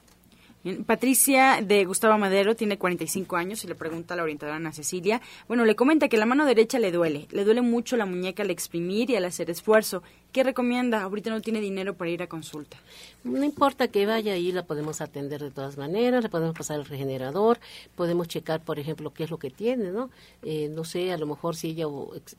Patricia 0.86 1.60
de 1.62 1.84
Gustavo 1.84 2.18
Madero 2.18 2.56
tiene 2.56 2.78
45 2.78 3.36
años 3.36 3.64
y 3.66 3.68
le 3.68 3.76
pregunta 3.76 4.14
a 4.14 4.18
la 4.18 4.24
orientadora 4.24 4.56
Ana 4.56 4.72
Cecilia. 4.72 5.22
Bueno, 5.50 5.66
le 5.66 5.76
comenta 5.76 6.08
que 6.08 6.16
la 6.16 6.26
mano 6.26 6.46
derecha 6.46 6.80
le 6.80 6.92
duele. 6.92 7.28
Le 7.32 7.44
duele 7.44 7.62
mucho 7.62 7.98
la 7.98 8.06
muñeca 8.06 8.44
al 8.44 8.50
exprimir 8.50 9.10
y 9.10 9.18
al 9.18 9.26
hacer 9.26 9.50
esfuerzo. 9.50 10.04
¿Qué 10.34 10.44
recomienda? 10.44 11.04
Ahorita 11.04 11.30
no 11.30 11.42
tiene 11.42 11.62
dinero 11.62 11.94
para 11.94 12.10
ir 12.10 12.24
a 12.24 12.28
consulta. 12.28 12.76
No 13.24 13.44
importa 13.44 13.88
que 13.90 14.08
vaya 14.08 14.34
ahí, 14.34 14.52
la 14.52 14.66
podemos 14.66 15.00
atender 15.00 15.40
de 15.44 15.52
todas 15.52 15.78
maneras, 15.78 16.24
le 16.24 16.30
podemos 16.30 16.56
pasar 16.56 16.80
el 16.80 16.86
regenerador, 16.86 17.60
podemos 17.96 18.28
checar, 18.28 18.60
por 18.60 18.80
ejemplo, 18.80 19.14
qué 19.14 19.26
es 19.26 19.30
lo 19.30 19.38
que 19.38 19.52
tiene, 19.52 19.92
¿no? 19.92 20.10
Eh, 20.42 20.70
no 20.70 20.86
sé, 20.86 21.14
a 21.14 21.18
lo 21.20 21.28
mejor 21.28 21.56
si 21.56 21.70
ella, 21.70 21.86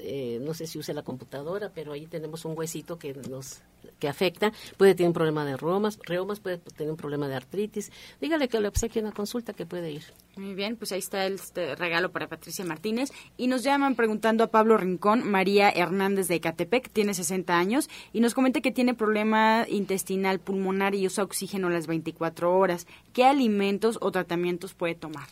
eh, 0.01 0.41
no 0.43 0.55
sé 0.55 0.67
si 0.67 0.77
usa 0.77 0.93
la 0.93 1.03
computadora, 1.03 1.71
pero 1.73 1.93
ahí 1.93 2.07
tenemos 2.07 2.45
un 2.45 2.59
huesito 2.59 2.99
que 2.99 3.15
nos 3.15 3.63
que 3.99 4.09
afecta, 4.09 4.53
puede 4.77 4.95
tener 4.95 5.09
un 5.09 5.15
problema 5.15 5.45
de 5.45 5.57
reumas, 5.57 5.99
reumas 6.05 6.41
puede 6.41 6.59
tener 6.59 6.91
un 6.91 6.97
problema 6.97 7.29
de 7.29 7.35
artritis. 7.37 7.93
Dígale 8.21 8.49
que 8.49 8.61
le 8.61 8.69
obsequie 8.69 9.03
una 9.03 9.13
consulta 9.13 9.53
que 9.53 9.67
puede 9.67 9.91
ir. 9.93 10.05
Muy 10.37 10.55
bien, 10.55 10.77
pues 10.77 10.93
ahí 10.93 10.99
está 10.99 11.27
el 11.27 11.35
este 11.35 11.77
regalo 11.77 12.11
para 12.11 12.29
Patricia 12.29 12.65
Martínez. 12.65 13.11
Y 13.37 13.47
nos 13.47 13.63
llaman 13.63 13.95
preguntando 13.95 14.45
a 14.45 14.49
Pablo 14.49 14.77
Rincón, 14.77 15.29
María 15.29 15.71
Hernández 15.71 16.29
de 16.29 16.37
Ecatepec, 16.37 16.91
tiene 16.91 17.15
60 17.15 17.57
años, 17.57 17.84
y 18.13 18.21
nos 18.21 18.35
comenta 18.35 18.61
que 18.61 18.73
tiene 18.73 18.95
problema 18.95 19.67
intestinal 19.69 20.39
pulmonar 20.39 20.95
y 20.95 21.07
usa 21.07 21.25
oxígeno 21.25 21.71
las 21.71 21.87
24 21.87 22.57
horas. 22.57 22.87
¿Qué 23.13 23.25
alimentos 23.25 23.99
o 24.01 24.11
tratamientos 24.11 24.75
puede 24.75 24.95
tomar? 24.95 25.29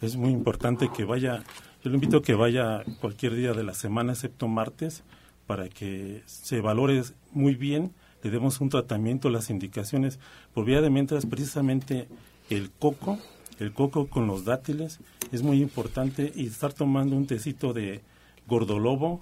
Es 0.00 0.16
muy 0.16 0.30
importante 0.30 0.90
que 0.94 1.04
vaya, 1.04 1.44
yo 1.84 1.90
le 1.90 1.94
invito 1.94 2.18
a 2.18 2.22
que 2.22 2.34
vaya 2.34 2.82
cualquier 3.00 3.34
día 3.34 3.52
de 3.52 3.62
la 3.62 3.74
semana, 3.74 4.12
excepto 4.12 4.48
martes, 4.48 5.04
para 5.46 5.68
que 5.68 6.22
se 6.26 6.60
valore 6.60 7.02
muy 7.32 7.54
bien, 7.54 7.92
le 8.22 8.30
demos 8.30 8.60
un 8.60 8.68
tratamiento, 8.68 9.30
las 9.30 9.50
indicaciones, 9.50 10.18
por 10.54 10.64
vía 10.64 10.80
de 10.80 10.90
mientras 10.90 11.26
precisamente 11.26 12.08
el 12.50 12.70
coco, 12.70 13.18
el 13.58 13.72
coco 13.72 14.06
con 14.06 14.26
los 14.26 14.44
dátiles 14.44 15.00
es 15.32 15.42
muy 15.42 15.62
importante 15.62 16.32
y 16.34 16.46
estar 16.46 16.72
tomando 16.72 17.16
un 17.16 17.26
tecito 17.26 17.72
de 17.72 18.02
gordolobo 18.46 19.20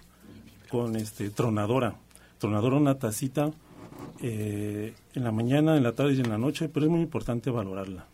con 0.70 0.96
este 0.96 1.30
tronadora, 1.30 1.96
tronadora 2.41 2.76
una 2.76 2.99
tacita 2.99 3.53
eh, 4.22 4.95
en 5.14 5.24
la 5.24 5.30
mañana, 5.30 5.76
en 5.76 5.82
la 5.84 5.93
tarde 5.93 6.14
y 6.14 6.20
en 6.20 6.30
la 6.30 6.38
noche, 6.38 6.68
pero 6.68 6.86
es 6.86 6.91
muy 6.91 7.03
importante 7.03 7.51
valorarla. 7.51 8.07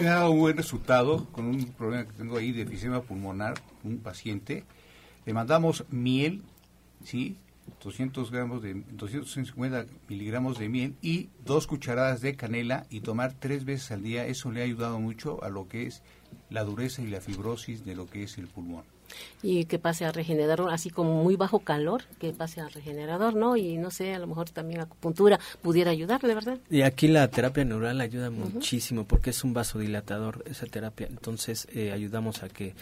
He 0.00 0.04
dado 0.04 0.30
un 0.30 0.40
buen 0.40 0.56
resultado 0.56 1.26
con 1.32 1.44
un 1.46 1.66
problema 1.66 2.06
que 2.06 2.12
tengo 2.12 2.38
ahí 2.38 2.50
de 2.50 2.62
efisema 2.62 3.02
pulmonar, 3.02 3.54
un 3.84 3.98
paciente. 3.98 4.64
Le 5.26 5.34
mandamos 5.34 5.84
miel, 5.90 6.42
¿sí? 7.04 7.36
200 7.84 8.30
gramos 8.32 8.62
de 8.62 8.82
250 8.90 9.86
miligramos 10.08 10.58
de 10.58 10.68
miel 10.68 10.96
y 11.00 11.28
dos 11.44 11.66
cucharadas 11.66 12.20
de 12.20 12.34
canela 12.34 12.86
y 12.90 13.00
tomar 13.00 13.34
tres 13.38 13.64
veces 13.64 13.92
al 13.92 14.02
día 14.02 14.26
eso 14.26 14.50
le 14.50 14.62
ha 14.62 14.64
ayudado 14.64 14.98
mucho 14.98 15.44
a 15.44 15.48
lo 15.48 15.68
que 15.68 15.86
es 15.86 16.02
la 16.50 16.64
dureza 16.64 17.02
y 17.02 17.06
la 17.06 17.20
fibrosis 17.20 17.84
de 17.84 17.94
lo 17.94 18.06
que 18.06 18.24
es 18.24 18.36
el 18.38 18.48
pulmón 18.48 18.82
y 19.42 19.64
que 19.64 19.78
pase 19.78 20.04
a 20.04 20.12
regenerador, 20.12 20.70
así 20.70 20.90
como 20.90 21.22
muy 21.22 21.36
bajo 21.36 21.60
calor, 21.60 22.02
que 22.18 22.32
pase 22.32 22.60
a 22.60 22.68
regenerador, 22.68 23.34
¿no? 23.34 23.56
Y 23.56 23.76
no 23.76 23.90
sé, 23.90 24.14
a 24.14 24.18
lo 24.18 24.26
mejor 24.26 24.50
también 24.50 24.80
acupuntura 24.80 25.40
pudiera 25.62 25.90
ayudarle, 25.90 26.34
¿verdad? 26.34 26.58
Y 26.70 26.82
aquí 26.82 27.08
la 27.08 27.28
terapia 27.28 27.64
neural 27.64 28.00
ayuda 28.00 28.30
muchísimo 28.30 29.04
porque 29.04 29.30
es 29.30 29.44
un 29.44 29.54
vasodilatador 29.54 30.44
esa 30.46 30.66
terapia, 30.66 31.06
entonces 31.08 31.68
eh, 31.72 31.92
ayudamos 31.92 32.42
a 32.42 32.48
que 32.48 32.74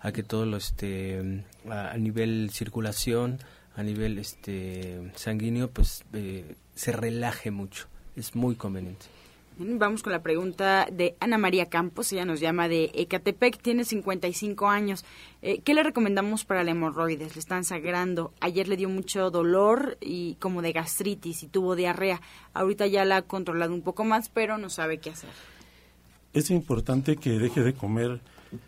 a 0.00 0.10
que 0.10 0.22
todo 0.22 0.46
lo 0.46 0.56
este 0.56 1.44
a 1.70 1.96
nivel 1.96 2.50
circulación 2.52 3.38
a 3.76 3.82
nivel 3.84 4.18
este 4.18 5.12
sanguíneo 5.14 5.70
pues 5.70 6.04
eh, 6.12 6.56
se 6.74 6.90
relaje 6.92 7.52
mucho 7.52 7.86
es 8.16 8.34
muy 8.34 8.56
conveniente 8.56 9.06
Vamos 9.58 10.02
con 10.02 10.12
la 10.12 10.22
pregunta 10.22 10.88
de 10.90 11.14
Ana 11.20 11.36
María 11.36 11.66
Campos, 11.66 12.10
ella 12.12 12.24
nos 12.24 12.40
llama 12.40 12.68
de 12.68 12.90
Ecatepec, 12.94 13.60
tiene 13.60 13.84
55 13.84 14.66
años. 14.68 15.04
Eh, 15.42 15.60
¿Qué 15.62 15.74
le 15.74 15.82
recomendamos 15.82 16.44
para 16.44 16.64
la 16.64 16.70
hemorroides? 16.70 17.34
Le 17.34 17.38
están 17.38 17.64
sangrando. 17.64 18.32
Ayer 18.40 18.66
le 18.66 18.78
dio 18.78 18.88
mucho 18.88 19.30
dolor 19.30 19.98
y 20.00 20.36
como 20.36 20.62
de 20.62 20.72
gastritis 20.72 21.42
y 21.42 21.48
tuvo 21.48 21.76
diarrea. 21.76 22.22
Ahorita 22.54 22.86
ya 22.86 23.04
la 23.04 23.18
ha 23.18 23.22
controlado 23.22 23.74
un 23.74 23.82
poco 23.82 24.04
más, 24.04 24.30
pero 24.30 24.56
no 24.56 24.70
sabe 24.70 24.98
qué 24.98 25.10
hacer. 25.10 25.30
Es 26.32 26.50
importante 26.50 27.16
que 27.16 27.38
deje 27.38 27.62
de 27.62 27.74
comer 27.74 28.20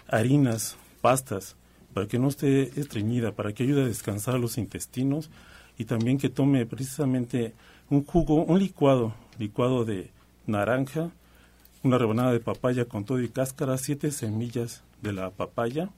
harinas, 0.09 0.76
pastas, 1.01 1.57
para 1.95 2.07
que 2.07 2.18
no 2.18 2.28
esté 2.28 2.78
estreñida, 2.78 3.32
para 3.32 3.55
que 3.55 3.62
ayude 3.62 3.82
a 3.82 3.87
descansar 3.87 4.39
los 4.39 4.59
intestinos 4.59 5.30
y 5.78 5.87
también 5.87 6.18
que 6.18 6.28
tome 6.28 6.66
precisamente 6.66 7.55
un 7.89 8.05
jugo, 8.05 8.45
un 8.45 8.59
licuado, 8.59 9.14
licuado 9.39 9.85
de 9.87 10.11
naranja, 10.47 11.11
una 11.82 11.99
rebanada 11.99 12.32
de 12.32 12.40
papaya 12.40 12.86
con 12.86 13.05
todo 13.05 13.20
y 13.20 13.28
cáscara, 13.28 13.78
siete 13.78 14.11
semillas 14.11 14.82
de 15.03 15.12
la 15.12 15.30
papaya, 15.30 15.90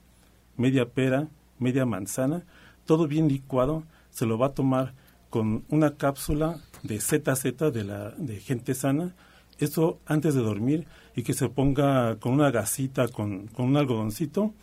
media 0.57 0.89
pera, 0.89 1.29
media 1.59 1.87
manzana, 1.87 2.45
todo 2.85 3.07
bien 3.07 3.29
licuado, 3.29 3.85
se 4.11 4.27
lo 4.27 4.39
va 4.39 4.49
a 4.49 4.55
tomar 4.55 4.95
con 5.31 5.65
una 5.69 5.97
cápsula 5.97 6.61
de 6.83 7.01
ZZ 7.01 7.73
de 7.73 7.85
la 7.85 8.11
de 8.11 8.41
gente 8.41 8.75
sana, 8.75 9.15
eso 9.59 9.99
antes 10.07 10.35
de 10.35 10.43
dormir 10.43 10.87
y 11.15 11.23
que 11.23 11.35
se 11.35 11.49
ponga 11.49 12.17
con 12.17 12.33
una 12.33 12.51
gasita 12.51 13.09
con, 13.09 13.47
con 13.49 13.67
un 13.67 13.77
algodoncito 13.77 14.55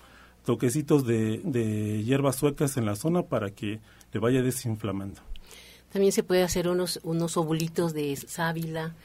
toquecitos 0.45 1.05
de, 1.05 1.39
de 1.43 2.03
hierbas 2.03 2.36
suecas 2.36 2.77
en 2.77 2.86
la 2.86 2.95
zona 2.95 3.23
para 3.23 3.51
que 3.51 3.79
le 4.11 4.19
vaya 4.19 4.41
desinflamando. 4.41 5.21
También 5.91 6.11
se 6.11 6.23
puede 6.23 6.43
hacer 6.43 6.67
unos, 6.67 6.99
unos 7.03 7.38
ovulitos 7.38 7.93
de 7.93 8.15
sábila, 8.15 8.95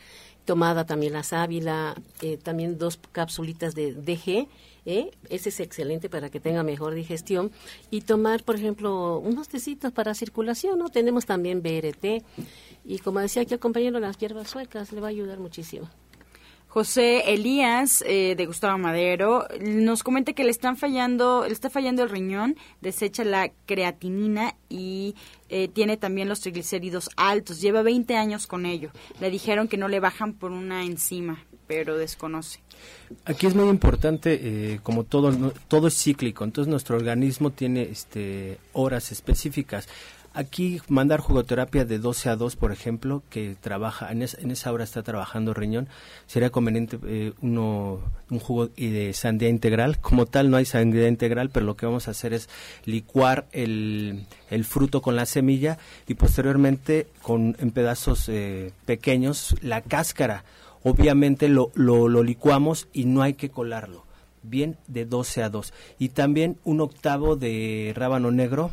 tomada 0.48 0.86
también 0.86 1.12
la 1.12 1.24
sábila, 1.24 1.94
eh, 2.22 2.38
también 2.38 2.78
dos 2.78 2.98
cápsulitas 3.12 3.74
de 3.74 3.92
DG, 3.92 4.48
¿eh? 4.86 5.10
ese 5.28 5.50
es 5.50 5.60
excelente 5.60 6.08
para 6.08 6.30
que 6.30 6.40
tenga 6.40 6.62
mejor 6.62 6.94
digestión, 6.94 7.52
y 7.90 8.00
tomar, 8.00 8.42
por 8.42 8.56
ejemplo, 8.56 9.18
unos 9.18 9.48
tecitos 9.48 9.92
para 9.92 10.14
circulación, 10.14 10.78
¿no? 10.78 10.88
Tenemos 10.88 11.26
también 11.26 11.60
BRT, 11.60 12.24
y 12.86 12.98
como 13.00 13.20
decía 13.20 13.42
aquí 13.42 13.52
el 13.52 13.60
compañero, 13.60 14.00
las 14.00 14.16
hierbas 14.16 14.48
suecas, 14.48 14.90
le 14.90 15.02
va 15.02 15.08
a 15.08 15.10
ayudar 15.10 15.38
muchísimo. 15.38 15.90
José 16.78 17.34
Elías 17.34 18.04
eh, 18.06 18.36
de 18.36 18.46
Gustavo 18.46 18.78
Madero 18.78 19.48
nos 19.60 20.04
comenta 20.04 20.32
que 20.32 20.44
le 20.44 20.52
están 20.52 20.76
fallando, 20.76 21.42
le 21.44 21.52
está 21.52 21.70
fallando 21.70 22.04
el 22.04 22.08
riñón, 22.08 22.54
desecha 22.80 23.24
la 23.24 23.50
creatinina 23.66 24.54
y 24.68 25.16
eh, 25.48 25.66
tiene 25.66 25.96
también 25.96 26.28
los 26.28 26.38
triglicéridos 26.38 27.10
altos. 27.16 27.60
Lleva 27.60 27.82
20 27.82 28.14
años 28.14 28.46
con 28.46 28.64
ello. 28.64 28.92
Le 29.20 29.28
dijeron 29.28 29.66
que 29.66 29.76
no 29.76 29.88
le 29.88 29.98
bajan 29.98 30.34
por 30.34 30.52
una 30.52 30.84
enzima, 30.84 31.44
pero 31.66 31.98
desconoce. 31.98 32.60
Aquí 33.24 33.48
es 33.48 33.56
muy 33.56 33.68
importante, 33.68 34.38
eh, 34.40 34.80
como 34.84 35.02
todo, 35.02 35.52
todo 35.66 35.88
es 35.88 36.00
cíclico, 36.00 36.44
entonces 36.44 36.70
nuestro 36.70 36.96
organismo 36.96 37.50
tiene 37.50 37.82
este, 37.82 38.58
horas 38.72 39.10
específicas. 39.10 39.88
Aquí 40.38 40.80
mandar 40.86 41.18
jugoterapia 41.18 41.84
de 41.84 41.98
12 41.98 42.28
a 42.28 42.36
2, 42.36 42.54
por 42.54 42.70
ejemplo, 42.70 43.24
que 43.28 43.56
trabaja, 43.60 44.12
en, 44.12 44.22
esa 44.22 44.72
hora 44.72 44.84
está 44.84 45.02
trabajando 45.02 45.52
riñón, 45.52 45.88
sería 46.28 46.50
conveniente 46.50 46.96
eh, 47.08 47.32
uno, 47.40 47.98
un 48.30 48.38
jugo 48.38 48.68
de 48.68 49.12
sandía 49.14 49.48
integral. 49.48 49.98
Como 49.98 50.26
tal 50.26 50.48
no 50.48 50.56
hay 50.56 50.64
sandía 50.64 51.08
integral, 51.08 51.50
pero 51.50 51.66
lo 51.66 51.74
que 51.74 51.86
vamos 51.86 52.06
a 52.06 52.12
hacer 52.12 52.34
es 52.34 52.48
licuar 52.84 53.48
el, 53.50 54.26
el 54.48 54.64
fruto 54.64 55.02
con 55.02 55.16
la 55.16 55.26
semilla 55.26 55.76
y 56.06 56.14
posteriormente 56.14 57.08
con, 57.20 57.56
en 57.58 57.72
pedazos 57.72 58.28
eh, 58.28 58.70
pequeños 58.86 59.56
la 59.60 59.80
cáscara. 59.80 60.44
Obviamente 60.84 61.48
lo, 61.48 61.72
lo, 61.74 62.08
lo 62.08 62.22
licuamos 62.22 62.86
y 62.92 63.06
no 63.06 63.22
hay 63.22 63.34
que 63.34 63.50
colarlo 63.50 64.04
bien 64.44 64.76
de 64.86 65.04
12 65.04 65.42
a 65.42 65.50
2. 65.50 65.74
Y 65.98 66.10
también 66.10 66.58
un 66.62 66.80
octavo 66.80 67.34
de 67.34 67.92
rábano 67.96 68.30
negro 68.30 68.70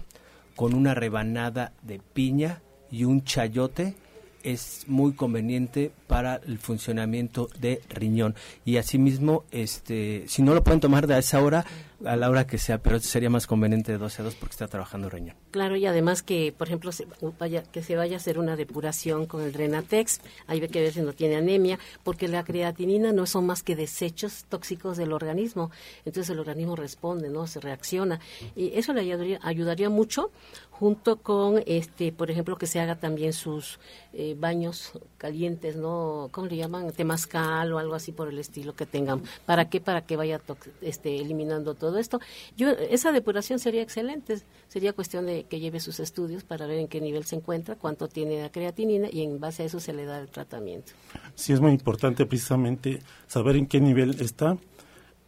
con 0.56 0.74
una 0.74 0.94
rebanada 0.94 1.74
de 1.82 2.00
piña 2.14 2.62
y 2.92 3.04
un 3.04 3.24
chayote 3.24 3.96
es 4.44 4.84
muy 4.88 5.14
conveniente 5.14 5.92
para 6.08 6.36
el 6.36 6.60
funcionamiento 6.60 7.50
de 7.60 7.82
riñón. 7.90 8.36
Y 8.64 8.78
asimismo 8.78 9.44
este 9.52 10.24
si 10.28 10.44
no 10.44 10.54
lo 10.54 10.64
pueden 10.64 10.80
tomar 10.80 11.08
de 11.08 11.18
esa 11.18 11.42
hora 11.42 11.66
a 12.06 12.16
la 12.16 12.30
hora 12.30 12.48
que 12.48 12.58
sea 12.58 12.78
pero 12.78 13.00
sería 13.00 13.30
más 13.30 13.48
conveniente 13.48 13.92
de 13.92 13.98
12 13.98 14.22
a 14.22 14.26
2 14.26 14.36
porque 14.36 14.54
está 14.54 14.68
trabajando 14.68 15.10
riñón 15.10 15.36
claro 15.52 15.76
y 15.76 15.86
además 15.86 16.24
que 16.24 16.54
por 16.58 16.68
ejemplo 16.68 16.92
se 16.92 17.08
vaya, 17.40 17.64
que 17.64 17.84
se 17.84 17.96
vaya 17.96 18.16
a 18.16 18.18
hacer 18.18 18.40
una 18.40 18.56
depuración 18.56 19.26
con 19.26 19.42
el 19.42 19.54
Renatex 19.54 20.22
hay 20.48 20.62
que 20.68 20.82
ver 20.82 20.94
si 20.94 21.02
no 21.02 21.14
tiene 21.14 21.36
anemia 21.36 21.80
porque 22.04 22.28
la 22.28 22.44
creatinina 22.44 23.12
no 23.12 23.26
son 23.26 23.46
más 23.46 23.64
que 23.64 23.76
desechos 23.76 24.46
tóxicos 24.50 24.98
del 24.98 25.14
organismo 25.14 25.72
entonces 26.06 26.30
el 26.30 26.40
organismo 26.40 26.76
responde 26.76 27.30
no 27.30 27.48
se 27.48 27.60
reacciona 27.60 28.20
y 28.56 28.78
eso 28.78 28.94
le 28.94 29.02
ayudaría, 29.02 29.40
ayudaría 29.42 29.90
mucho 29.90 30.32
junto 30.72 31.18
con 31.18 31.64
este 31.66 32.12
por 32.12 32.30
ejemplo 32.32 32.58
que 32.58 32.68
se 32.68 32.80
haga 32.80 32.96
también 32.96 33.34
sus 33.34 33.80
eh, 34.14 34.36
baños 34.38 34.92
calientes 35.18 35.76
no 35.76 36.30
¿cómo 36.32 36.48
le 36.48 36.58
llaman? 36.58 36.92
Temazcal 36.92 37.72
o 37.74 37.80
algo 37.80 37.96
así 37.96 38.12
por 38.12 38.28
el 38.28 38.40
estilo 38.40 38.76
que 38.76 38.86
tengan. 38.86 39.22
¿Para 39.46 39.70
qué? 39.70 39.80
Para 39.80 40.02
que 40.02 40.16
vaya 40.16 40.42
este, 40.82 41.18
eliminando 41.18 41.74
todo 41.74 41.95
esto. 41.98 42.20
Yo, 42.58 42.70
esa 42.70 43.12
depuración 43.12 43.60
sería 43.60 43.82
excelente. 43.82 44.42
Sería 44.68 44.94
cuestión 44.94 45.26
de 45.26 45.44
que 45.44 45.60
lleve 45.60 45.80
sus 45.80 46.00
estudios 46.00 46.44
para 46.44 46.66
ver 46.68 46.80
en 46.80 46.88
qué 46.88 47.02
nivel 47.02 47.26
se 47.26 47.36
encuentra, 47.36 47.76
cuánto 47.76 48.08
tiene 48.08 48.42
la 48.42 48.52
creatinina 48.52 49.08
y 49.12 49.22
en 49.22 49.40
base 49.40 49.64
a 49.64 49.66
eso 49.66 49.80
se 49.80 49.94
le 49.94 50.06
da 50.06 50.20
el 50.20 50.30
tratamiento. 50.30 50.94
Sí, 51.36 51.54
es 51.54 51.60
muy 51.60 51.72
importante 51.72 52.26
precisamente 52.26 53.00
saber 53.28 53.56
en 53.56 53.68
qué 53.68 53.80
nivel 53.80 54.20
está, 54.22 54.58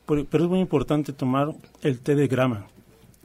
pero 0.06 0.44
es 0.44 0.50
muy 0.50 0.60
importante 0.60 1.14
tomar 1.14 1.54
el 1.82 2.00
té 2.00 2.16
de 2.16 2.28
grama. 2.28 2.68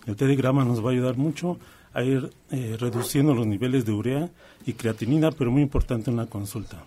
El 0.06 0.16
té 0.16 0.26
de 0.26 0.36
grama 0.36 0.64
nos 0.64 0.84
va 0.84 0.90
a 0.90 0.92
ayudar 0.92 1.16
mucho 1.16 1.58
a 1.94 2.02
ir 2.02 2.30
eh, 2.50 2.76
reduciendo 2.78 3.34
los 3.34 3.46
niveles 3.46 3.84
de 3.84 3.92
urea 3.92 4.30
y 4.66 4.72
creatinina, 4.72 5.30
pero 5.30 5.50
muy 5.50 5.62
importante 5.62 6.10
una 6.10 6.26
consulta. 6.26 6.84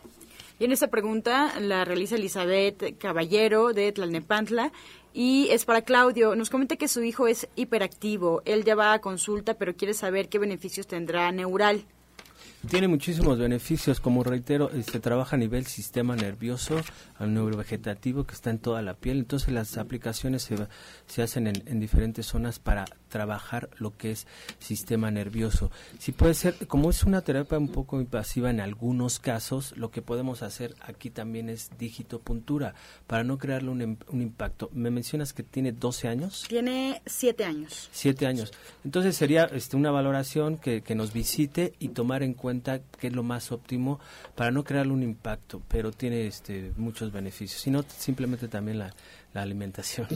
Y 0.58 0.66
en 0.66 0.72
esta 0.72 0.88
pregunta 0.88 1.60
la 1.60 1.84
realiza 1.84 2.16
Elizabeth 2.16 2.98
Caballero 2.98 3.74
de 3.74 3.92
Tlalnepantla 3.92 4.72
y 5.14 5.48
es 5.52 5.66
para 5.66 5.82
Claudio. 5.82 6.36
Nos 6.36 6.50
comenta 6.50 6.78
que 6.78 6.88
su 6.88 7.04
hijo 7.04 7.28
es 7.28 7.48
hiperactivo. 7.56 8.42
Él 8.46 8.64
ya 8.64 8.76
va 8.76 8.94
a 8.94 9.00
consulta, 9.00 9.56
pero 9.56 9.76
quiere 9.76 9.94
saber 9.94 10.30
qué 10.30 10.40
beneficios 10.40 10.88
tendrá 10.88 11.32
Neural. 11.32 11.86
Tiene 12.70 12.88
muchísimos 12.88 13.38
beneficios, 13.38 14.00
como 14.00 14.24
reitero, 14.24 14.70
se 14.72 14.80
este, 14.80 15.00
trabaja 15.00 15.36
a 15.36 15.40
nivel 15.40 15.66
sistema 15.66 16.16
nervioso, 16.16 16.82
al 17.20 17.34
neurovegetativo 17.34 18.26
que 18.26 18.34
está 18.34 18.50
en 18.50 18.60
toda 18.60 18.82
la 18.82 18.96
piel, 18.96 19.20
entonces 19.20 19.54
las 19.54 19.78
aplicaciones 19.78 20.44
se, 20.44 20.56
se 21.06 21.22
hacen 21.22 21.48
en, 21.48 21.64
en, 21.68 21.80
diferentes 21.80 22.26
zonas 22.26 22.60
para 22.60 22.86
trabajar 23.10 23.70
lo 23.78 23.96
que 23.96 24.12
es 24.12 24.26
sistema 24.60 25.12
nervioso. 25.12 25.70
Si 26.00 26.12
puede 26.12 26.34
ser, 26.34 26.56
como 26.68 26.90
es 26.90 27.04
una 27.04 27.22
terapia 27.22 27.58
un 27.58 27.70
poco 27.70 28.02
invasiva 28.02 28.50
en 28.50 28.60
algunos 28.60 29.20
casos, 29.20 29.78
lo 29.78 29.92
que 29.92 30.02
podemos 30.02 30.42
hacer 30.42 30.76
aquí 30.82 31.10
también 31.10 31.50
es 31.50 31.70
digitopuntura, 31.78 32.74
para 33.06 33.24
no 33.24 33.38
crearle 33.38 33.70
un, 33.70 34.00
un 34.08 34.22
impacto. 34.22 34.70
Me 34.74 34.90
mencionas 34.92 35.34
que 35.34 35.44
tiene 35.44 35.72
12 35.72 36.08
años. 36.08 36.46
Tiene 36.48 37.02
7 37.06 37.46
años. 37.46 37.90
7 37.92 38.26
años. 38.26 38.52
Entonces 38.84 39.16
sería 39.16 39.46
este, 39.46 39.78
una 39.78 39.92
valoración 39.92 40.58
que, 40.58 40.82
que 40.82 40.96
nos 40.96 41.14
visite 41.14 41.74
y 41.80 41.90
tomar 41.90 42.24
en 42.24 42.34
cuenta 42.34 42.55
que 42.62 43.08
es 43.08 43.14
lo 43.14 43.24
más 43.24 43.52
óptimo 43.52 44.00
para 44.36 44.52
no 44.52 44.64
crearle 44.64 44.94
un 44.94 45.04
impacto, 45.04 45.62
pero 45.68 45.92
tiene 45.92 46.28
este, 46.28 46.72
muchos 46.78 47.12
beneficios, 47.12 47.62
sino 47.62 47.84
simplemente 47.84 48.48
también 48.48 48.80
la, 48.80 48.94
la 49.36 49.42
alimentación. 49.42 50.08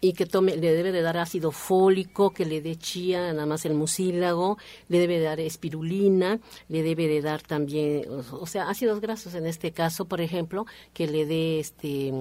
Y 0.00 0.12
que 0.12 0.26
tome, 0.26 0.56
le 0.56 0.72
debe 0.72 0.92
de 0.92 1.02
dar 1.02 1.18
ácido 1.18 1.50
fólico, 1.50 2.30
que 2.30 2.46
le 2.46 2.62
dé 2.62 2.76
chía, 2.76 3.32
nada 3.32 3.44
más 3.44 3.64
el 3.64 3.74
mucílago, 3.74 4.58
le 4.88 5.00
debe 5.00 5.18
de 5.18 5.24
dar 5.24 5.40
espirulina, 5.40 6.38
le 6.68 6.82
debe 6.84 7.08
de 7.08 7.20
dar 7.20 7.42
también, 7.42 8.04
o, 8.08 8.46
sea, 8.46 8.70
ácidos 8.70 9.00
grasos 9.00 9.34
en 9.34 9.46
este 9.46 9.72
caso, 9.72 10.04
por 10.04 10.20
ejemplo, 10.20 10.66
que 10.94 11.08
le 11.08 11.26
dé 11.26 11.58
este 11.58 12.12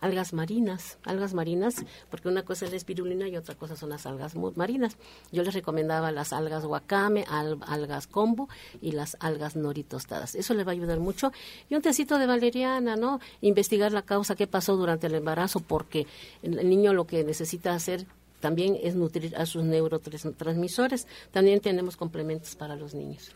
algas 0.00 0.32
marinas, 0.32 0.98
algas 1.02 1.34
marinas, 1.34 1.84
porque 2.08 2.28
una 2.28 2.44
cosa 2.44 2.66
es 2.66 2.70
la 2.70 2.76
espirulina 2.76 3.28
y 3.28 3.36
otra 3.36 3.56
cosa 3.56 3.74
son 3.74 3.90
las 3.90 4.06
algas 4.06 4.36
marinas. 4.54 4.96
Yo 5.32 5.42
les 5.42 5.54
recomendaba 5.54 6.12
las 6.12 6.32
algas 6.32 6.64
wakame, 6.64 7.24
algas 7.28 8.06
combo 8.06 8.48
y 8.80 8.92
las 8.92 9.16
algas 9.18 9.56
nori 9.56 9.82
tostadas. 9.82 10.36
Eso 10.36 10.54
le 10.54 10.62
va 10.62 10.70
a 10.70 10.74
ayudar 10.74 11.00
mucho. 11.00 11.32
Y 11.68 11.74
un 11.74 11.82
tecito 11.82 12.16
de 12.18 12.26
valeriana, 12.26 12.94
¿no? 12.94 13.18
Investigar 13.40 13.90
la 13.90 14.02
causa, 14.02 14.36
qué 14.36 14.46
pasó 14.46 14.76
durante 14.76 15.08
el 15.08 15.14
embarazo, 15.16 15.58
por 15.58 15.86
qué 15.86 15.95
el 16.42 16.68
niño 16.68 16.92
lo 16.92 17.06
que 17.06 17.24
necesita 17.24 17.72
hacer 17.72 18.06
también 18.40 18.76
es 18.82 18.94
nutrir 18.94 19.34
a 19.36 19.46
sus 19.46 19.64
neurotransmisores. 19.64 21.06
También 21.32 21.60
tenemos 21.60 21.96
complementos 21.96 22.54
para 22.54 22.76
los 22.76 22.94
niños. 22.94 23.32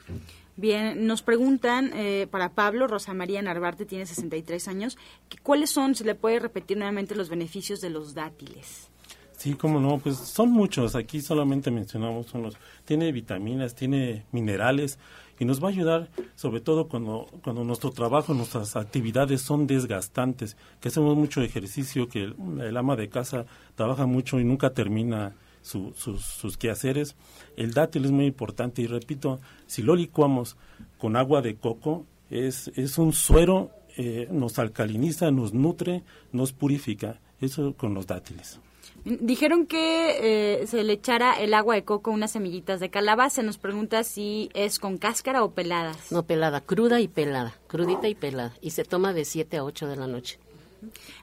Bien, 0.57 1.07
nos 1.07 1.23
preguntan 1.23 1.91
eh, 1.95 2.27
para 2.31 2.51
Pablo, 2.51 2.87
Rosa 2.87 3.15
María 3.15 3.41
Narvarte 3.41 3.87
tiene 3.87 4.05
63 4.05 4.69
años, 4.69 4.99
¿cuáles 5.43 5.71
son, 5.71 5.95
se 5.95 6.05
le 6.05 6.15
puede 6.15 6.39
repetir 6.39 6.77
nuevamente, 6.77 7.15
los 7.15 7.31
beneficios 7.31 7.81
de 7.81 7.89
los 7.89 8.15
dátiles? 8.15 8.91
Sí, 9.39 9.55
cómo 9.55 9.81
no, 9.81 9.99
pues 9.99 10.19
son 10.19 10.51
muchos, 10.51 10.95
aquí 10.95 11.23
solamente 11.23 11.71
mencionamos 11.71 12.35
unos. 12.35 12.59
Tiene 12.85 13.11
vitaminas, 13.11 13.75
tiene 13.75 14.27
minerales 14.33 14.99
y 15.41 15.47
nos 15.47 15.61
va 15.61 15.69
a 15.69 15.71
ayudar 15.71 16.11
sobre 16.37 16.61
todo 16.61 16.87
cuando, 16.87 17.27
cuando 17.43 17.65
nuestro 17.65 17.91
trabajo, 17.91 18.35
nuestras 18.35 18.77
actividades 18.77 19.41
son 19.41 19.67
desgastantes, 19.67 20.57
que 20.81 20.89
hacemos 20.89 21.17
mucho 21.17 21.43
ejercicio, 21.43 22.09
que 22.09 22.25
el, 22.25 22.77
ama 22.77 22.95
de 22.95 23.09
casa 23.09 23.47
trabaja 23.75 24.07
mucho 24.07 24.39
y 24.39 24.45
nunca 24.45 24.71
termina 24.71 25.35
sus, 25.63 25.97
sus 25.97 26.57
quehaceres. 26.59 27.17
El 27.57 27.73
dátil 27.73 28.05
es 28.05 28.11
muy 28.11 28.27
importante 28.27 28.83
y 28.83 28.87
repito, 28.87 29.41
si 29.67 29.83
lo 29.83 29.97
licuamos 29.97 30.57
con 30.99 31.17
agua 31.17 31.41
de 31.41 31.57
coco, 31.57 32.05
es, 32.29 32.71
es 32.77 32.99
un 32.99 33.15
suero, 33.15 33.71
eh, 33.97 34.29
nos 34.31 34.59
alcaliniza, 34.59 35.31
nos 35.31 35.55
nutre, 35.55 36.05
nos 36.33 36.53
purifica. 36.53 37.19
Eso 37.41 37.73
con 37.75 37.95
los 37.95 38.07
dátiles. 38.07 38.61
Dijeron 39.05 39.67
que 39.67 40.61
eh, 40.63 40.67
se 40.67 40.85
le 40.85 40.93
echara 40.93 41.33
el 41.33 41.55
agua 41.55 41.75
de 41.75 41.85
coco 41.85 42.11
unas 42.11 42.33
semillitas 42.33 42.81
de 42.81 42.91
calabaza. 42.91 43.43
Nos 43.43 43.59
pregunta 43.59 44.05
si 44.05 44.51
es 44.55 44.79
con 44.79 44.99
cáscara 44.99 45.43
o 45.43 45.53
peladas. 45.53 46.13
No, 46.13 46.25
pelada, 46.25 46.61
cruda 46.61 47.01
y 47.01 47.09
pelada, 47.09 47.55
crudita 47.67 48.09
y 48.09 48.15
pelada. 48.15 48.55
Y 48.61 48.71
se 48.71 48.85
toma 48.85 49.13
de 49.13 49.25
7 49.25 49.57
a 49.57 49.65
8 49.65 49.87
de 49.87 49.97
la 49.97 50.07
noche. 50.07 50.39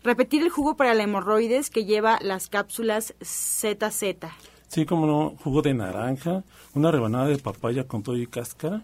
Repetir 0.03 0.41
el 0.41 0.49
jugo 0.49 0.75
para 0.75 0.93
la 0.93 1.03
hemorroides 1.03 1.69
que 1.69 1.85
lleva 1.85 2.19
las 2.21 2.49
cápsulas 2.49 3.13
ZZ. 3.21 4.03
Sí, 4.67 4.85
como 4.85 5.07
no, 5.07 5.35
jugo 5.43 5.61
de 5.61 5.73
naranja, 5.73 6.43
una 6.73 6.91
rebanada 6.91 7.27
de 7.27 7.37
papaya 7.37 7.85
con 7.85 8.03
todo 8.03 8.17
y 8.17 8.27
cáscara, 8.27 8.83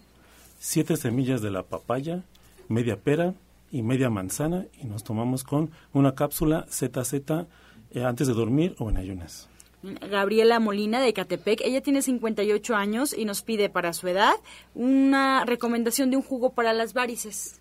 siete 0.59 0.97
semillas 0.97 1.41
de 1.41 1.51
la 1.51 1.63
papaya, 1.63 2.23
media 2.69 2.97
pera 2.97 3.33
y 3.71 3.81
media 3.81 4.09
manzana 4.09 4.65
y 4.81 4.85
nos 4.85 5.03
tomamos 5.03 5.43
con 5.43 5.71
una 5.91 6.15
cápsula 6.15 6.65
ZZ 6.69 7.47
antes 7.95 8.27
de 8.27 8.33
dormir 8.33 8.75
o 8.79 8.89
en 8.89 8.97
ayunas. 8.97 9.49
Gabriela 9.83 10.59
Molina 10.59 11.01
de 11.01 11.13
Catepec. 11.13 11.61
Ella 11.61 11.81
tiene 11.81 12.01
58 12.01 12.75
años 12.75 13.13
y 13.15 13.25
nos 13.25 13.41
pide 13.41 13.69
para 13.69 13.93
su 13.93 14.07
edad 14.07 14.33
una 14.75 15.43
recomendación 15.45 16.09
de 16.09 16.17
un 16.17 16.23
jugo 16.23 16.51
para 16.51 16.73
las 16.73 16.93
varices. 16.93 17.59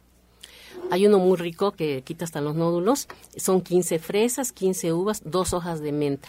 Hay 0.91 1.07
uno 1.07 1.19
muy 1.19 1.37
rico 1.37 1.73
que 1.73 2.03
quita 2.03 2.25
hasta 2.25 2.41
los 2.41 2.55
nódulos. 2.55 3.09
Son 3.37 3.61
15 3.61 3.99
fresas, 3.99 4.53
15 4.53 4.93
uvas, 4.93 5.23
dos 5.25 5.53
hojas 5.53 5.81
de 5.81 5.93
menta. 5.93 6.29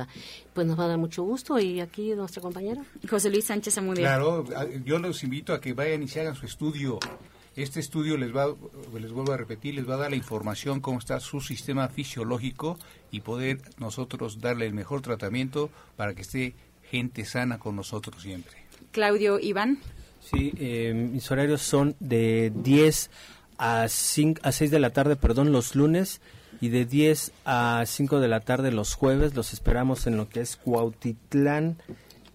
Pues 0.54 0.68
nos 0.68 0.80
va 0.80 0.86
a 0.86 0.88
dar 0.88 0.98
mucho 0.98 1.24
gusto 1.24 1.60
y 1.60 1.80
aquí 1.80 2.12
nuestra 2.16 2.42
compañera. 2.42 2.84
José 3.10 3.30
Luis 3.30 3.46
Sánchez 3.46 3.78
Amudio. 3.78 4.04
Claro, 4.04 4.46
yo 4.86 5.00
los 5.00 5.24
invito 5.24 5.54
a 5.54 5.62
que 5.62 5.74
vayan 5.74 6.04
y 6.04 6.08
se 6.08 6.22
hagan 6.22 6.36
su 6.36 6.46
estudio. 6.46 7.00
Este 7.56 7.80
estudio 7.80 8.16
les 8.16 8.34
va, 8.34 8.56
les 8.98 9.12
vuelvo 9.12 9.34
a 9.34 9.38
repetir, 9.38 9.76
les 9.76 9.90
va 9.90 9.96
a 9.96 9.98
dar 9.98 10.12
la 10.12 10.16
información 10.16 10.80
cómo 10.80 11.00
está 11.00 11.20
su 11.20 11.42
sistema 11.42 11.90
fisiológico 11.90 12.78
y 13.12 13.22
poder 13.22 13.60
nosotros 13.80 14.40
darle 14.40 14.66
el 14.66 14.74
mejor 14.74 15.02
tratamiento 15.02 15.70
para 15.98 16.14
que 16.14 16.22
esté 16.22 16.56
gente 16.90 17.26
sana 17.26 17.60
con 17.60 17.76
nosotros 17.76 18.22
siempre. 18.22 18.56
Claudio 18.92 19.40
Iván. 19.40 19.80
Sí, 20.22 20.54
eh, 20.58 20.94
mis 20.94 21.30
horarios 21.32 21.62
son 21.62 21.96
de 22.00 22.52
10 22.56 23.10
a, 23.58 23.88
5, 23.88 24.42
a 24.44 24.52
6 24.52 24.72
de 24.72 24.80
la 24.80 24.92
tarde, 24.92 25.16
perdón, 25.16 25.52
los 25.52 25.76
lunes 25.76 26.22
y 26.62 26.70
de 26.70 26.86
10 26.86 27.32
a 27.46 27.84
5 27.86 28.20
de 28.20 28.28
la 28.28 28.42
tarde 28.42 28.72
los 28.72 28.96
jueves 28.96 29.36
los 29.36 29.54
esperamos 29.54 30.08
en 30.08 30.18
lo 30.18 30.28
que 30.30 30.42
es 30.42 30.56
Cuautitlán, 30.58 31.78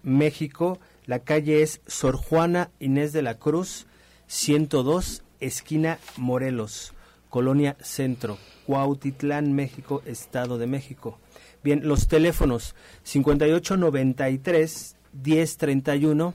México. 0.03 0.79
La 1.05 1.19
calle 1.19 1.61
es 1.61 1.81
Sor 1.85 2.15
Juana 2.15 2.71
Inés 2.79 3.13
de 3.13 3.21
la 3.21 3.35
Cruz, 3.35 3.85
102, 4.27 5.23
esquina 5.39 5.99
Morelos, 6.17 6.93
Colonia 7.29 7.77
Centro, 7.81 8.39
Cuautitlán, 8.65 9.53
México, 9.53 10.01
Estado 10.05 10.57
de 10.57 10.67
México. 10.67 11.19
Bien, 11.63 11.87
los 11.87 12.07
teléfonos 12.07 12.75
5893 13.03 14.95
1031 15.23 16.33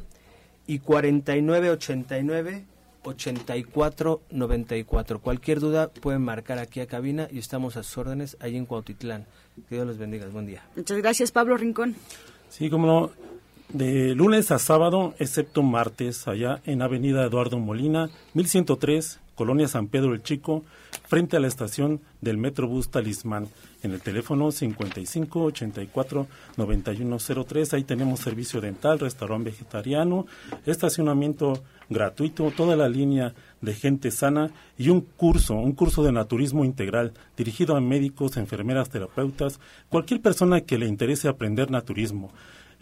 y 0.66 0.78
4989 0.78 2.64
8494. 3.02 5.20
Cualquier 5.20 5.60
duda 5.60 5.88
pueden 5.88 6.22
marcar 6.22 6.58
aquí 6.58 6.80
a 6.80 6.86
cabina 6.86 7.28
y 7.30 7.38
estamos 7.38 7.76
a 7.76 7.82
sus 7.82 7.98
órdenes 7.98 8.36
ahí 8.40 8.56
en 8.56 8.66
Cuautitlán. 8.66 9.26
Que 9.68 9.76
Dios 9.76 9.86
los 9.86 9.98
bendiga. 9.98 10.26
Buen 10.28 10.46
día. 10.46 10.62
Muchas 10.76 10.98
gracias, 10.98 11.32
Pablo 11.32 11.56
Rincón. 11.56 11.96
Sí, 12.48 12.70
como 12.70 12.86
no. 12.86 13.10
De 13.72 14.16
lunes 14.16 14.50
a 14.50 14.58
sábado, 14.58 15.14
excepto 15.20 15.62
martes, 15.62 16.26
allá 16.26 16.60
en 16.66 16.82
Avenida 16.82 17.24
Eduardo 17.24 17.60
Molina, 17.60 18.10
1103, 18.34 19.19
Colonia 19.40 19.68
San 19.68 19.88
Pedro 19.88 20.12
el 20.12 20.22
Chico, 20.22 20.64
frente 21.08 21.34
a 21.34 21.40
la 21.40 21.48
estación 21.48 22.02
del 22.20 22.36
Metrobús 22.36 22.90
Talismán, 22.90 23.48
en 23.82 23.92
el 23.92 24.02
teléfono 24.02 24.52
55 24.52 25.44
84 25.44 26.26
9103. 26.58 27.72
Ahí 27.72 27.84
tenemos 27.84 28.20
servicio 28.20 28.60
dental, 28.60 28.98
restaurante 28.98 29.48
vegetariano, 29.48 30.26
estacionamiento 30.66 31.64
gratuito, 31.88 32.52
toda 32.54 32.76
la 32.76 32.90
línea 32.90 33.32
de 33.62 33.72
gente 33.72 34.10
sana 34.10 34.50
y 34.76 34.90
un 34.90 35.00
curso, 35.00 35.54
un 35.54 35.72
curso 35.72 36.02
de 36.02 36.12
naturismo 36.12 36.66
integral 36.66 37.14
dirigido 37.34 37.76
a 37.76 37.80
médicos, 37.80 38.36
enfermeras, 38.36 38.90
terapeutas, 38.90 39.58
cualquier 39.88 40.20
persona 40.20 40.60
que 40.60 40.76
le 40.76 40.86
interese 40.86 41.28
aprender 41.28 41.70
naturismo. 41.70 42.30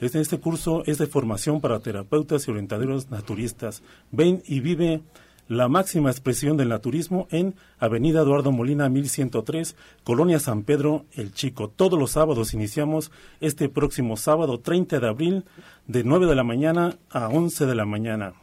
Este, 0.00 0.38
curso 0.38 0.82
es 0.86 0.98
de 0.98 1.06
formación 1.06 1.60
para 1.60 1.78
terapeutas 1.78 2.46
y 2.46 2.50
orientadores 2.50 3.10
naturistas. 3.10 3.82
Ven 4.10 4.42
y 4.46 4.58
vive 4.58 5.02
la 5.48 5.68
máxima 5.68 6.10
expresión 6.10 6.56
del 6.56 6.68
naturismo 6.68 7.26
en 7.30 7.54
Avenida 7.78 8.20
Eduardo 8.20 8.52
Molina 8.52 8.88
1103, 8.88 9.76
Colonia 10.04 10.38
San 10.38 10.62
Pedro 10.62 11.06
El 11.12 11.32
Chico. 11.32 11.68
Todos 11.68 11.98
los 11.98 12.12
sábados 12.12 12.54
iniciamos 12.54 13.10
este 13.40 13.68
próximo 13.68 14.16
sábado 14.16 14.60
30 14.60 15.00
de 15.00 15.08
abril 15.08 15.44
de 15.86 16.04
9 16.04 16.26
de 16.26 16.34
la 16.36 16.44
mañana 16.44 16.98
a 17.10 17.28
11 17.28 17.66
de 17.66 17.74
la 17.74 17.86
mañana. 17.86 18.34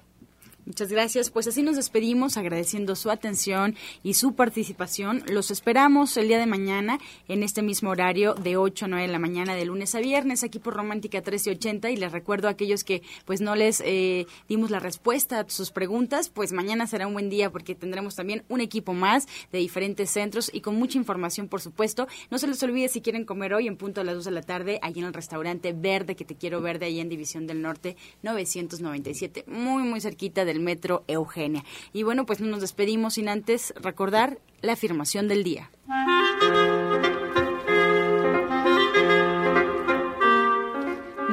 Muchas 0.66 0.92
gracias. 0.92 1.30
Pues 1.30 1.48
así 1.48 1.62
nos 1.62 1.76
despedimos 1.76 2.38
agradeciendo 2.38 2.96
su 2.96 3.12
atención 3.12 3.76
y 4.02 4.16
su 4.16 4.34
participación. 4.34 5.22
Los 5.28 5.52
esperamos 5.52 6.18
el 6.18 6.28
día 6.28 6.40
de 6.40 6.48
mañana 6.48 6.98
en 7.28 7.44
este 7.44 7.62
mismo 7.62 7.92
horario 7.92 8.34
de 8.34 8.58
8 8.58 8.86
a 8.86 8.88
9 8.88 9.06
de 9.06 9.12
la 9.12 9.20
mañana 9.20 9.54
de 9.54 9.64
lunes 9.66 9.94
a 9.94 10.00
viernes 10.00 10.44
aquí 10.44 10.58
por 10.58 10.74
Romántica 10.74 11.20
1380 11.20 11.92
y 11.92 11.98
les 11.98 12.12
recuerdo 12.12 12.48
a 12.48 12.52
aquellos 12.52 12.84
que 12.84 13.04
pues 13.26 13.42
no 13.42 13.56
les 13.56 13.80
eh, 13.86 14.26
dimos 14.50 14.72
la 14.72 14.80
respuesta 14.80 15.42
a 15.42 15.50
sus 15.50 15.70
preguntas, 15.70 16.30
pues 16.30 16.52
mañana 16.52 16.88
será 16.88 17.06
un 17.06 17.14
buen 17.14 17.30
día 17.30 17.52
porque 17.52 17.76
tendremos 17.76 18.16
también 18.16 18.44
un 18.50 18.60
equipo 18.60 18.94
más 18.94 19.28
de 19.52 19.60
diferentes 19.60 20.10
centros 20.10 20.50
y 20.52 20.62
con 20.62 20.76
mucha 20.78 20.98
información 20.98 21.48
por 21.48 21.62
supuesto. 21.62 22.08
No 22.32 22.40
se 22.40 22.48
les 22.48 22.64
olvide 22.64 22.88
si 22.88 23.02
quieren 23.02 23.26
comer 23.26 23.54
hoy 23.54 23.68
en 23.68 23.78
punto 23.78 24.02
a 24.02 24.04
las 24.04 24.16
2 24.16 24.26
de 24.26 24.32
la 24.32 24.42
tarde 24.42 24.80
allí 24.82 25.00
en 25.00 25.06
el 25.06 25.14
restaurante 25.14 25.74
Verde 25.74 26.16
que 26.16 26.26
te 26.26 26.36
quiero 26.36 26.60
verde 26.60 26.88
ahí 26.88 27.00
en 27.00 27.10
División 27.10 27.46
del 27.46 27.62
Norte 27.62 27.98
997, 28.24 29.44
muy 29.46 29.84
muy 29.84 30.02
cerquita 30.02 30.44
de 30.44 30.55
Metro 30.60 31.04
Eugenia. 31.08 31.64
Y 31.94 32.04
bueno, 32.04 32.26
pues 32.26 32.42
no 32.42 32.48
nos 32.48 32.62
despedimos 32.62 33.16
sin 33.16 33.30
antes 33.30 33.74
recordar 33.78 34.40
la 34.62 34.74
afirmación 34.74 35.28
del 35.28 35.44
día. 35.44 35.70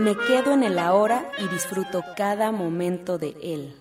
Me 0.03 0.17
quedo 0.17 0.53
en 0.53 0.65
el 0.65 0.81
ahora 0.81 1.31
y 1.39 1.47
disfruto 1.47 2.03
cada 2.17 2.51
momento 2.51 3.19
de 3.19 3.37
él. 3.41 3.77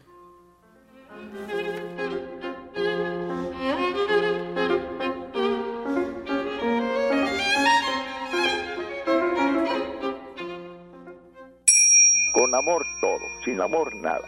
Con 12.34 12.54
amor 12.54 12.86
todo, 13.02 13.20
sin 13.44 13.60
amor 13.60 13.96
nada. 13.96 14.28